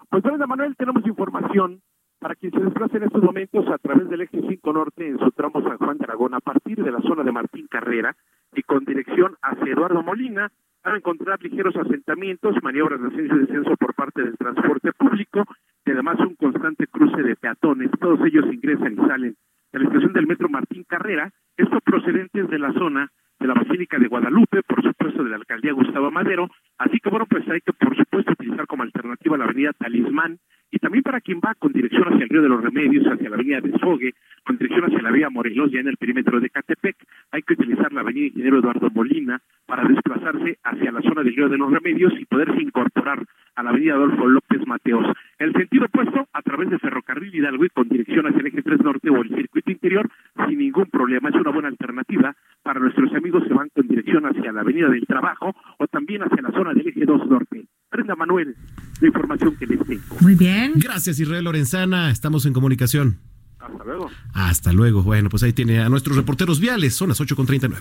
Pues 0.09 0.23
Brenda 0.23 0.45
Manuel, 0.47 0.75
tenemos 0.77 1.05
información 1.07 1.81
para 2.25 2.33
quien 2.33 2.51
se 2.53 2.59
desplace 2.59 2.97
en 2.97 3.03
estos 3.03 3.21
momentos 3.21 3.67
a 3.67 3.77
través 3.77 4.09
del 4.09 4.21
eje 4.21 4.41
5 4.41 4.73
Norte 4.73 5.07
en 5.07 5.19
su 5.19 5.29
tramo 5.33 5.61
San 5.61 5.77
Juan 5.77 5.99
de 5.99 6.05
Aragón 6.05 6.33
a 6.33 6.39
partir 6.39 6.83
de 6.83 6.89
la 6.91 6.99
zona 7.01 7.21
de 7.21 7.31
Martín 7.31 7.67
Carrera 7.67 8.15
y 8.55 8.63
con 8.63 8.83
dirección 8.83 9.35
hacia 9.43 9.73
Eduardo 9.73 10.01
Molina 10.01 10.51
van 10.83 10.95
a 10.95 10.97
encontrar 10.97 11.39
ligeros 11.43 11.75
asentamientos, 11.75 12.55
maniobras 12.63 12.99
de 12.99 13.09
ascenso 13.09 13.35
y 13.35 13.39
descenso 13.41 13.77
por 13.77 13.93
parte 13.93 14.23
del 14.23 14.35
transporte 14.39 14.91
público 14.93 15.43
y 15.85 15.91
además 15.91 16.17
un 16.21 16.33
constante 16.33 16.87
cruce 16.87 17.21
de 17.21 17.35
peatones. 17.35 17.91
Todos 17.99 18.19
ellos 18.25 18.51
ingresan 18.51 18.93
y 18.93 19.07
salen 19.07 19.35
de 19.71 19.79
la 19.79 19.85
estación 19.85 20.13
del 20.13 20.25
metro 20.25 20.49
Martín 20.49 20.83
Carrera, 20.83 21.29
estos 21.55 21.79
procedentes 21.83 22.49
de 22.49 22.57
la 22.57 22.73
zona 22.73 23.07
de 23.39 23.45
la 23.45 23.53
Basílica 23.53 23.99
de 23.99 24.07
Guadalupe, 24.07 24.63
por 24.63 24.81
supuesto 24.81 25.23
de 25.23 25.29
la 25.29 25.35
alcaldía 25.35 25.73
Gustavo 25.73 26.09
Madero, 26.09 26.49
así 26.79 26.97
que 26.97 27.09
bueno, 27.11 27.27
pues 27.29 27.47
hay 27.49 27.61
que 27.61 27.73
por 27.73 27.95
supuesto 27.95 28.31
utilizar 28.31 28.65
como 28.65 28.81
alternativa 28.81 29.37
la 29.37 29.43
avenida 29.43 29.73
Talismán 29.73 30.39
y 30.75 30.79
también 30.79 31.03
para 31.03 31.21
quien 31.21 31.39
va 31.39 31.55
con 31.55 31.71
dirección 31.71 32.03
hacia 32.03 32.23
el 32.23 32.29
Río 32.29 32.41
de 32.41 32.49
los 32.49 32.61
Remedios, 32.61 33.07
hacia 33.07 33.29
la 33.29 33.35
avenida 33.35 33.61
Desfogue, 33.61 34.13
con 34.43 34.57
dirección 34.57 34.83
hacia 34.83 35.01
la 35.01 35.09
vía 35.09 35.29
Morelos, 35.29 35.71
ya 35.71 35.79
en 35.79 35.87
el 35.87 35.95
perímetro 35.95 36.41
de 36.41 36.49
Catepec, 36.49 36.97
hay 37.31 37.43
que 37.43 37.53
utilizar 37.53 37.93
la 37.93 38.01
avenida 38.01 38.27
Ingeniero 38.27 38.59
Eduardo 38.59 38.89
Molina 38.93 39.39
para 39.65 39.87
desplazarse 39.87 40.59
hacia 40.65 40.91
la 40.91 41.01
zona 41.01 41.23
del 41.23 41.33
Río 41.33 41.47
de 41.47 41.57
los 41.57 41.71
Remedios 41.71 42.11
y 42.19 42.25
poderse 42.25 42.61
incorporar 42.61 43.25
a 43.55 43.63
la 43.63 43.69
avenida 43.69 43.93
Adolfo 43.93 44.27
López 44.27 44.67
Mateos. 44.67 45.05
El 45.39 45.53
sentido 45.53 45.85
opuesto, 45.85 46.27
a 46.33 46.41
través 46.41 46.69
de 46.69 46.77
Ferrocarril 46.77 47.33
Hidalgo 47.33 47.63
y 47.63 47.69
con 47.69 47.87
dirección 47.87 48.27
hacia 48.27 48.41
el 48.41 48.47
eje 48.47 48.61
3 48.61 48.81
Norte 48.81 49.09
o 49.09 49.21
el 49.21 49.29
circuito 49.29 49.71
interior, 49.71 50.09
sin 50.47 50.59
ningún 50.59 50.87
problema. 50.87 51.29
Es 51.29 51.35
una 51.35 51.51
buena 51.51 51.69
alternativa 51.69 52.35
para 52.63 52.81
nuestros 52.81 53.13
amigos 53.13 53.43
que 53.47 53.53
van 53.53 53.69
con 53.69 53.87
dirección 53.87 54.25
hacia 54.25 54.51
la 54.51 54.59
avenida 54.59 54.89
del 54.89 55.05
Trabajo 55.07 55.55
o 55.77 55.87
también 55.87 56.21
hacia 56.23 56.41
la 56.41 56.51
zona 56.51 56.73
del 56.73 56.85
eje 56.87 57.05
2 57.05 57.27
Norte. 57.27 57.65
Brenda 57.91 58.15
Manuel, 58.15 58.55
la 58.99 59.07
información 59.07 59.55
que 59.57 59.65
les 59.67 59.79
tengo. 59.85 60.17
Muy 60.21 60.35
bien. 60.35 60.64
Gracias, 60.75 61.19
Israel 61.19 61.43
Lorenzana. 61.45 62.11
Estamos 62.11 62.45
en 62.45 62.53
comunicación. 62.53 63.19
Hasta 63.59 63.83
luego. 63.83 64.09
Hasta 64.33 64.73
luego. 64.73 65.03
Bueno, 65.03 65.29
pues 65.29 65.43
ahí 65.43 65.53
tiene 65.53 65.79
a 65.79 65.89
nuestros 65.89 66.15
reporteros 66.17 66.59
viales. 66.59 66.95
Son 66.95 67.09
las 67.09 67.19
8.39. 67.19 67.75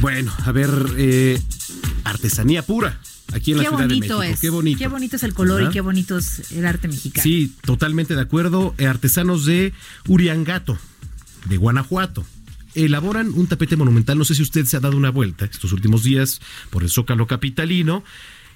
Bueno, 0.00 0.32
a 0.44 0.52
ver, 0.52 0.70
eh, 0.98 1.40
artesanía 2.04 2.62
pura 2.62 3.00
aquí 3.32 3.52
en 3.52 3.58
Qué 3.58 3.64
la 3.64 3.68
Ciudad 3.70 3.88
de 3.88 3.94
México. 3.96 4.22
es. 4.22 4.40
Qué 4.40 4.50
bonito. 4.50 4.78
Qué 4.78 4.88
bonito 4.88 5.16
es 5.16 5.22
el 5.22 5.34
color 5.34 5.56
¿Verdad? 5.56 5.70
y 5.70 5.72
qué 5.72 5.80
bonito 5.80 6.18
es 6.18 6.52
el 6.52 6.66
arte 6.66 6.86
mexicano. 6.88 7.22
Sí, 7.22 7.54
totalmente 7.62 8.14
de 8.14 8.20
acuerdo. 8.20 8.74
Eh, 8.78 8.86
artesanos 8.86 9.46
de 9.46 9.72
Uriangato, 10.06 10.78
de 11.46 11.56
Guanajuato. 11.56 12.24
Elaboran 12.76 13.32
un 13.34 13.46
tapete 13.46 13.76
monumental. 13.76 14.18
No 14.18 14.24
sé 14.24 14.34
si 14.34 14.42
usted 14.42 14.64
se 14.66 14.76
ha 14.76 14.80
dado 14.80 14.96
una 14.96 15.10
vuelta 15.10 15.46
estos 15.46 15.72
últimos 15.72 16.02
días 16.02 16.40
por 16.70 16.82
el 16.82 16.90
Zócalo 16.90 17.26
Capitalino. 17.26 18.04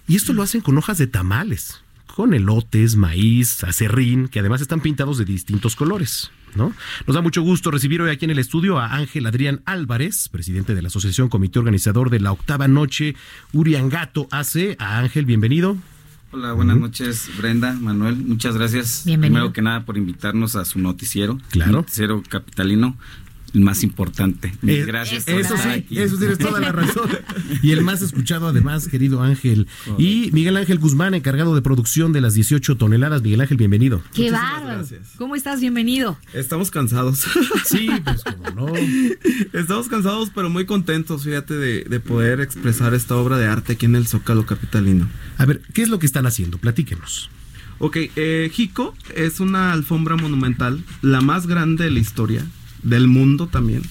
Y 0.06 0.16
esto 0.16 0.32
lo 0.32 0.42
hacen 0.42 0.60
con 0.60 0.76
hojas 0.76 0.98
de 0.98 1.06
tamales, 1.06 1.82
con 2.06 2.34
elotes, 2.34 2.96
maíz, 2.96 3.64
acerrín, 3.64 4.28
que 4.28 4.40
además 4.40 4.60
están 4.60 4.80
pintados 4.80 5.18
de 5.18 5.24
distintos 5.24 5.74
colores. 5.74 6.30
¿no? 6.54 6.74
Nos 7.06 7.14
da 7.14 7.22
mucho 7.22 7.42
gusto 7.42 7.70
recibir 7.70 8.02
hoy 8.02 8.10
aquí 8.10 8.24
en 8.24 8.32
el 8.32 8.38
estudio 8.38 8.78
a 8.78 8.94
Ángel 8.94 9.26
Adrián 9.26 9.62
Álvarez, 9.64 10.28
presidente 10.28 10.74
de 10.74 10.82
la 10.82 10.88
Asociación 10.88 11.28
Comité 11.28 11.58
Organizador 11.58 12.10
de 12.10 12.20
la 12.20 12.32
Octava 12.32 12.68
Noche 12.68 13.14
Uriangato 13.52 14.28
AC. 14.30 14.76
A 14.78 14.98
Ángel, 14.98 15.26
bienvenido. 15.26 15.76
Hola, 16.32 16.52
buenas 16.52 16.76
noches, 16.76 17.28
Brenda, 17.38 17.72
Manuel. 17.72 18.16
Muchas 18.16 18.56
gracias. 18.56 19.02
Bienvenido. 19.04 19.38
Primero 19.38 19.52
que 19.52 19.62
nada 19.62 19.84
por 19.84 19.96
invitarnos 19.96 20.54
a 20.54 20.64
su 20.64 20.78
noticiero. 20.78 21.38
Claro. 21.50 21.72
Noticiero 21.72 22.22
capitalino, 22.28 22.96
el 23.54 23.60
más 23.60 23.82
importante. 23.82 24.52
Eh, 24.66 24.84
gracias. 24.86 25.24
por 25.24 25.34
Eso 25.40 25.54
estar 25.54 25.72
sí, 25.74 25.78
aquí. 25.80 25.98
eso 25.98 26.16
tienes 26.18 26.38
toda 26.38 26.60
la 26.60 26.72
razón. 26.72 27.10
Y 27.62 27.72
el 27.72 27.82
más 27.82 28.00
escuchado 28.00 28.48
además, 28.48 28.88
querido 28.88 29.22
Ángel. 29.22 29.66
Y 29.98 30.30
Miguel 30.32 30.56
Ángel 30.56 30.78
Guzmán, 30.78 31.14
encargado 31.14 31.54
de 31.54 31.62
producción 31.62 32.12
de 32.12 32.20
las 32.20 32.34
18 32.34 32.76
toneladas. 32.76 33.22
Miguel 33.22 33.40
Ángel, 33.40 33.56
bienvenido. 33.56 34.02
Qué 34.14 34.30
bárbaro. 34.30 34.84
¿Cómo 35.18 35.34
estás? 35.36 35.60
Bienvenido. 35.60 36.18
Estamos 36.32 36.70
cansados. 36.70 37.24
Sí, 37.64 37.90
pues 38.04 38.22
como 38.24 38.50
no. 38.68 38.72
Estamos 39.52 39.88
cansados, 39.88 40.30
pero 40.34 40.48
muy 40.48 40.64
contentos, 40.64 41.24
fíjate, 41.24 41.54
de, 41.54 41.84
de 41.84 42.00
poder 42.00 42.40
expresar 42.40 42.94
esta 42.94 43.16
obra 43.16 43.36
de 43.36 43.46
arte 43.46 43.74
aquí 43.74 43.86
en 43.86 43.96
el 43.96 44.06
Zócalo 44.06 44.46
Capitalino. 44.46 45.08
A 45.38 45.44
ver, 45.44 45.60
¿qué 45.74 45.82
es 45.82 45.88
lo 45.88 45.98
que 45.98 46.06
están 46.06 46.26
haciendo? 46.26 46.58
Platíquenos. 46.58 47.30
Ok, 47.82 47.96
eh, 48.16 48.50
Jico 48.52 48.94
es 49.16 49.40
una 49.40 49.72
alfombra 49.72 50.14
monumental, 50.16 50.84
la 51.00 51.22
más 51.22 51.46
grande 51.46 51.84
de 51.84 51.90
la 51.90 51.98
historia, 51.98 52.44
del 52.82 53.08
mundo 53.08 53.46
también. 53.46 53.82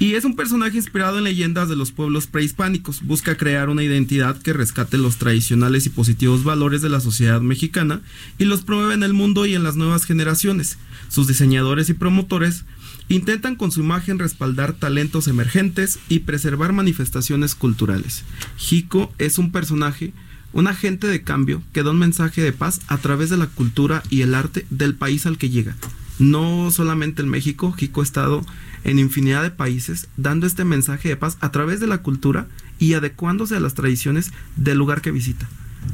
Y 0.00 0.14
es 0.14 0.24
un 0.24 0.36
personaje 0.36 0.76
inspirado 0.76 1.18
en 1.18 1.24
leyendas 1.24 1.68
de 1.68 1.74
los 1.74 1.90
pueblos 1.90 2.28
prehispánicos. 2.28 3.02
Busca 3.02 3.36
crear 3.36 3.68
una 3.68 3.82
identidad 3.82 4.40
que 4.40 4.52
rescate 4.52 4.96
los 4.96 5.16
tradicionales 5.16 5.86
y 5.86 5.90
positivos 5.90 6.44
valores 6.44 6.82
de 6.82 6.88
la 6.88 7.00
sociedad 7.00 7.40
mexicana 7.40 8.00
y 8.38 8.44
los 8.44 8.62
promueve 8.62 8.94
en 8.94 9.02
el 9.02 9.12
mundo 9.12 9.44
y 9.44 9.54
en 9.54 9.64
las 9.64 9.74
nuevas 9.74 10.04
generaciones. 10.04 10.78
Sus 11.08 11.26
diseñadores 11.26 11.88
y 11.88 11.94
promotores 11.94 12.64
intentan 13.08 13.56
con 13.56 13.72
su 13.72 13.80
imagen 13.80 14.18
respaldar 14.20 14.74
talentos 14.74 15.26
emergentes 15.26 15.98
y 16.08 16.20
preservar 16.20 16.72
manifestaciones 16.72 17.56
culturales. 17.56 18.22
Jico 18.56 19.12
es 19.18 19.38
un 19.38 19.50
personaje, 19.50 20.12
un 20.52 20.68
agente 20.68 21.08
de 21.08 21.22
cambio 21.22 21.62
que 21.72 21.82
da 21.82 21.90
un 21.90 21.98
mensaje 21.98 22.40
de 22.40 22.52
paz 22.52 22.82
a 22.86 22.98
través 22.98 23.30
de 23.30 23.36
la 23.36 23.46
cultura 23.46 24.04
y 24.10 24.20
el 24.20 24.34
arte 24.34 24.64
del 24.70 24.94
país 24.94 25.26
al 25.26 25.38
que 25.38 25.50
llega. 25.50 25.74
No 26.18 26.70
solamente 26.70 27.22
en 27.22 27.28
México, 27.28 27.72
Jico 27.72 28.00
ha 28.00 28.04
estado 28.04 28.44
en 28.84 28.98
infinidad 28.98 29.42
de 29.42 29.50
países 29.50 30.08
dando 30.16 30.46
este 30.46 30.64
mensaje 30.64 31.08
de 31.08 31.16
paz 31.16 31.38
a 31.40 31.50
través 31.50 31.80
de 31.80 31.86
la 31.86 31.98
cultura 31.98 32.46
y 32.78 32.94
adecuándose 32.94 33.56
a 33.56 33.60
las 33.60 33.74
tradiciones 33.74 34.32
del 34.56 34.78
lugar 34.78 35.00
que 35.00 35.10
visita. 35.10 35.48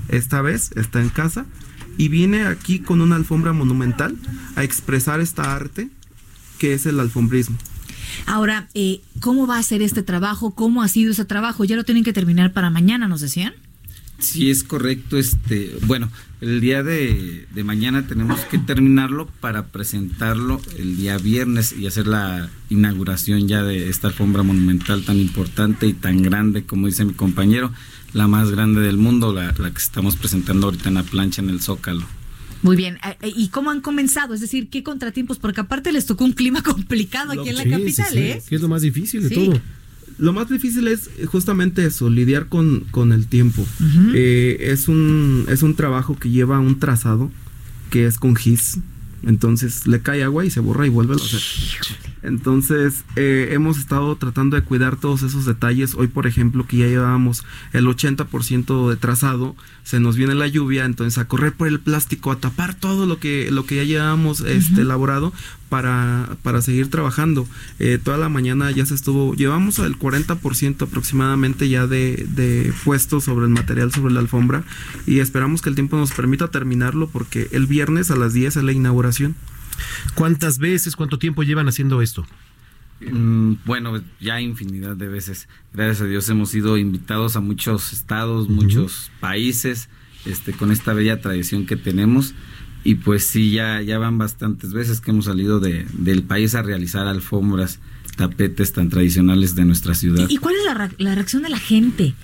Esta 0.08 0.42
vez 0.42 0.70
está 0.76 1.00
en 1.00 1.10
casa 1.10 1.46
y 1.98 2.08
viene 2.08 2.46
aquí 2.46 2.78
con 2.78 3.00
una 3.00 3.16
alfombra 3.16 3.52
monumental 3.52 4.16
a 4.56 4.64
expresar 4.64 5.20
esta 5.20 5.54
arte 5.54 5.90
que 6.58 6.74
es 6.74 6.86
el 6.86 7.00
alfombrismo. 7.00 7.58
Ahora, 8.26 8.68
eh, 8.74 9.00
¿cómo 9.20 9.46
va 9.46 9.58
a 9.58 9.62
ser 9.62 9.82
este 9.82 10.02
trabajo? 10.02 10.54
¿Cómo 10.54 10.82
ha 10.82 10.88
sido 10.88 11.12
ese 11.12 11.24
trabajo? 11.24 11.64
Ya 11.64 11.76
lo 11.76 11.84
tienen 11.84 12.04
que 12.04 12.12
terminar 12.12 12.52
para 12.52 12.70
mañana, 12.70 13.08
nos 13.08 13.20
decían. 13.20 13.54
Sí, 14.24 14.50
es 14.50 14.64
correcto. 14.64 15.16
Este, 15.18 15.76
bueno, 15.86 16.10
el 16.40 16.60
día 16.60 16.82
de, 16.82 17.46
de 17.54 17.64
mañana 17.64 18.06
tenemos 18.06 18.40
que 18.40 18.58
terminarlo 18.58 19.26
para 19.40 19.66
presentarlo 19.68 20.60
el 20.78 20.96
día 20.96 21.18
viernes 21.18 21.72
y 21.78 21.86
hacer 21.86 22.06
la 22.06 22.50
inauguración 22.70 23.46
ya 23.48 23.62
de 23.62 23.88
esta 23.88 24.08
alfombra 24.08 24.42
monumental 24.42 25.04
tan 25.04 25.18
importante 25.18 25.86
y 25.86 25.92
tan 25.92 26.22
grande, 26.22 26.64
como 26.64 26.86
dice 26.86 27.04
mi 27.04 27.12
compañero, 27.14 27.72
la 28.12 28.28
más 28.28 28.50
grande 28.50 28.80
del 28.80 28.96
mundo, 28.96 29.32
la, 29.32 29.54
la 29.58 29.70
que 29.70 29.78
estamos 29.78 30.16
presentando 30.16 30.66
ahorita 30.66 30.88
en 30.88 30.94
la 30.96 31.02
plancha 31.02 31.42
en 31.42 31.50
el 31.50 31.60
Zócalo. 31.60 32.04
Muy 32.62 32.76
bien. 32.76 32.96
Eh, 33.06 33.16
eh, 33.20 33.32
¿Y 33.36 33.48
cómo 33.48 33.70
han 33.70 33.80
comenzado? 33.82 34.32
Es 34.32 34.40
decir, 34.40 34.68
¿qué 34.70 34.82
contratiempos? 34.82 35.38
Porque 35.38 35.60
aparte 35.60 35.92
les 35.92 36.06
tocó 36.06 36.24
un 36.24 36.32
clima 36.32 36.62
complicado 36.64 37.32
aquí 37.32 37.50
en 37.50 37.56
la 37.56 37.62
Sí, 37.64 37.68
sí, 37.68 37.74
capital, 37.76 38.06
sí. 38.12 38.18
¿eh? 38.18 38.42
¿Qué 38.48 38.54
es 38.56 38.60
lo 38.62 38.68
más 38.68 38.82
difícil 38.82 39.22
de 39.22 39.28
Sí. 39.28 39.34
todo? 39.34 39.60
Lo 40.18 40.32
más 40.32 40.48
difícil 40.48 40.88
es 40.88 41.10
justamente 41.26 41.84
eso, 41.84 42.08
lidiar 42.08 42.46
con, 42.46 42.80
con 42.90 43.12
el 43.12 43.26
tiempo. 43.26 43.66
Eh, 44.14 44.58
es, 44.60 44.88
un, 44.88 45.46
es 45.48 45.62
un 45.62 45.74
trabajo 45.74 46.16
que 46.16 46.30
lleva 46.30 46.60
un 46.60 46.78
trazado 46.78 47.30
que 47.90 48.06
es 48.06 48.18
con 48.18 48.36
gis. 48.36 48.78
Entonces 49.24 49.86
le 49.86 50.00
cae 50.00 50.22
agua 50.22 50.44
y 50.44 50.50
se 50.50 50.60
borra 50.60 50.86
y 50.86 50.90
vuelve 50.90 51.14
a 51.14 51.16
hacer. 51.16 51.40
Entonces 52.24 53.04
eh, 53.16 53.50
hemos 53.52 53.78
estado 53.78 54.16
tratando 54.16 54.56
de 54.56 54.62
cuidar 54.62 54.96
todos 54.96 55.22
esos 55.22 55.44
detalles. 55.44 55.94
Hoy, 55.94 56.08
por 56.08 56.26
ejemplo, 56.26 56.66
que 56.66 56.78
ya 56.78 56.86
llevábamos 56.86 57.44
el 57.72 57.86
80% 57.86 58.88
de 58.88 58.96
trazado, 58.96 59.54
se 59.82 60.00
nos 60.00 60.16
viene 60.16 60.34
la 60.34 60.48
lluvia, 60.48 60.86
entonces 60.86 61.18
a 61.18 61.28
correr 61.28 61.52
por 61.52 61.68
el 61.68 61.80
plástico, 61.80 62.32
a 62.32 62.40
tapar 62.40 62.74
todo 62.74 63.06
lo 63.06 63.18
que, 63.18 63.50
lo 63.50 63.66
que 63.66 63.76
ya 63.76 63.84
llevábamos 63.84 64.40
este, 64.40 64.80
elaborado 64.80 65.34
para, 65.68 66.36
para 66.42 66.62
seguir 66.62 66.88
trabajando. 66.88 67.46
Eh, 67.78 67.98
toda 68.02 68.16
la 68.16 68.30
mañana 68.30 68.70
ya 68.70 68.86
se 68.86 68.94
estuvo, 68.94 69.34
llevamos 69.34 69.78
el 69.78 69.98
40% 69.98 70.82
aproximadamente 70.82 71.68
ya 71.68 71.86
de, 71.86 72.26
de 72.30 72.72
puesto 72.84 73.20
sobre 73.20 73.44
el 73.44 73.50
material, 73.50 73.92
sobre 73.92 74.14
la 74.14 74.20
alfombra, 74.20 74.64
y 75.06 75.18
esperamos 75.18 75.60
que 75.60 75.68
el 75.68 75.74
tiempo 75.74 75.98
nos 75.98 76.12
permita 76.12 76.48
terminarlo 76.48 77.08
porque 77.08 77.48
el 77.52 77.66
viernes 77.66 78.10
a 78.10 78.16
las 78.16 78.32
10 78.32 78.56
es 78.56 78.64
la 78.64 78.72
inauguración. 78.72 79.36
¿Cuántas 80.14 80.58
veces, 80.58 80.96
cuánto 80.96 81.18
tiempo 81.18 81.42
llevan 81.42 81.68
haciendo 81.68 82.02
esto? 82.02 82.26
Mm, 83.00 83.54
Bueno, 83.64 84.02
ya 84.20 84.40
infinidad 84.40 84.96
de 84.96 85.08
veces. 85.08 85.48
Gracias 85.72 86.00
a 86.02 86.04
Dios 86.06 86.28
hemos 86.28 86.50
sido 86.50 86.78
invitados 86.78 87.36
a 87.36 87.40
muchos 87.40 87.92
estados, 87.92 88.48
muchos 88.48 89.10
países, 89.20 89.88
este, 90.24 90.52
con 90.52 90.70
esta 90.72 90.92
bella 90.94 91.20
tradición 91.20 91.66
que 91.66 91.76
tenemos. 91.76 92.34
Y 92.84 92.96
pues 92.96 93.26
sí, 93.26 93.50
ya, 93.50 93.80
ya 93.82 93.98
van 93.98 94.18
bastantes 94.18 94.72
veces 94.72 95.00
que 95.00 95.10
hemos 95.10 95.24
salido 95.24 95.58
de, 95.58 95.86
del 95.94 96.22
país 96.22 96.54
a 96.54 96.62
realizar 96.62 97.06
alfombras, 97.06 97.80
tapetes 98.16 98.72
tan 98.72 98.90
tradicionales 98.90 99.54
de 99.54 99.64
nuestra 99.64 99.94
ciudad. 99.94 100.26
¿Y 100.28 100.36
cuál 100.36 100.54
es 100.56 100.64
la, 100.66 100.74
re- 100.74 100.94
la 100.98 101.14
reacción 101.14 101.42
de 101.42 101.48
la 101.48 101.58
gente? 101.58 102.14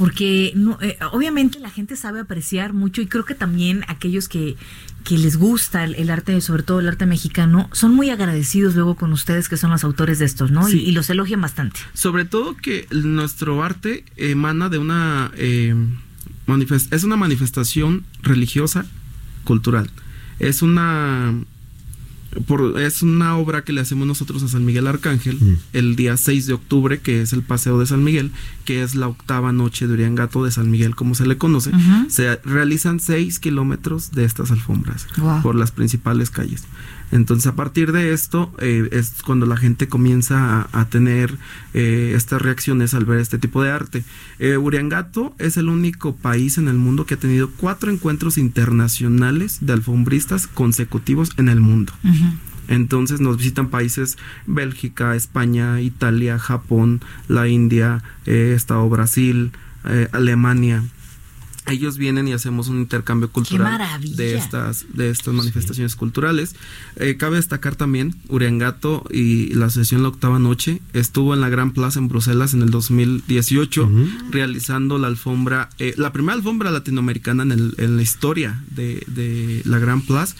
Porque 0.00 0.52
no, 0.56 0.78
eh, 0.80 0.96
obviamente 1.12 1.60
la 1.60 1.68
gente 1.68 1.94
sabe 1.94 2.20
apreciar 2.20 2.72
mucho 2.72 3.02
y 3.02 3.06
creo 3.06 3.26
que 3.26 3.34
también 3.34 3.84
aquellos 3.86 4.30
que, 4.30 4.56
que 5.04 5.18
les 5.18 5.36
gusta 5.36 5.84
el, 5.84 5.94
el 5.96 6.08
arte, 6.08 6.40
sobre 6.40 6.62
todo 6.62 6.80
el 6.80 6.88
arte 6.88 7.04
mexicano, 7.04 7.68
son 7.72 7.94
muy 7.94 8.08
agradecidos 8.08 8.74
luego 8.74 8.94
con 8.96 9.12
ustedes 9.12 9.50
que 9.50 9.58
son 9.58 9.70
los 9.70 9.84
autores 9.84 10.18
de 10.18 10.24
estos, 10.24 10.50
¿no? 10.50 10.66
Y- 10.68 10.72
Sí. 10.72 10.78
Y, 10.80 10.92
los 10.92 11.10
elogian 11.10 11.42
bastante. 11.42 11.78
Sobre 11.92 12.24
todo 12.24 12.56
que 12.56 12.86
nuestro 12.90 13.62
arte 13.62 14.06
emana 14.16 14.70
de 14.70 14.78
una 14.78 15.30
eh, 15.36 15.74
es 16.90 17.04
una 17.04 17.16
manifestación 17.16 18.04
religiosa 18.22 18.86
cultural. 19.44 19.90
Es 20.38 20.62
una 20.62 21.34
por- 22.46 22.80
es 22.80 23.02
una 23.02 23.36
obra 23.36 23.62
que 23.64 23.72
le 23.72 23.80
hacemos 23.80 24.06
nosotros 24.06 24.42
a 24.42 24.48
San 24.48 24.64
Miguel 24.64 24.86
Arcángel 24.86 25.58
el 25.72 25.96
día 25.96 26.16
6 26.16 26.46
de 26.46 26.52
octubre, 26.52 27.00
que 27.00 27.22
es 27.22 27.32
el 27.32 27.42
paseo 27.42 27.78
de 27.80 27.86
San 27.86 28.04
Miguel, 28.04 28.30
que 28.64 28.82
es 28.82 28.94
la 28.94 29.08
octava 29.08 29.52
noche 29.52 29.86
de 29.86 29.94
Uriangato 29.94 30.44
de 30.44 30.50
San 30.52 30.70
Miguel, 30.70 30.94
como 30.94 31.14
se 31.14 31.26
le 31.26 31.36
conoce. 31.38 31.70
Se 32.08 32.36
realizan 32.44 33.00
6 33.00 33.38
kilómetros 33.40 34.12
de 34.12 34.24
estas 34.24 34.50
alfombras 34.50 35.06
por 35.42 35.54
las 35.56 35.70
principales 35.72 36.30
calles. 36.30 36.64
Entonces, 37.12 37.46
a 37.46 37.56
partir 37.56 37.92
de 37.92 38.12
esto, 38.12 38.52
eh, 38.58 38.88
es 38.92 39.22
cuando 39.24 39.46
la 39.46 39.56
gente 39.56 39.88
comienza 39.88 40.60
a, 40.60 40.80
a 40.80 40.88
tener 40.88 41.36
eh, 41.74 42.12
estas 42.14 42.40
reacciones 42.40 42.94
al 42.94 43.04
ver 43.04 43.18
este 43.18 43.38
tipo 43.38 43.62
de 43.62 43.70
arte. 43.70 44.04
Eh, 44.38 44.56
Uriangato 44.56 45.34
es 45.38 45.56
el 45.56 45.68
único 45.68 46.14
país 46.16 46.58
en 46.58 46.68
el 46.68 46.76
mundo 46.76 47.06
que 47.06 47.14
ha 47.14 47.18
tenido 47.18 47.50
cuatro 47.56 47.90
encuentros 47.90 48.38
internacionales 48.38 49.58
de 49.60 49.72
alfombristas 49.72 50.46
consecutivos 50.46 51.32
en 51.36 51.48
el 51.48 51.60
mundo. 51.60 51.92
Entonces 52.68 53.20
nos 53.20 53.36
visitan 53.36 53.68
países 53.68 54.16
Bélgica, 54.46 55.16
España, 55.16 55.80
Italia, 55.80 56.38
Japón, 56.38 57.00
la 57.26 57.48
India, 57.48 58.02
eh, 58.26 58.52
estado 58.54 58.88
Brasil, 58.88 59.50
eh, 59.84 60.08
Alemania. 60.12 60.84
Ellos 61.66 61.98
vienen 61.98 62.26
y 62.26 62.32
hacemos 62.32 62.68
un 62.68 62.78
intercambio 62.78 63.30
cultural 63.30 63.64
de 64.16 64.34
estas 64.38 64.86
de 64.94 65.10
estas 65.10 65.34
manifestaciones 65.34 65.94
culturales. 65.94 66.54
Eh, 66.96 67.16
cabe 67.18 67.36
destacar 67.36 67.76
también 67.76 68.16
Uriangato 68.28 69.04
y 69.12 69.52
la 69.54 69.68
sesión 69.70 70.02
La 70.02 70.08
Octava 70.08 70.38
Noche. 70.38 70.80
Estuvo 70.94 71.34
en 71.34 71.40
la 71.40 71.48
Gran 71.50 71.72
Plaza 71.72 71.98
en 71.98 72.08
Bruselas 72.08 72.54
en 72.54 72.62
el 72.62 72.70
2018 72.70 73.88
realizando 74.30 74.98
la 74.98 75.08
alfombra, 75.08 75.68
eh, 75.78 75.94
la 75.96 76.12
primera 76.12 76.34
alfombra 76.34 76.70
latinoamericana 76.70 77.42
en, 77.42 77.52
el- 77.52 77.74
en 77.78 77.96
la 77.96 78.02
historia 78.02 78.62
de, 78.70 79.02
de 79.06 79.62
la 79.64 79.78
Gran 79.78 80.00
Plaza 80.02 80.34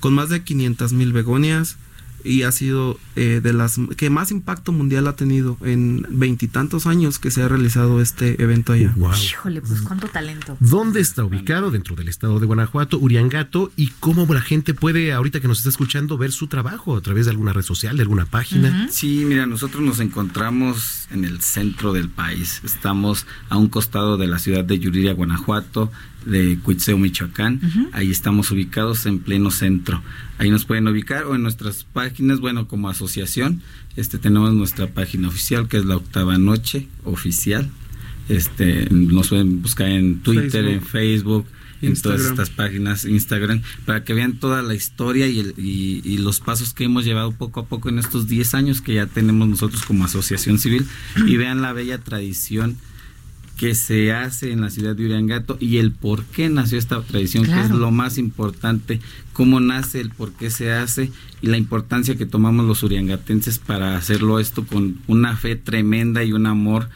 con 0.00 0.14
más 0.14 0.30
de 0.30 0.42
500 0.42 0.92
mil 0.94 1.12
begonias 1.12 1.76
y 2.24 2.42
ha 2.42 2.52
sido 2.52 2.98
eh, 3.16 3.40
de 3.42 3.52
las 3.52 3.78
que 3.96 4.10
más 4.10 4.30
impacto 4.30 4.72
mundial 4.72 5.06
ha 5.06 5.16
tenido 5.16 5.56
en 5.62 6.06
veintitantos 6.10 6.86
años 6.86 7.18
que 7.18 7.30
se 7.30 7.42
ha 7.42 7.48
realizado 7.48 8.00
este 8.00 8.42
evento 8.42 8.72
allá. 8.72 8.94
Híjole, 9.22 9.60
pues 9.60 9.82
cuánto 9.82 10.08
talento. 10.08 10.56
¿Dónde 10.60 11.00
está 11.00 11.24
ubicado? 11.24 11.70
Dentro 11.70 11.96
del 11.96 12.08
estado 12.08 12.40
de 12.40 12.46
Guanajuato, 12.46 12.98
Uriangato, 12.98 13.70
y 13.76 13.88
cómo 14.00 14.26
la 14.32 14.40
gente 14.40 14.74
puede, 14.74 15.12
ahorita 15.12 15.40
que 15.40 15.48
nos 15.48 15.58
está 15.58 15.68
escuchando, 15.68 16.18
ver 16.18 16.32
su 16.32 16.46
trabajo 16.46 16.96
a 16.96 17.00
través 17.00 17.26
de 17.26 17.32
alguna 17.32 17.52
red 17.52 17.62
social, 17.62 17.96
de 17.96 18.02
alguna 18.02 18.26
página. 18.26 18.88
Sí, 18.90 19.24
mira, 19.26 19.46
nosotros 19.46 19.82
nos 19.82 20.00
encontramos 20.00 21.06
en 21.10 21.24
el 21.24 21.40
centro 21.40 21.92
del 21.92 22.08
país. 22.08 22.60
Estamos 22.64 23.26
a 23.48 23.56
un 23.56 23.68
costado 23.68 24.16
de 24.16 24.26
la 24.26 24.38
ciudad 24.38 24.64
de 24.64 24.78
Yuriria, 24.78 25.12
Guanajuato, 25.12 25.90
de 26.26 26.58
Cuitzeo, 26.62 26.98
Michoacán. 26.98 27.60
Ahí 27.92 28.10
estamos 28.10 28.50
ubicados 28.50 29.06
en 29.06 29.18
pleno 29.20 29.50
centro. 29.50 30.02
Ahí 30.38 30.50
nos 30.50 30.64
pueden 30.64 30.88
ubicar 30.88 31.24
o 31.24 31.34
en 31.34 31.42
nuestras 31.42 31.84
páginas, 31.84 32.40
bueno, 32.40 32.66
como 32.68 32.88
asociación, 32.88 33.62
este 33.96 34.18
tenemos 34.18 34.52
nuestra 34.54 34.86
página 34.88 35.28
oficial 35.28 35.68
que 35.68 35.76
es 35.76 35.84
la 35.84 35.96
Octava 35.96 36.38
Noche 36.38 36.88
oficial. 37.04 37.70
Este, 38.28 38.88
nos 38.90 39.28
pueden 39.28 39.62
buscar 39.62 39.88
en 39.88 40.20
Twitter, 40.20 40.64
en 40.74 40.82
Facebook, 40.82 41.46
en 41.82 42.00
todas 42.00 42.20
estas 42.30 42.50
páginas, 42.50 43.04
Instagram, 43.04 43.60
para 43.84 44.04
que 44.04 44.14
vean 44.14 44.38
toda 44.38 44.62
la 44.62 44.74
historia 44.74 45.26
y, 45.26 45.40
el- 45.40 45.54
y- 45.58 46.00
y 46.04 46.18
los 46.18 46.38
pasos 46.38 46.72
que 46.72 46.84
hemos 46.84 47.04
llevado 47.04 47.32
poco 47.32 47.58
a 47.60 47.66
poco 47.66 47.88
en 47.88 47.98
estos 47.98 48.28
10 48.28 48.54
años 48.54 48.80
que 48.80 48.94
ya 48.94 49.06
tenemos 49.06 49.48
nosotros 49.48 49.82
como 49.82 50.04
asociación 50.04 50.58
civil 50.60 50.86
y 51.26 51.36
vean 51.36 51.60
la 51.60 51.72
bella 51.72 51.98
tradición 51.98 52.76
que 53.56 53.74
se 53.74 54.12
hace 54.12 54.50
en 54.50 54.60
la 54.62 54.70
ciudad 54.70 54.96
de 54.96 55.04
Uriangato 55.04 55.56
y 55.60 55.76
el 55.78 55.92
por 55.92 56.24
qué 56.24 56.48
nació 56.48 56.78
esta 56.78 57.00
tradición, 57.02 57.44
que 57.44 57.50
es 57.60 57.70
lo 57.70 57.90
más 57.92 58.18
importante, 58.18 59.00
cómo 59.32 59.60
nace, 59.60 60.00
el 60.00 60.10
por 60.10 60.32
qué 60.32 60.50
se 60.50 60.72
hace 60.72 61.12
y 61.42 61.46
la 61.46 61.58
importancia 61.58 62.16
que 62.16 62.26
tomamos 62.26 62.66
los 62.66 62.82
uriangatenses 62.82 63.58
para 63.58 63.96
hacerlo 63.96 64.40
esto 64.40 64.64
con 64.66 64.98
una 65.06 65.36
fe 65.36 65.54
tremenda 65.56 66.24
y 66.24 66.32
un 66.32 66.46
amor 66.46 66.88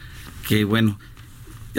que 0.47 0.63
bueno, 0.65 0.99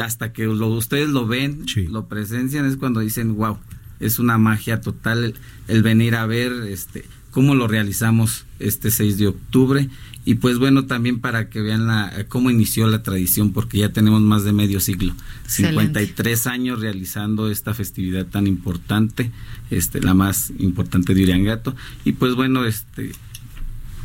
hasta 0.03 0.33
que 0.33 0.45
lo- 0.47 0.69
ustedes 0.69 1.09
lo 1.11 1.27
ven, 1.27 1.67
lo 1.89 2.07
presencian, 2.07 2.65
es 2.65 2.77
cuando 2.77 3.01
dicen, 3.01 3.35
wow, 3.37 3.59
es 4.01 4.19
una 4.19 4.39
magia 4.39 4.81
total 4.81 5.25
el, 5.25 5.35
el 5.67 5.83
venir 5.83 6.15
a 6.15 6.25
ver 6.27 6.53
este 6.69 7.05
cómo 7.31 7.55
lo 7.55 7.69
realizamos 7.69 8.45
este 8.59 8.91
6 8.91 9.19
de 9.19 9.29
octubre 9.29 9.89
y 10.25 10.35
pues 10.35 10.59
bueno 10.59 10.87
también 10.87 11.21
para 11.21 11.49
que 11.49 11.61
vean 11.61 11.87
la 11.87 12.27
cómo 12.29 12.51
inició 12.51 12.87
la 12.87 13.03
tradición 13.03 13.53
porque 13.53 13.79
ya 13.79 13.91
tenemos 13.91 14.21
más 14.21 14.45
de 14.45 14.53
medio 14.53 14.81
siglo 14.81 15.15
Excelente. 15.45 16.01
53 16.01 16.47
años 16.47 16.81
realizando 16.81 17.51
esta 17.51 17.75
festividad 17.75 18.27
tan 18.27 18.47
importante 18.47 19.31
este 19.71 20.01
la 20.01 20.15
más 20.15 20.53
importante 20.59 21.15
de 21.15 21.23
Uriangato 21.23 21.75
y 22.05 22.13
pues 22.13 22.35
bueno 22.35 22.65
este 22.65 23.13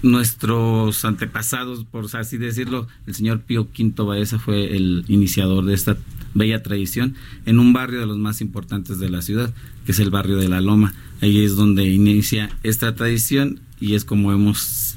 nuestros 0.04 1.06
antepasados, 1.06 1.86
por 1.86 2.06
así 2.16 2.38
decirlo, 2.38 2.88
el 3.08 3.16
señor 3.16 3.42
Pío 3.42 3.62
V 3.62 4.04
Baeza 4.04 4.38
fue 4.38 4.76
el 4.76 5.06
iniciador 5.08 5.66
de 5.66 5.74
esta 5.74 5.98
bella 6.34 6.62
tradición 6.62 7.16
en 7.46 7.58
un 7.58 7.74
barrio 7.74 8.02
de 8.02 8.06
los 8.06 8.18
más 8.18 8.42
importantes 8.42 9.00
de 9.00 9.10
la 9.10 9.22
ciudad, 9.22 9.54
que 9.86 9.94
es 9.94 10.00
el 10.00 10.12
barrio 10.12 10.38
de 10.38 10.50
La 10.50 10.62
Loma. 10.62 10.94
Ahí 11.24 11.42
es 11.42 11.56
donde 11.56 11.86
inicia 11.86 12.50
esta 12.64 12.96
tradición 12.96 13.62
y 13.80 13.96
es 13.96 14.04
como 14.04 14.34
hemos 14.34 14.93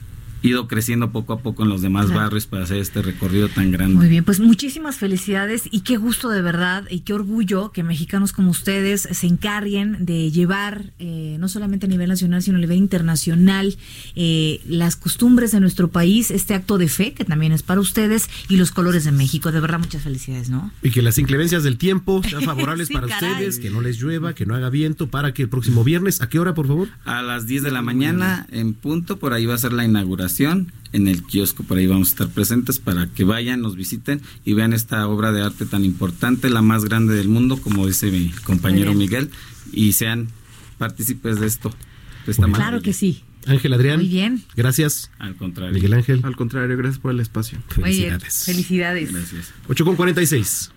ido 0.47 0.69
creciendo 0.69 1.11
poco 1.13 1.33
a 1.33 1.39
poco 1.41 1.63
en 1.63 1.69
los 1.69 1.83
demás 1.83 2.07
Claro. 2.07 2.21
barrios 2.23 2.47
para 2.47 2.65
hacer 2.65 2.79
este 2.79 3.03
recorrido 3.03 3.49
tan 3.49 3.71
grande. 3.71 3.95
Muy 3.97 4.09
bien, 4.09 4.25
pues 4.25 4.41
muchísimas 4.41 4.97
felicidades 4.97 5.65
y 5.71 5.81
qué 5.81 5.97
gusto 5.97 6.29
de 6.31 6.43
verdad 6.43 6.85
y 6.91 7.01
qué 7.01 7.13
orgullo 7.15 7.73
que 7.73 7.83
mexicanos 7.83 8.33
como 8.33 8.51
ustedes 8.51 9.09
se 9.11 9.27
encarguen 9.27 10.05
de 10.07 10.31
llevar 10.31 10.93
eh, 10.99 11.37
no 11.41 11.49
solamente 11.49 11.87
a 11.87 11.89
nivel 11.89 12.09
nacional 12.09 12.43
sino 12.43 12.57
a 12.59 12.61
nivel 12.61 12.79
internacional 12.79 13.77
eh, 14.15 14.61
las 14.69 14.97
costumbres 14.97 15.53
de 15.53 15.61
nuestro 15.61 15.89
país, 15.89 16.31
este 16.31 16.55
acto 16.55 16.79
de 16.79 16.89
fe 16.89 17.13
que 17.13 17.25
también 17.25 17.53
es 17.53 17.63
para 17.63 17.81
ustedes 17.81 18.29
y 18.49 18.57
los 18.57 18.71
colores 18.71 19.05
de 19.05 19.13
México. 19.13 19.53
De 19.53 19.61
verdad 19.61 19.79
muchas 19.79 20.03
felicidades, 20.03 20.51
¿no? 20.51 20.71
Y 20.83 20.91
que 20.91 21.03
las 21.03 21.19
inclemencias 21.19 21.63
del 21.65 21.79
tiempo 21.79 22.23
sean 22.29 22.43
favorables 22.45 22.89
Sí, 22.89 22.95
para 22.95 23.09
caray. 23.09 23.33
ustedes, 23.33 23.59
que 23.59 23.71
no 23.71 23.81
les 23.81 23.99
llueva, 24.01 24.35
que 24.35 24.47
no 24.47 24.55
haga 24.55 24.71
viento, 24.71 25.09
para 25.09 25.33
que 25.35 25.43
el 25.43 25.49
próximo 25.49 25.83
viernes, 25.85 26.21
¿a 26.21 26.29
qué 26.29 26.39
hora, 26.39 26.55
por 26.55 26.67
favor? 26.67 26.89
A 27.05 27.23
las 27.23 27.47
10 27.47 27.63
de 27.65 27.71
la 27.71 27.83
mañana 27.83 28.47
en 28.51 28.75
punto, 28.75 29.19
por 29.19 29.33
ahí 29.33 29.47
va 29.47 29.55
a 29.55 29.59
ser 29.59 29.73
la 29.73 29.85
inauguración 29.85 30.36
en 30.41 31.09
el 31.09 31.23
kiosco, 31.23 31.63
por 31.63 31.79
ahí 31.79 31.87
vamos 31.87 32.09
a 32.09 32.11
estar 32.13 32.29
presentes 32.29 32.79
para 32.79 33.07
que 33.09 33.25
vayan, 33.25 33.61
nos 33.61 33.77
visiten 33.77 34.21
y 34.45 34.55
vean 34.55 34.73
esta 34.73 35.07
obra 35.09 35.33
de 35.33 35.43
arte 35.43 35.67
tan 35.67 35.85
importante, 35.85 36.51
la 36.51 36.63
más 36.63 36.85
grande 36.85 37.15
del 37.15 37.29
mundo, 37.29 37.57
como 37.59 37.87
dice 37.87 38.11
mi 38.11 38.31
compañero 38.45 38.95
Miguel, 38.95 39.31
y 39.73 39.93
sean 39.93 40.29
partícipes 40.79 41.41
de 41.41 41.47
esto. 41.47 41.75
de 42.25 42.33
esta 42.33 42.47
Claro 42.47 42.83
que 42.83 42.93
sí. 42.93 43.23
Ángel 43.47 43.73
Adrián. 43.75 44.01
Muy 44.01 44.09
bien. 44.09 44.43
Gracias. 44.57 45.11
Al 45.19 45.37
contrario. 45.37 45.75
Miguel 45.75 45.95
Ángel. 45.95 46.21
Al 46.25 46.35
contrario, 46.35 46.77
gracias 46.77 46.99
por 46.99 47.13
el 47.13 47.21
espacio. 47.21 47.59
Muy 47.77 47.91
bien. 47.91 48.21
Felicidades. 48.21 48.45
Felicidades. 48.45 49.13
Gracias. 49.13 49.53
8 49.69 49.85
con 49.85 49.97
46. 49.97 50.73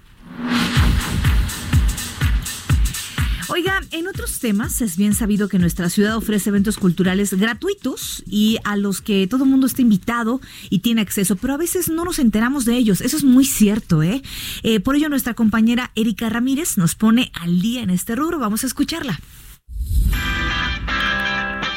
Oiga, 3.60 3.82
en 3.92 4.08
otros 4.08 4.40
temas 4.40 4.80
es 4.80 4.96
bien 4.96 5.14
sabido 5.14 5.50
que 5.50 5.60
nuestra 5.60 5.90
ciudad 5.90 6.16
ofrece 6.16 6.48
eventos 6.48 6.78
culturales 6.78 7.34
gratuitos 7.34 8.24
y 8.26 8.58
a 8.64 8.78
los 8.78 9.02
que 9.02 9.28
todo 9.28 9.44
el 9.44 9.50
mundo 9.50 9.68
está 9.68 9.82
invitado 9.82 10.40
y 10.70 10.80
tiene 10.80 11.02
acceso, 11.02 11.36
pero 11.36 11.56
a 11.56 11.58
veces 11.58 11.90
no 11.90 12.06
nos 12.06 12.20
enteramos 12.20 12.64
de 12.64 12.78
ellos. 12.78 13.02
Eso 13.02 13.18
es 13.18 13.26
muy 13.26 13.44
cierto, 13.44 14.02
¿eh? 14.02 14.22
Eh, 14.64 14.80
por 14.80 14.96
ello, 14.96 15.10
nuestra 15.10 15.34
compañera 15.34 15.92
Erika 15.96 16.30
Ramírez 16.30 16.78
nos 16.78 16.96
pone 16.96 17.34
al 17.34 17.60
día 17.60 17.82
en 17.82 17.90
este 17.90 18.16
rubro. 18.16 18.40
Vamos 18.40 18.64
a 18.64 18.68
escucharla. 18.68 19.20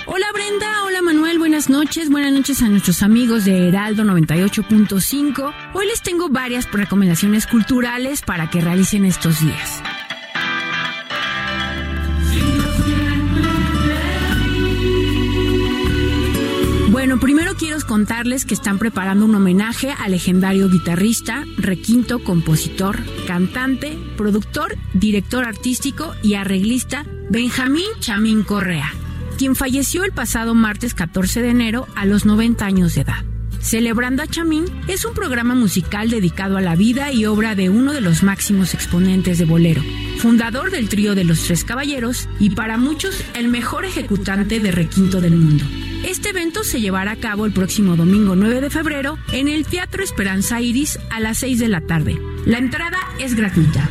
Hola 0.07 0.27
Brenda, 0.33 0.85
hola 0.85 1.03
Manuel, 1.03 1.41
buenas 1.41 1.69
noches, 1.69 2.11
buenas 2.11 2.33
noches 2.33 2.63
a 2.63 2.69
nuestros 2.69 3.03
amigos 3.03 3.45
de 3.45 3.67
Heraldo 3.67 4.05
98.5. 4.05 5.53
Hoy 5.75 5.87
les 5.89 6.01
tengo 6.01 6.29
varias 6.29 6.71
recomendaciones 6.71 7.49
culturales 7.49 8.23
para 8.23 8.51
que 8.51 8.61
realicen 8.61 9.05
estos 9.05 9.41
días. 9.41 9.83
Bueno, 17.13 17.27
primero 17.27 17.55
quiero 17.57 17.77
contarles 17.87 18.47
que 18.47 18.55
están 18.55 18.79
preparando 18.79 19.27
un 19.27 19.35
homenaje 19.35 19.91
al 19.91 20.13
legendario 20.13 20.71
guitarrista, 20.71 21.45
requinto, 21.59 22.25
compositor, 22.25 23.01
cantante, 23.27 23.99
productor, 24.17 24.79
director 24.95 25.45
artístico 25.45 26.15
y 26.23 26.37
arreglista 26.37 27.05
Benjamín 27.29 27.85
Chamín 28.01 28.45
Correa, 28.45 28.95
quien 29.37 29.55
falleció 29.55 30.05
el 30.05 30.13
pasado 30.13 30.55
martes 30.55 30.95
14 30.95 31.43
de 31.43 31.51
enero 31.51 31.87
a 31.97 32.07
los 32.07 32.25
90 32.25 32.65
años 32.65 32.95
de 32.95 33.03
edad. 33.03 33.23
Celebrando 33.63 34.25
a 34.25 34.27
Chamín 34.27 34.65
es 34.89 35.05
un 35.05 35.15
programa 35.15 35.55
musical 35.55 36.11
dedicado 36.11 36.57
a 36.57 36.61
la 36.61 36.75
vida 36.75 37.13
y 37.13 37.27
obra 37.27 37.55
de 37.55 37.71
uno 37.71 37.93
de 37.93 38.01
los 38.01 38.25
máximos 38.25 38.75
exponentes 38.75 39.39
de 39.39 39.45
bolero, 39.45 39.83
fundador 40.19 40.73
del 40.73 40.89
trío 40.89 41.15
de 41.15 41.25
los 41.25 41.45
Tres 41.45 41.63
Caballeros 41.63 42.29
y 42.41 42.51
para 42.51 42.77
muchos 42.77 43.25
el 43.35 43.49
mejor 43.49 43.85
ejecutante 43.85 44.59
de 44.59 44.73
requinto 44.73 45.21
del 45.21 45.37
mundo. 45.37 45.65
Este 46.05 46.31
evento 46.31 46.65
se 46.65 46.81
llevará 46.81 47.13
a 47.13 47.17
cabo 47.17 47.47
el 47.47 47.53
próximo 47.53 47.95
domingo 47.95 48.35
9 48.35 48.61
de 48.61 48.71
febrero 48.71 49.17
en 49.33 49.47
el 49.47 49.65
Teatro 49.65 50.03
Esperanza 50.03 50.61
Iris 50.61 50.99
a 51.11 51.21
las 51.21 51.39
6 51.39 51.61
de 51.61 51.69
la 51.69 51.81
tarde. 51.81 52.21
La 52.45 52.59
entrada 52.59 52.99
es 53.21 53.37
gratuita. 53.37 53.89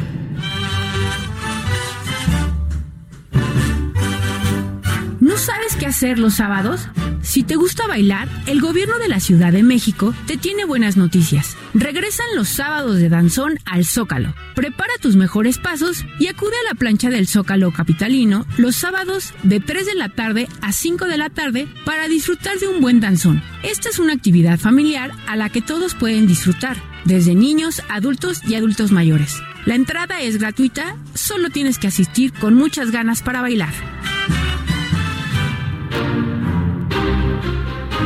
Sabes 5.41 5.75
qué 5.75 5.87
hacer 5.87 6.19
los 6.19 6.35
sábados? 6.35 6.87
Si 7.23 7.41
te 7.41 7.55
gusta 7.55 7.87
bailar, 7.87 8.29
el 8.45 8.61
gobierno 8.61 8.99
de 8.99 9.07
la 9.07 9.19
Ciudad 9.19 9.51
de 9.51 9.63
México 9.63 10.13
te 10.27 10.37
tiene 10.37 10.65
buenas 10.65 10.97
noticias. 10.97 11.57
Regresan 11.73 12.27
los 12.35 12.47
sábados 12.47 12.97
de 12.97 13.09
danzón 13.09 13.57
al 13.65 13.85
Zócalo. 13.85 14.35
Prepara 14.53 14.93
tus 15.01 15.15
mejores 15.15 15.57
pasos 15.57 16.05
y 16.19 16.27
acude 16.27 16.53
a 16.61 16.71
la 16.71 16.77
plancha 16.77 17.09
del 17.09 17.27
Zócalo 17.27 17.71
capitalino 17.71 18.45
los 18.57 18.75
sábados 18.75 19.33
de 19.41 19.59
3 19.59 19.87
de 19.87 19.95
la 19.95 20.09
tarde 20.09 20.47
a 20.61 20.71
5 20.71 21.05
de 21.05 21.17
la 21.17 21.29
tarde 21.29 21.67
para 21.85 22.07
disfrutar 22.07 22.59
de 22.59 22.67
un 22.67 22.79
buen 22.79 22.99
danzón. 22.99 23.41
Esta 23.63 23.89
es 23.89 23.97
una 23.97 24.13
actividad 24.13 24.59
familiar 24.59 25.11
a 25.27 25.35
la 25.35 25.49
que 25.49 25.61
todos 25.61 25.95
pueden 25.95 26.27
disfrutar, 26.27 26.77
desde 27.05 27.33
niños, 27.33 27.81
adultos 27.89 28.41
y 28.47 28.53
adultos 28.53 28.91
mayores. 28.91 29.41
La 29.65 29.73
entrada 29.73 30.21
es 30.21 30.37
gratuita, 30.37 30.97
solo 31.15 31.49
tienes 31.49 31.79
que 31.79 31.87
asistir 31.87 32.31
con 32.31 32.53
muchas 32.53 32.91
ganas 32.91 33.23
para 33.23 33.41
bailar. 33.41 33.73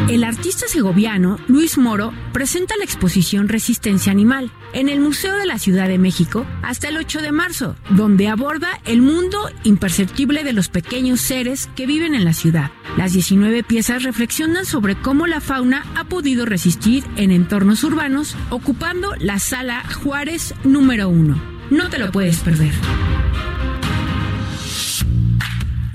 El 0.08 0.24
artista 0.24 0.68
segoviano 0.68 1.40
Luis 1.48 1.80
Moro 1.80 2.14
presenta 2.32 2.78
la 2.78 2.84
exposición 2.84 3.50
Resistencia 3.50 4.12
Animal 4.12 4.52
en 4.74 4.88
el 4.88 5.00
Museo 5.00 5.36
de 5.36 5.48
la 5.48 5.58
Ciudad 5.58 5.88
de 5.88 5.98
México 5.98 6.46
hasta 6.62 6.90
el 6.90 6.98
8 6.98 7.24
de 7.24 7.32
marzo, 7.32 7.76
donde 7.90 8.28
aborda 8.28 8.80
el 8.86 9.02
mundo 9.02 9.50
imperceptible 9.64 10.44
de 10.44 10.54
los 10.54 10.70
pequeños 10.70 11.22
seres 11.22 11.68
que 11.76 11.88
viven 11.88 12.14
en 12.14 12.24
la 12.24 12.34
ciudad. 12.34 12.70
Las 12.98 13.14
19 13.14 13.64
piezas 13.64 14.04
reflexionan 14.04 14.66
sobre 14.66 14.96
cómo 14.96 15.26
la 15.26 15.42
fauna 15.42 15.84
ha 15.96 16.04
podido 16.04 16.46
resistir 16.46 17.04
en 17.16 17.32
entornos 17.32 17.84
urbanos, 17.84 18.36
ocupando 18.52 19.16
la 19.18 19.40
sala 19.40 19.84
Juárez 20.04 20.54
número 20.64 21.10
1. 21.10 21.42
No 21.72 21.90
te 21.90 21.98
lo 21.98 22.12
puedes 22.12 22.42
perder. 22.42 22.74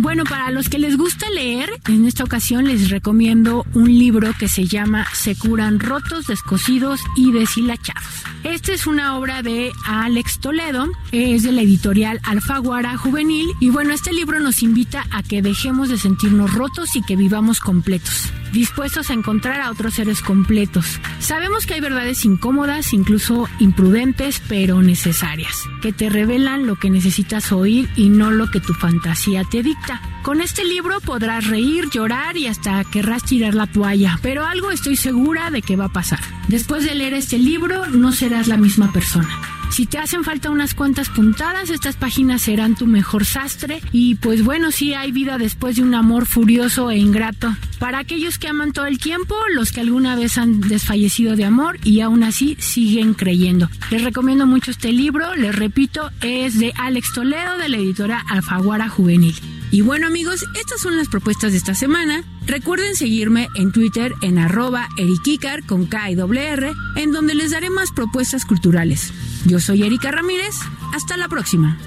Bueno, 0.01 0.25
para 0.25 0.51
los 0.51 0.71
que 0.71 0.79
les 0.79 0.97
gusta 0.97 1.29
leer, 1.29 1.69
en 1.87 2.07
esta 2.07 2.25
ocasión 2.25 2.65
les 2.65 2.89
recomiendo 2.89 3.67
un 3.75 3.87
libro 3.87 4.31
que 4.39 4.49
se 4.49 4.65
llama 4.65 5.07
Se 5.13 5.37
curan 5.37 5.79
rotos, 5.79 6.27
descosidos 6.27 7.03
y 7.17 7.33
deshilachados. 7.33 8.25
Esta 8.43 8.73
es 8.73 8.87
una 8.87 9.19
obra 9.19 9.43
de 9.43 9.71
Alex 9.85 10.41
Toledo, 10.41 10.87
es 11.13 11.43
de 11.43 11.53
la 11.53 11.61
editorial 11.61 12.19
Alfaguara 12.25 12.97
Juvenil 12.97 13.47
y 13.61 13.69
bueno, 13.69 13.93
este 13.93 14.15
libro 14.15 14.41
nos 14.41 14.63
invita 14.63 15.05
a 15.11 15.23
que 15.23 15.43
dejemos 15.43 15.91
de 15.91 15.99
sentirnos 15.99 16.55
rotos 16.55 16.97
y 16.97 17.03
que 17.03 17.17
vivamos 17.17 17.61
completos 17.61 18.33
dispuestos 18.53 19.11
a 19.11 19.15
encontrar 19.15 19.61
a 19.61 19.71
otros 19.71 19.95
seres 19.95 20.23
completos. 20.23 21.01
Sabemos 21.19 21.67
que 21.67 21.75
hay 21.75 21.81
verdades 21.81 22.25
incómodas, 22.25 22.93
incluso 22.93 23.49
imprudentes, 23.59 24.43
pero 24.49 24.83
necesarias, 24.83 25.65
que 25.83 25.93
te 25.93 26.09
revelan 26.09 26.67
lo 26.67 26.77
que 26.77 26.91
necesitas 26.91 27.53
oír 27.53 27.89
y 27.97 28.09
no 28.09 28.31
lo 28.31 28.51
que 28.51 28.61
tu 28.61 28.75
fantasía 28.75 29.45
te 29.45 29.63
dicta. 29.63 30.01
Con 30.23 30.41
este 30.41 30.65
libro 30.65 31.01
podrás 31.01 31.47
reír, 31.47 31.87
llorar 31.93 32.37
y 32.37 32.47
hasta 32.47 32.85
querrás 32.85 33.25
tirar 33.25 33.55
la 33.55 33.67
toalla, 33.67 34.19
pero 34.23 34.45
algo 34.45 34.71
estoy 34.71 34.97
segura 34.97 35.51
de 35.51 35.63
que 35.63 35.77
va 35.77 35.87
a 35.87 35.93
pasar. 35.93 36.21
Después 36.49 36.85
de 36.85 36.95
leer 36.95 37.15
este 37.15 37.39
libro 37.39 37.87
no 37.87 38.13
serás 38.13 38.49
la 38.49 38.57
misma 38.57 38.93
persona. 38.93 39.60
Si 39.71 39.87
te 39.87 39.99
hacen 39.99 40.25
falta 40.25 40.51
unas 40.51 40.75
cuantas 40.75 41.09
puntadas, 41.09 41.71
estas 41.71 41.97
páginas 41.97 42.43
serán 42.43 42.75
tu 42.75 42.87
mejor 42.87 43.25
sastre. 43.25 43.81
Y 43.93 44.17
pues 44.17 44.45
bueno, 44.45 44.73
sí 44.73 44.95
hay 44.95 45.13
vida 45.13 45.39
después 45.39 45.77
de 45.77 45.83
un 45.83 45.95
amor 45.95 46.27
furioso 46.27 46.91
e 46.91 46.99
ingrato. 46.99 47.55
Para 47.79 47.99
aquellos 47.99 48.39
que 48.39 48.49
aman 48.49 48.73
todo 48.73 48.87
el 48.87 48.99
tiempo, 48.99 49.37
los 49.55 49.73
que 49.73 49.81
alguna 49.81 50.17
vez 50.17 50.39
han 50.39 50.61
desfallecido 50.61 51.37
de 51.37 51.45
amor 51.45 51.79
y 51.85 52.01
aún 52.01 52.25
así 52.25 52.57
siguen 52.59 53.15
creyendo. 53.15 53.71
Les 53.91 54.03
recomiendo 54.03 54.47
mucho 54.47 54.71
este 54.71 54.93
libro, 54.93 55.35
les 55.37 55.55
repito, 55.55 56.11
es 56.21 56.59
de 56.59 56.75
Alex 56.77 57.13
Toledo 57.13 57.57
de 57.57 57.69
la 57.69 57.77
editora 57.77 58.25
Alfaguara 58.29 58.89
Juvenil. 58.89 59.37
Y 59.73 59.83
bueno 59.83 60.09
amigos, 60.09 60.45
estas 60.61 60.81
son 60.81 60.97
las 60.97 61.09
propuestas 61.09 61.53
de 61.53 61.59
esta 61.59 61.75
semana. 61.75 62.25
Recuerden 62.47 62.97
seguirme 62.97 63.49
en 63.55 63.71
Twitter 63.71 64.13
en 64.21 64.39
arroba 64.39 64.89
eriquicar 64.97 65.65
con 65.65 65.87
K 65.87 66.11
y 66.11 66.15
doble 66.17 66.49
R, 66.49 66.73
en 66.97 67.13
donde 67.13 67.35
les 67.37 67.53
daré 67.53 67.71
más 67.71 67.93
propuestas 67.93 68.45
culturales. 68.45 69.13
Yo 69.47 69.61
soy 69.61 69.85
Erika 69.85 70.11
Ramírez, 70.11 70.57
hasta 70.93 71.17
la 71.17 71.29
próxima. 71.29 71.79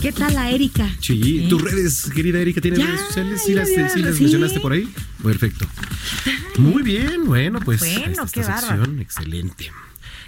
¿Qué 0.00 0.12
tal 0.12 0.34
la 0.34 0.50
Erika? 0.50 0.88
Sí, 1.00 1.44
¿Eh? 1.44 1.48
tus 1.48 1.60
redes, 1.62 2.10
querida 2.14 2.38
Erika, 2.38 2.60
¿tienes 2.60 2.78
Ya, 2.78 2.86
redes 2.86 3.00
sociales? 3.06 3.42
¿Sí 3.44 3.54
las, 3.54 3.70
ya, 3.70 3.88
sí 3.88 4.02
las 4.02 4.16
sí. 4.16 4.22
mencionaste 4.22 4.60
por 4.60 4.72
ahí? 4.72 4.88
Perfecto. 5.22 5.66
Muy 6.58 6.82
bien, 6.82 7.24
bueno, 7.24 7.58
pues 7.60 7.80
Bueno, 7.80 8.26
qué 8.32 8.40
esta 8.40 8.52
bárbaro. 8.54 8.76
sección, 8.84 9.00
excelente. 9.00 9.72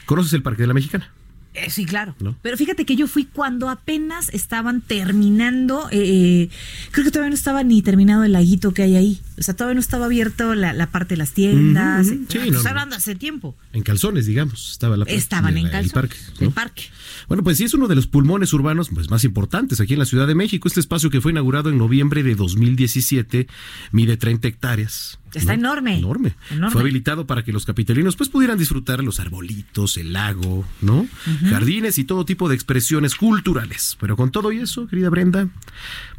¿Conoces 0.07 0.33
el 0.33 0.43
Parque 0.43 0.63
de 0.63 0.69
la 0.69 0.75
Mexicana? 0.75 1.13
Eh, 1.59 1.71
sí, 1.71 1.87
claro. 1.87 2.15
¿No? 2.21 2.37
Pero 2.43 2.57
fíjate 2.57 2.85
que 2.85 2.97
yo 2.97 3.07
fui 3.09 3.25
cuando 3.25 3.71
apenas 3.71 4.29
estaban 4.35 4.83
terminando, 4.83 5.89
eh, 5.91 6.51
creo 6.91 7.05
que 7.05 7.11
todavía 7.11 7.31
no 7.31 7.35
estaba 7.35 7.63
ni 7.63 7.81
terminado 7.83 8.25
el 8.25 8.33
laguito 8.33 8.75
que 8.75 8.83
hay 8.83 8.95
ahí. 8.97 9.21
O 9.39 9.43
sea, 9.43 9.55
todavía 9.55 9.75
no 9.75 9.81
estaba 9.81 10.05
abierto 10.07 10.55
la, 10.55 10.73
la 10.73 10.91
parte 10.91 11.15
de 11.15 11.19
las 11.19 11.33
tiendas. 11.33 12.07
Ujú. 12.09 12.27
Sí, 12.29 12.39
Ah, 12.39 12.41
no, 12.41 12.45
estoy 12.45 12.63
no. 12.63 12.69
hablando 12.69 12.97
hace 12.97 13.15
tiempo. 13.15 13.57
En 13.73 13.83
calzones, 13.83 14.27
digamos. 14.27 14.73
Estaba 14.73 14.97
la 14.97 15.05
Estaban 15.07 15.57
en 15.57 15.67
el 15.67 15.71
calzones. 15.73 15.93
parque. 15.93 16.17
El 16.41 16.51
parque. 16.51 16.83
Bueno, 17.29 17.43
pues 17.43 17.57
sí 17.59 17.65
es 17.65 17.73
uno 17.75 17.89
de 17.89 17.95
los 17.95 18.07
pulmones 18.07 18.53
urbanos 18.53 18.91
pues, 18.93 19.11
más 19.11 19.25
importantes 19.25 19.81
aquí 19.81 19.95
en 19.95 19.99
la 19.99 20.05
Ciudad 20.05 20.27
de 20.27 20.35
México. 20.35 20.69
Este 20.69 20.81
espacio 20.81 21.09
que 21.11 21.21
fue 21.21 21.33
inaugurado 21.33 21.71
en 21.71 21.79
noviembre 21.79 22.23
de 22.23 22.35
2017 22.35 23.47
mide 23.93 24.17
30 24.17 24.49
hectáreas. 24.49 25.19
Está 25.37 25.55
enorme. 25.55 25.99
Enorme. 25.99 26.35
Enorme. 26.51 26.73
Fue 26.73 26.81
habilitado 26.83 27.27
para 27.27 27.45
que 27.45 27.53
los 27.53 27.65
capitalinos 27.67 28.17
pues 28.17 28.29
pudieran 28.29 28.59
disfrutar 28.59 29.03
los 29.05 29.21
arbolitos, 29.21 29.97
el 29.97 30.13
lago, 30.13 30.65
¿no? 30.81 31.07
Jardines 31.49 31.99
y 31.99 32.05
todo 32.05 32.25
tipo 32.25 32.49
de 32.49 32.55
expresiones 32.55 33.15
culturales. 33.15 33.97
Pero 34.01 34.17
con 34.17 34.31
todo 34.31 34.53
y 34.53 34.59
eso, 34.59 34.87
querida 34.87 35.11
Brenda, 35.11 35.49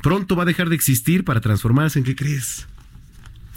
pronto 0.01 0.35
va 0.35 0.43
a 0.43 0.45
dejar 0.45 0.69
de 0.69 0.75
existir 0.75 1.23
para 1.23 1.41
transformarse 1.41 1.99
en 1.99 2.05
¿qué 2.05 2.15
crees? 2.15 2.67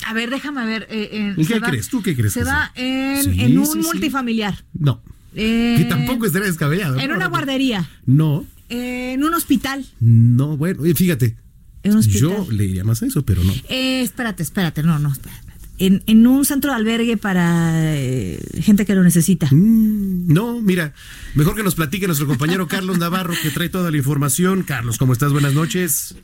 A 0.06 0.14
ver, 0.14 0.30
déjame 0.30 0.64
ver. 0.64 0.86
eh, 0.90 1.08
eh, 1.12 1.34
¿En 1.36 1.44
se 1.44 1.52
qué 1.54 1.60
va- 1.60 1.68
crees? 1.68 1.88
¿Tú 1.88 2.02
qué 2.02 2.16
crees 2.16 2.32
Se 2.32 2.42
va 2.44 2.72
en, 2.74 3.22
Sí, 3.22 3.40
en 3.42 3.58
un 3.58 3.66
sí, 3.66 3.72
sí. 3.74 3.78
multifamiliar. 3.80 4.64
No. 4.72 5.02
Eh, 5.34 5.74
que 5.78 5.84
tampoco 5.84 6.26
estaría 6.26 6.48
descabellado. 6.48 6.98
En 6.98 7.12
una 7.12 7.26
guardería. 7.28 7.88
No, 8.06 8.44
eh, 8.70 9.12
en 9.12 9.22
un 9.24 9.34
hospital. 9.34 9.84
no, 10.00 10.56
bueno, 10.56 10.82
oye, 10.82 10.94
fíjate. 10.94 11.36
En 11.82 11.92
un 11.92 11.98
hospital. 11.98 12.20
Yo 12.20 12.46
le 12.50 12.64
diría 12.64 12.84
más 12.84 13.02
a 13.02 13.06
eso, 13.06 13.24
pero 13.24 13.42
no. 13.44 13.52
Eh, 13.68 14.02
espérate, 14.02 14.42
espérate, 14.42 14.82
no, 14.82 14.98
no, 14.98 15.10
espérate. 15.12 15.49
En, 15.80 16.02
en 16.06 16.26
un 16.26 16.44
centro 16.44 16.70
de 16.70 16.76
albergue 16.76 17.16
para 17.16 17.72
eh, 17.96 18.38
gente 18.60 18.84
que 18.86 18.94
lo 18.94 19.02
necesita. 19.02 19.46
Mm, 19.50 20.32
No, 20.32 20.60
mira, 20.60 20.92
mejor 21.34 21.56
que 21.56 21.62
nos 21.62 21.74
platique 21.74 22.06
nuestro 22.06 22.26
compañero 22.28 22.68
Carlos 22.68 22.98
Navarro, 22.98 23.32
que 23.42 23.48
trae 23.50 23.68
toda 23.70 23.90
la 23.90 23.96
información. 23.96 24.62
Carlos, 24.62 24.98
¿cómo 24.98 25.12
estás? 25.14 25.32
Buenas 25.32 25.54
noches. 25.54 26.14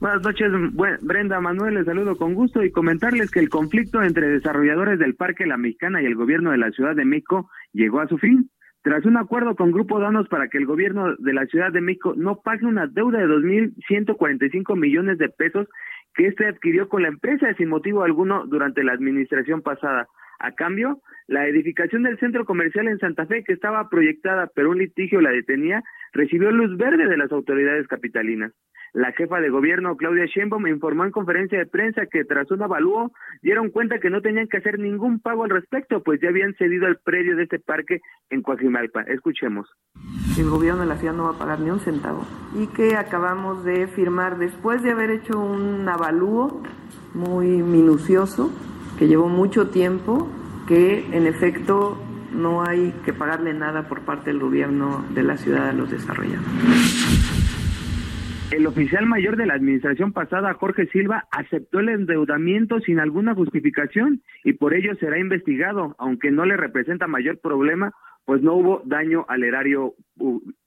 Buenas 0.00 0.22
noches, 0.22 0.50
buen- 0.72 0.98
Brenda 1.00 1.40
Manuel, 1.40 1.74
les 1.74 1.86
saludo 1.86 2.16
con 2.16 2.34
gusto 2.34 2.64
y 2.64 2.72
comentarles 2.72 3.30
que 3.30 3.38
el 3.38 3.48
conflicto 3.48 4.02
entre 4.02 4.26
desarrolladores 4.28 4.98
del 4.98 5.14
Parque 5.14 5.46
La 5.46 5.56
Mexicana 5.56 6.02
y 6.02 6.06
el 6.06 6.16
gobierno 6.16 6.50
de 6.50 6.58
la 6.58 6.72
Ciudad 6.72 6.96
de 6.96 7.04
México 7.04 7.48
llegó 7.72 8.00
a 8.00 8.08
su 8.08 8.18
fin. 8.18 8.50
Tras 8.82 9.04
un 9.06 9.16
acuerdo 9.16 9.54
con 9.54 9.70
Grupo 9.70 10.00
Danos 10.00 10.26
para 10.26 10.48
que 10.48 10.58
el 10.58 10.66
gobierno 10.66 11.14
de 11.16 11.32
la 11.32 11.46
Ciudad 11.46 11.70
de 11.72 11.80
México 11.80 12.14
no 12.16 12.40
pague 12.44 12.66
una 12.66 12.88
deuda 12.88 13.20
de 13.20 13.26
2.145 13.28 14.76
millones 14.76 15.18
de 15.18 15.28
pesos 15.28 15.68
que 16.14 16.26
este 16.26 16.46
adquirió 16.46 16.88
con 16.88 17.02
la 17.02 17.08
empresa 17.08 17.52
sin 17.54 17.68
motivo 17.68 18.02
alguno 18.02 18.46
durante 18.46 18.84
la 18.84 18.92
administración 18.92 19.62
pasada. 19.62 20.08
A 20.42 20.50
cambio, 20.52 21.00
la 21.28 21.46
edificación 21.46 22.02
del 22.02 22.18
centro 22.18 22.44
comercial 22.44 22.88
en 22.88 22.98
Santa 22.98 23.26
Fe, 23.26 23.44
que 23.44 23.52
estaba 23.52 23.88
proyectada 23.88 24.50
pero 24.54 24.70
un 24.70 24.78
litigio 24.78 25.20
la 25.20 25.30
detenía, 25.30 25.84
recibió 26.12 26.50
luz 26.50 26.76
verde 26.76 27.06
de 27.06 27.16
las 27.16 27.30
autoridades 27.30 27.86
capitalinas. 27.86 28.52
La 28.92 29.12
jefa 29.12 29.40
de 29.40 29.48
gobierno, 29.48 29.96
Claudia 29.96 30.26
Sheinbaum, 30.26 30.66
informó 30.66 31.04
en 31.04 31.12
conferencia 31.12 31.58
de 31.58 31.66
prensa 31.66 32.06
que 32.10 32.24
tras 32.24 32.50
un 32.50 32.62
avalúo 32.62 33.12
dieron 33.40 33.70
cuenta 33.70 34.00
que 34.00 34.10
no 34.10 34.20
tenían 34.20 34.48
que 34.48 34.58
hacer 34.58 34.80
ningún 34.80 35.20
pago 35.20 35.44
al 35.44 35.50
respecto, 35.50 36.02
pues 36.02 36.20
ya 36.20 36.28
habían 36.28 36.54
cedido 36.54 36.88
el 36.88 36.96
predio 36.96 37.36
de 37.36 37.44
este 37.44 37.60
parque 37.60 38.00
en 38.28 38.42
Coajimalpa. 38.42 39.02
Escuchemos. 39.02 39.70
el 40.36 40.50
gobierno 40.50 40.82
de 40.82 40.88
la 40.88 40.96
ciudad 40.96 41.14
no 41.14 41.24
va 41.24 41.36
a 41.36 41.38
pagar 41.38 41.60
ni 41.60 41.70
un 41.70 41.78
centavo 41.78 42.26
y 42.54 42.66
que 42.66 42.96
acabamos 42.96 43.64
de 43.64 43.86
firmar 43.86 44.38
después 44.38 44.82
de 44.82 44.90
haber 44.90 45.10
hecho 45.10 45.38
un 45.38 45.88
avalúo 45.88 46.62
muy 47.14 47.62
minucioso 47.62 48.50
que 49.02 49.08
llevó 49.08 49.28
mucho 49.28 49.68
tiempo 49.68 50.30
que 50.68 51.04
en 51.10 51.26
efecto 51.26 52.00
no 52.32 52.62
hay 52.62 52.94
que 53.04 53.12
pagarle 53.12 53.52
nada 53.52 53.88
por 53.88 54.02
parte 54.02 54.30
del 54.30 54.38
gobierno 54.38 55.04
de 55.12 55.24
la 55.24 55.36
ciudad 55.36 55.70
a 55.70 55.72
los 55.72 55.90
desarrolladores. 55.90 56.46
El 58.52 58.64
oficial 58.64 59.06
mayor 59.06 59.36
de 59.36 59.46
la 59.46 59.54
administración 59.54 60.12
pasada, 60.12 60.54
Jorge 60.54 60.86
Silva, 60.86 61.24
aceptó 61.32 61.80
el 61.80 61.88
endeudamiento 61.88 62.78
sin 62.78 63.00
alguna 63.00 63.34
justificación 63.34 64.22
y 64.44 64.52
por 64.52 64.72
ello 64.72 64.94
será 65.00 65.18
investigado, 65.18 65.96
aunque 65.98 66.30
no 66.30 66.46
le 66.46 66.56
representa 66.56 67.08
mayor 67.08 67.40
problema, 67.40 67.92
pues 68.24 68.40
no 68.40 68.54
hubo 68.54 68.82
daño 68.84 69.26
al 69.26 69.42
erario 69.42 69.94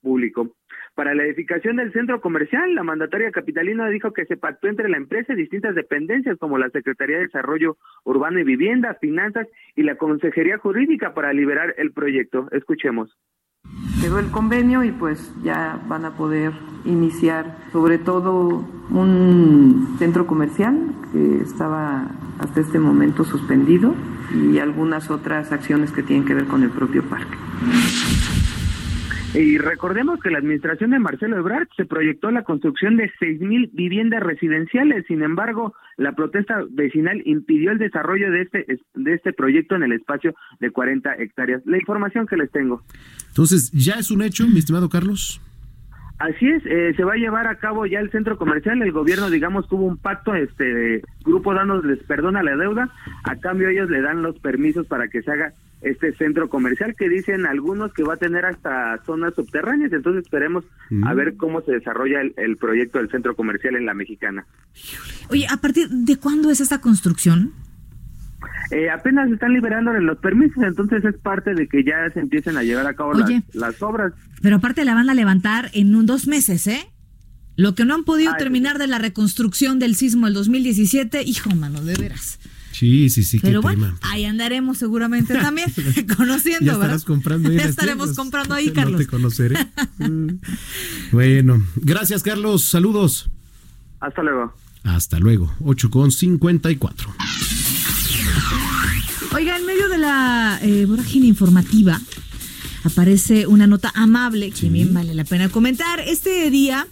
público. 0.02 0.50
Para 0.96 1.14
la 1.14 1.24
edificación 1.24 1.76
del 1.76 1.92
centro 1.92 2.22
comercial, 2.22 2.74
la 2.74 2.82
mandataria 2.82 3.30
capitalina 3.30 3.86
dijo 3.90 4.14
que 4.14 4.24
se 4.24 4.38
pactó 4.38 4.68
entre 4.68 4.88
la 4.88 4.96
empresa 4.96 5.34
y 5.34 5.36
distintas 5.36 5.74
dependencias 5.74 6.38
como 6.38 6.56
la 6.56 6.70
Secretaría 6.70 7.18
de 7.18 7.24
Desarrollo 7.24 7.76
Urbano 8.04 8.38
y 8.40 8.44
Vivienda, 8.44 8.96
Finanzas 8.98 9.46
y 9.74 9.82
la 9.82 9.96
Consejería 9.96 10.56
Jurídica 10.56 11.12
para 11.12 11.34
liberar 11.34 11.74
el 11.76 11.92
proyecto. 11.92 12.48
Escuchemos. 12.50 13.14
Quedó 14.00 14.18
el 14.18 14.30
convenio 14.30 14.84
y 14.84 14.90
pues 14.90 15.34
ya 15.44 15.78
van 15.86 16.06
a 16.06 16.16
poder 16.16 16.52
iniciar 16.86 17.58
sobre 17.72 17.98
todo 17.98 18.64
un 18.88 19.96
centro 19.98 20.26
comercial 20.26 20.78
que 21.12 21.42
estaba 21.42 22.10
hasta 22.38 22.60
este 22.60 22.78
momento 22.78 23.24
suspendido 23.24 23.94
y 24.34 24.60
algunas 24.60 25.10
otras 25.10 25.52
acciones 25.52 25.92
que 25.92 26.02
tienen 26.02 26.24
que 26.24 26.32
ver 26.32 26.46
con 26.46 26.62
el 26.62 26.70
propio 26.70 27.02
parque. 27.02 27.36
Y 29.36 29.58
recordemos 29.58 30.18
que 30.20 30.30
la 30.30 30.38
administración 30.38 30.90
de 30.90 30.98
Marcelo 30.98 31.36
Ebrard 31.36 31.68
se 31.76 31.84
proyectó 31.84 32.30
la 32.30 32.42
construcción 32.42 32.96
de 32.96 33.10
6.000 33.20 33.70
viviendas 33.72 34.22
residenciales. 34.22 35.04
Sin 35.06 35.22
embargo, 35.22 35.74
la 35.98 36.12
protesta 36.12 36.64
vecinal 36.70 37.20
impidió 37.26 37.72
el 37.72 37.78
desarrollo 37.78 38.30
de 38.30 38.42
este, 38.42 38.66
de 38.94 39.12
este 39.12 39.34
proyecto 39.34 39.74
en 39.74 39.82
el 39.82 39.92
espacio 39.92 40.34
de 40.58 40.70
40 40.70 41.16
hectáreas. 41.16 41.60
La 41.66 41.76
información 41.76 42.26
que 42.26 42.38
les 42.38 42.50
tengo. 42.50 42.82
Entonces, 43.28 43.70
¿ya 43.72 43.94
es 43.94 44.10
un 44.10 44.22
hecho, 44.22 44.46
mi 44.48 44.58
estimado 44.58 44.88
Carlos? 44.88 45.38
Así 46.18 46.48
es, 46.48 46.64
eh, 46.64 46.94
se 46.96 47.04
va 47.04 47.12
a 47.12 47.18
llevar 47.18 47.46
a 47.46 47.58
cabo 47.58 47.84
ya 47.84 48.00
el 48.00 48.10
centro 48.10 48.38
comercial. 48.38 48.80
El 48.80 48.92
gobierno, 48.92 49.28
digamos, 49.28 49.68
tuvo 49.68 49.84
un 49.84 49.98
pacto, 49.98 50.34
este 50.34 51.02
grupo 51.22 51.52
dándoles 51.52 52.02
perdón 52.04 52.38
a 52.38 52.42
la 52.42 52.56
deuda. 52.56 52.90
A 53.24 53.36
cambio, 53.36 53.68
ellos 53.68 53.90
le 53.90 54.00
dan 54.00 54.22
los 54.22 54.38
permisos 54.38 54.86
para 54.86 55.08
que 55.08 55.20
se 55.20 55.30
haga 55.30 55.52
este 55.82 56.12
centro 56.16 56.48
comercial 56.48 56.94
que 56.96 57.08
dicen 57.08 57.46
algunos 57.46 57.92
que 57.92 58.02
va 58.02 58.14
a 58.14 58.16
tener 58.16 58.44
hasta 58.44 58.98
zonas 59.04 59.34
subterráneas. 59.34 59.92
Entonces, 59.92 60.24
esperemos 60.24 60.64
a 61.02 61.12
Mm. 61.12 61.16
ver 61.16 61.36
cómo 61.36 61.60
se 61.62 61.72
desarrolla 61.72 62.20
el, 62.22 62.34
el 62.36 62.56
proyecto 62.56 62.98
del 62.98 63.10
centro 63.10 63.36
comercial 63.36 63.76
en 63.76 63.86
la 63.86 63.94
mexicana. 63.94 64.46
Oye, 65.30 65.46
¿a 65.50 65.56
partir 65.58 65.88
de 65.88 66.16
cuándo 66.16 66.50
es 66.50 66.60
esta 66.60 66.80
construcción? 66.80 67.52
Eh, 68.70 68.90
apenas 68.90 69.30
están 69.30 69.52
liberando 69.52 69.92
los 69.92 70.18
permisos, 70.18 70.62
entonces 70.64 71.04
es 71.04 71.14
parte 71.18 71.54
de 71.54 71.68
que 71.68 71.84
ya 71.84 72.10
se 72.12 72.20
empiecen 72.20 72.56
a 72.56 72.62
llevar 72.64 72.86
a 72.86 72.94
cabo 72.94 73.10
Oye. 73.12 73.42
las, 73.48 73.54
las 73.54 73.82
obras. 73.82 74.12
Pero 74.42 74.56
aparte 74.56 74.84
la 74.84 74.94
van 74.94 75.08
a 75.08 75.14
levantar 75.14 75.70
en 75.72 75.94
un 75.94 76.04
dos 76.06 76.26
meses, 76.26 76.66
¿eh? 76.66 76.86
Lo 77.56 77.74
que 77.74 77.84
no 77.84 77.94
han 77.94 78.04
podido 78.04 78.32
Ah, 78.32 78.36
terminar 78.36 78.78
de 78.78 78.86
la 78.86 78.98
reconstrucción 78.98 79.78
del 79.78 79.94
sismo 79.94 80.26
del 80.26 80.34
2017, 80.34 81.22
hijo, 81.22 81.48
mano, 81.54 81.80
de 81.80 81.94
veras. 81.94 82.38
Sí, 82.78 83.08
sí, 83.10 83.22
sí, 83.22 83.38
Pero 83.40 83.60
qué 83.60 83.66
bueno, 83.68 83.86
tema. 83.86 83.98
ahí 84.02 84.24
andaremos 84.24 84.76
seguramente 84.78 85.34
también, 85.40 85.72
conociendo, 86.16 86.66
Ya 86.66 86.72
¿verdad? 86.72 86.96
estarás 86.96 87.04
comprando 87.04 87.48
ahí 87.48 87.56
Ya 87.56 87.64
estaremos 87.64 88.06
tiendas. 88.06 88.16
comprando 88.16 88.54
ahí, 88.54 88.66
No 88.68 88.74
Carlos. 88.74 89.00
te 89.00 89.06
conoceré. 89.06 89.66
Mm. 89.98 90.26
bueno, 91.12 91.66
gracias, 91.76 92.22
Carlos. 92.22 92.64
Saludos. 92.64 93.30
Hasta 94.00 94.22
luego. 94.22 94.52
Hasta 94.84 95.18
luego. 95.18 95.52
8 95.64 95.90
con 95.90 96.10
54. 96.12 97.14
Oiga, 99.34 99.56
en 99.56 99.66
medio 99.66 99.88
de 99.88 99.98
la 99.98 100.58
eh, 100.62 100.86
vorágine 100.86 101.26
informativa 101.26 102.00
aparece 102.84 103.46
una 103.46 103.66
nota 103.66 103.90
amable 103.94 104.50
que 104.50 104.68
bien 104.70 104.94
vale 104.94 105.14
la 105.14 105.24
pena 105.24 105.48
comentar. 105.48 106.00
Este 106.00 106.50
día, 106.50 106.86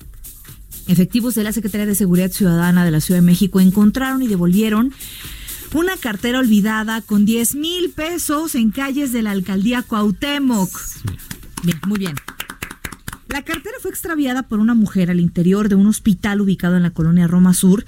efectivos 0.88 1.34
de 1.36 1.44
la 1.44 1.52
Secretaría 1.52 1.86
de 1.86 1.94
Seguridad 1.94 2.30
Ciudadana 2.32 2.84
de 2.84 2.90
la 2.90 3.00
Ciudad 3.00 3.20
de 3.20 3.26
México 3.26 3.60
encontraron 3.60 4.22
y 4.22 4.26
devolvieron 4.26 4.92
una 5.74 5.96
cartera 5.96 6.38
olvidada 6.38 7.00
con 7.02 7.24
10 7.24 7.56
mil 7.56 7.90
pesos 7.90 8.54
en 8.54 8.70
calles 8.70 9.12
de 9.12 9.22
la 9.22 9.32
alcaldía 9.32 9.82
Cuauhtémoc. 9.82 10.70
Bien, 11.62 11.80
muy 11.86 11.98
bien. 11.98 12.14
La 13.34 13.42
cartera 13.42 13.74
fue 13.82 13.90
extraviada 13.90 14.44
por 14.44 14.60
una 14.60 14.74
mujer 14.74 15.10
al 15.10 15.18
interior 15.18 15.68
de 15.68 15.74
un 15.74 15.88
hospital 15.88 16.40
ubicado 16.40 16.76
en 16.76 16.84
la 16.84 16.92
colonia 16.92 17.26
Roma 17.26 17.52
Sur 17.52 17.84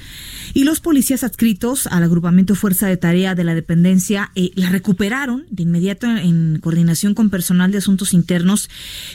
y 0.55 0.64
los 0.64 0.80
policías 0.80 1.22
adscritos 1.22 1.86
al 1.86 2.03
agrupamiento 2.03 2.57
Fuerza 2.57 2.88
de 2.88 2.97
Tarea 2.97 3.36
de 3.36 3.44
la 3.44 3.55
dependencia 3.55 4.32
eh, 4.34 4.51
la 4.57 4.70
recuperaron 4.70 5.47
de 5.51 5.62
inmediato 5.62 6.09
en 6.09 6.59
coordinación 6.61 7.14
con 7.14 7.30
personal 7.30 7.70
de 7.70 7.78
asuntos 7.78 8.12
internos. 8.12 8.68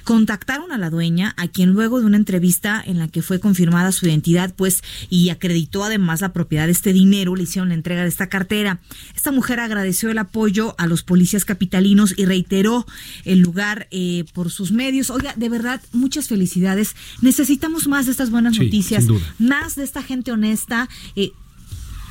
Contactaron 0.06 0.72
a 0.72 0.78
la 0.78 0.90
dueña, 0.90 1.34
a 1.36 1.50
quien 1.50 1.72
luego 1.72 2.00
de 2.00 2.06
una 2.06 2.16
entrevista 2.16 2.82
en 2.86 2.98
la 2.98 3.10
que 3.10 3.22
fue 3.22 3.42
confirmada 3.42 3.92
su 3.92 4.06
identidad, 4.06 4.54
pues, 4.56 4.84
y 5.10 5.32
acreditó 5.32 5.84
además 5.84 6.22
la 6.22 6.32
propiedad 6.32 6.68
de 6.68 6.72
este 6.72 6.94
dinero, 6.94 7.36
le 7.36 7.44
hicieron 7.44 7.68
la 7.68 7.76
entrega 7.76 8.04
de 8.04 8.08
esta 8.08 8.30
cartera. 8.30 8.80
Esta 9.14 9.34
mujer 9.34 9.60
agradeció 9.60 10.10
el 10.10 10.18
apoyo 10.18 10.76
a 10.78 10.88
los 10.88 11.04
policías 11.04 11.44
capitalinos 11.44 12.14
y 12.16 12.24
reiteró 12.24 12.86
el 13.26 13.40
lugar 13.40 13.90
eh, 13.92 14.24
por 14.34 14.50
sus 14.50 14.72
medios. 14.72 15.10
Oiga, 15.10 15.34
de 15.36 15.50
verdad, 15.50 15.82
muchas 15.92 16.21
felicidades. 16.28 16.96
Necesitamos 17.22 17.88
más 17.88 18.06
de 18.06 18.12
estas 18.12 18.30
buenas 18.32 18.56
Sí, 18.56 18.64
noticias, 18.66 19.04
sin 19.06 19.16
duda. 19.16 19.36
más 19.40 19.76
de 19.76 19.84
esta 19.84 20.02
gente 20.04 20.32
honesta. 20.32 20.88
Eh, 21.16 21.32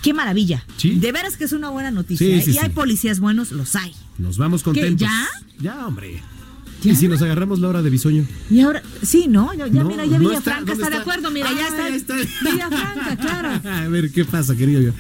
qué 0.03 0.15
maravilla. 0.15 0.65
Sí. 0.77 0.91
De 0.99 1.13
veras 1.13 1.37
que 1.37 1.45
es 1.45 1.53
una 1.53 1.71
buena 1.71 1.91
noticia. 1.91 2.27
Sí, 2.43 2.51
¿eh? 2.51 2.55
y 2.55 2.59
hay 2.59 2.71
policías 2.71 3.21
buenos, 3.21 3.53
los 3.53 3.75
hay. 3.77 3.95
Nos 4.19 4.39
vamos 4.39 4.63
¿Qué, 4.63 4.65
contentos. 4.67 5.01
ya? 5.09 5.29
Ya, 5.61 5.87
hombre. 5.87 6.23
¿Ya? 6.83 6.93
¿Y 6.93 6.97
si 6.97 7.09
nos 7.09 7.21
agarramos 7.23 7.59
la 7.61 7.69
hora 7.69 7.83
de 7.83 7.91
bisoño? 7.91 8.25
Y 8.51 8.61
ahora, 8.61 8.83
sí, 9.03 9.27
¿no? 9.29 9.53
Ya, 9.55 9.67
ya 9.67 9.83
No, 9.83 9.89
mira, 9.91 10.05
ya 10.07 10.19
no 10.19 10.29
Villafranca 10.31 10.73
está, 10.73 10.73
está, 10.73 10.85
¿dónde 10.85 10.97
de 10.97 11.03
acuerdo, 11.03 11.31
mira, 11.31 11.51
ya 11.53 11.67
Ah, 11.67 11.69
está. 11.69 11.89
ya 11.89 11.97
está. 11.97 12.51
Villafranca, 12.51 13.17
claro. 13.17 13.69
A 13.69 13.89
ver, 13.89 14.11
¿qué 14.11 14.25
pasa, 14.25 14.57
querido? 14.57 14.81
yo? 14.81 14.93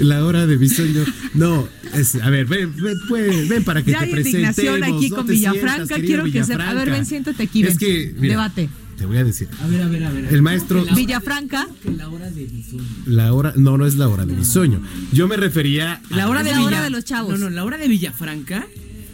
La 0.00 0.24
hora 0.24 0.46
de 0.46 0.56
bisoño. 0.56 1.04
No, 1.34 1.68
es, 1.94 2.14
a 2.16 2.30
ver, 2.30 2.46
ven, 2.46 2.74
ven, 2.76 2.94
pues, 3.08 3.48
ven 3.48 3.64
para 3.64 3.82
que 3.82 3.90
Ya 3.90 3.98
te 4.00 4.04
hay 4.06 4.10
presentemos. 4.12 4.58
indignación 4.58 4.84
aquí 4.96 5.10
no 5.10 5.16
con 5.16 5.26
Villafranca. 5.26 5.74
sientas, 5.86 5.98
Quiero 6.00 6.24
que 6.24 6.44
sepa. 6.44 6.68
A 6.70 6.74
ver, 6.74 6.90
ven, 6.90 7.04
siéntate 7.06 7.42
aquí, 7.42 7.62
ven. 7.62 7.72
Es 7.72 7.78
que, 7.78 8.14
mira, 8.18 8.34
Debate. 8.34 8.68
Te 8.96 9.06
voy 9.06 9.16
a 9.16 9.22
decir. 9.24 9.48
A 9.62 9.66
ver, 9.68 9.82
a 9.82 9.86
ver, 9.88 10.04
a 10.04 10.10
ver. 10.10 10.32
El 10.32 10.42
maestro. 10.42 10.84
Villafranca. 10.94 11.68
La 11.96 12.08
hora 12.08 12.30
de 12.30 12.44
bisoño. 12.46 12.82
La 13.06 13.32
hora, 13.32 13.52
no, 13.56 13.76
no 13.78 13.86
es 13.86 13.94
la 13.96 14.08
hora 14.08 14.26
de 14.26 14.34
bisoño. 14.34 14.80
Yo 15.12 15.28
me 15.28 15.36
refería 15.36 16.00
a 16.10 16.16
La 16.16 16.28
hora 16.28 16.42
de 16.42 16.50
La 16.50 16.62
hora 16.62 16.68
Villa- 16.78 16.82
de 16.82 16.90
los 16.90 17.04
chavos. 17.04 17.38
No, 17.38 17.48
no, 17.48 17.50
la 17.50 17.64
hora 17.64 17.76
de 17.76 17.86
Villafranca 17.88 18.66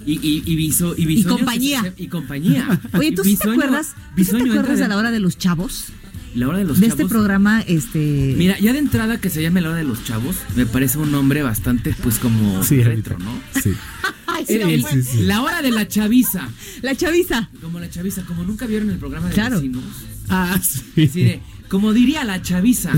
y, 0.06 0.12
y, 0.14 0.42
y, 0.46 0.56
Biso- 0.56 0.94
y 0.96 1.06
Bisoño 1.06 1.36
compañía. 1.36 1.82
se- 1.82 2.02
y 2.02 2.08
compañía. 2.08 2.80
Oye, 2.98 3.12
¿tú 3.12 3.24
sí 3.24 3.36
te 3.36 3.44
Bisoño- 3.48 3.52
acuerdas? 3.52 3.94
¿Tú 4.16 4.24
sí 4.24 4.30
te 4.32 4.50
acuerdas 4.50 4.78
de 4.78 4.88
la 4.88 4.96
hora 4.96 5.10
de 5.10 5.20
los 5.20 5.38
chavos? 5.38 5.86
La 6.34 6.48
hora 6.48 6.58
de 6.58 6.64
los 6.64 6.80
de 6.80 6.88
chavos. 6.88 7.00
este 7.00 7.08
programa, 7.08 7.60
este. 7.60 8.34
Mira, 8.36 8.58
ya 8.58 8.72
de 8.72 8.80
entrada 8.80 9.20
que 9.20 9.30
se 9.30 9.40
llame 9.40 9.60
la 9.60 9.68
hora 9.68 9.78
de 9.78 9.84
los 9.84 10.02
chavos, 10.04 10.34
me 10.56 10.66
parece 10.66 10.98
un 10.98 11.12
nombre 11.12 11.42
bastante, 11.42 11.94
pues, 12.02 12.18
como 12.18 12.62
Sí, 12.64 12.82
retro. 12.82 13.18
¿no? 13.18 13.30
Sí. 13.62 13.72
Ay, 14.26 14.44
sí, 14.46 14.54
El- 14.54 14.62
el- 14.62 14.84
hombre. 14.84 15.04
La 15.26 15.42
hora 15.42 15.62
de 15.62 15.70
la 15.70 15.86
chaviza. 15.86 16.48
La 16.82 16.96
chaviza. 16.96 17.50
Como 17.62 17.78
la 17.78 17.88
chaviza, 17.88 18.22
como 18.24 18.42
nunca 18.42 18.66
vieron 18.66 18.90
el 18.90 18.98
programa 18.98 19.28
de 19.28 19.34
Claro. 19.34 19.56
vecinos. 19.56 19.84
Ah, 20.28 20.58
sí. 20.60 21.04
Así 21.04 21.22
de, 21.22 21.40
como 21.68 21.92
diría 21.92 22.24
la 22.24 22.40
chaviza, 22.42 22.92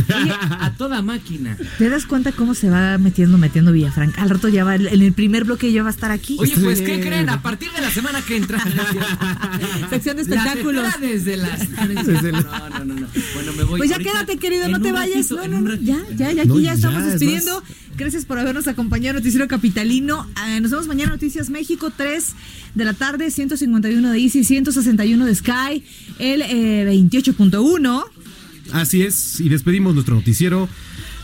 a 0.61 0.73
toda 0.79 1.03
máquina. 1.03 1.57
¿Te 1.79 1.89
das 1.89 2.05
cuenta 2.07 2.33
cómo 2.33 2.55
se 2.55 2.69
va 2.71 2.99
metiendo, 2.99 3.39
metiendo 3.39 3.73
Villafranca? 3.73 4.23
Al 4.23 4.31
rato 4.31 4.49
ya 4.49 4.64
va, 4.64 4.75
en 4.75 4.87
el 5.03 5.12
primer 5.12 5.45
bloque 5.45 5.73
ya 5.73 5.83
va 5.83 5.89
a 5.89 5.93
estar 5.93 6.11
aquí. 6.11 6.37
Oye, 6.39 6.55
pues, 6.62 6.81
¿qué 6.81 7.01
creen? 7.01 7.29
A 7.31 7.43
partir 7.43 7.71
de 7.73 7.81
la 7.81 7.91
semana 7.91 8.21
que 8.23 8.37
entra. 8.37 8.59
Sección 9.91 10.17
de 10.17 10.25
La 10.25 10.37
espectáculos. 10.37 10.87
espera 10.87 11.07
desde 11.12 11.37
las. 11.37 11.61
Desde 12.07 12.33
la- 12.33 12.41
No, 12.43 12.69
no, 12.69 12.85
no, 12.85 12.95
no. 13.01 13.07
Bueno, 13.35 13.53
me 13.57 13.62
voy. 13.64 13.79
Pues 13.79 13.91
ya 13.91 13.97
ahorita 13.97 14.12
quédate, 14.12 14.37
querido, 14.39 14.69
no 14.69 14.81
te 14.81 14.93
vayas. 14.93 15.31
ratito, 15.31 15.49
No, 15.49 15.61
no, 15.61 15.69
no, 15.71 15.75
ya, 15.77 15.99
ya, 16.17 16.33
ya, 16.33 16.43
aquí 16.43 16.49
No, 16.49 16.61
ya 16.61 16.73
estamos 16.75 17.03
es 17.05 17.12
despidiendo. 17.12 17.62
Gracias 17.97 18.27
por 18.27 18.39
habernos 18.39 18.69
acompañado, 18.69 19.19
Noticiero 19.19 19.49
Capitalino. 19.49 20.27
Ah, 20.35 20.61
nos 20.61 20.71
vemos 20.71 20.87
mañana, 20.87 21.12
Noticias 21.12 21.49
México, 21.49 21.91
3 21.97 22.35
de 22.75 22.85
la 22.85 22.93
tarde, 22.93 23.31
151 23.31 24.11
de 24.11 24.19
Easy, 24.19 24.45
161 24.45 25.25
de 25.25 25.35
Sky, 25.35 25.83
el 26.19 26.43
eh, 26.43 26.85
28.1. 26.91 28.05
Así 28.73 29.03
es, 29.03 29.41
y 29.41 29.49
despedimos 29.49 29.95
nuestro 29.95 30.14
noticiero 30.14 30.69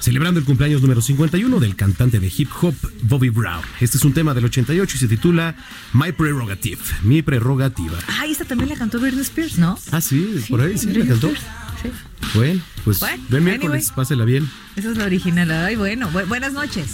celebrando 0.01 0.41
el 0.41 0.47
cumpleaños 0.47 0.83
número 0.83 1.01
51 1.01 1.61
del 1.61 1.77
cantante 1.77 2.19
de 2.19 2.33
hip 2.37 2.49
hop 2.61 2.75
Bobby 3.03 3.29
Brown. 3.29 3.63
Este 3.81 3.97
es 3.99 4.05
un 4.05 4.13
tema 4.13 4.35
del 4.35 4.45
88 4.47 4.97
y 4.97 4.99
se 4.99 5.09
titula 5.09 5.55
My 5.93 6.13
Prerogative, 6.13 6.81
mi 7.03 7.23
prerrogativa. 7.23 7.99
Ah, 8.09 8.27
esta 8.27 8.45
también 8.45 8.71
la 8.71 8.77
cantó 8.77 8.99
Britney 8.99 9.23
Spears, 9.23 9.59
¿no? 9.59 9.79
Ah, 9.93 10.01
sí, 10.01 10.45
por 10.49 10.61
ahí 10.61 10.77
sí 10.79 10.87
la 10.87 10.93
Britney 10.93 11.09
cantó. 11.09 11.29
Spears, 11.29 11.47
Sí, 11.83 11.89
Bueno, 12.35 12.61
pues 12.85 13.01
ven 13.29 13.43
miércoles, 13.45 13.87
anyway. 13.89 13.97
pásela 13.97 14.25
bien. 14.25 14.49
esa 14.77 14.91
es 14.93 14.97
la 14.97 15.05
original. 15.05 15.51
Ay, 15.51 15.75
bueno, 15.75 16.09
bu- 16.13 16.27
buenas 16.29 16.53
noches. 16.53 16.87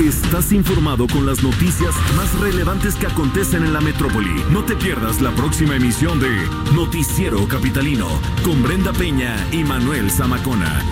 Estás 0.00 0.52
informado 0.52 1.06
con 1.06 1.24
las 1.24 1.44
noticias 1.44 1.94
más 2.16 2.36
relevantes 2.40 2.96
que 2.96 3.06
acontecen 3.06 3.62
en 3.62 3.72
la 3.72 3.80
metrópoli. 3.80 4.42
No 4.50 4.64
te 4.64 4.74
pierdas 4.74 5.20
la 5.20 5.30
próxima 5.30 5.76
emisión 5.76 6.18
de 6.18 6.30
Noticiero 6.74 7.46
Capitalino 7.46 8.08
con 8.44 8.60
Brenda 8.60 8.92
Peña 8.92 9.36
y 9.52 9.62
Manuel 9.62 10.10
Zamacona. 10.10 10.82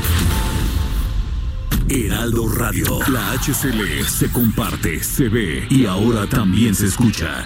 Heraldo 1.89 2.49
Radio, 2.49 3.01
la 3.09 3.33
HCL 3.33 4.05
se 4.05 4.31
comparte, 4.31 5.03
se 5.03 5.29
ve 5.29 5.67
y 5.69 5.85
ahora 5.85 6.29
también 6.29 6.75
se 6.75 6.87
escucha. 6.87 7.45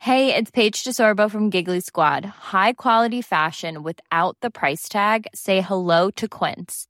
Hey, 0.00 0.34
it's 0.34 0.50
Paige 0.50 0.84
DeSorbo 0.84 1.30
from 1.30 1.50
Giggly 1.50 1.80
Squad. 1.80 2.24
High 2.52 2.74
quality 2.74 3.22
fashion 3.22 3.82
without 3.82 4.36
the 4.42 4.50
price 4.50 4.88
tag. 4.88 5.26
Say 5.34 5.62
hello 5.62 6.10
to 6.10 6.28
Quince. 6.28 6.89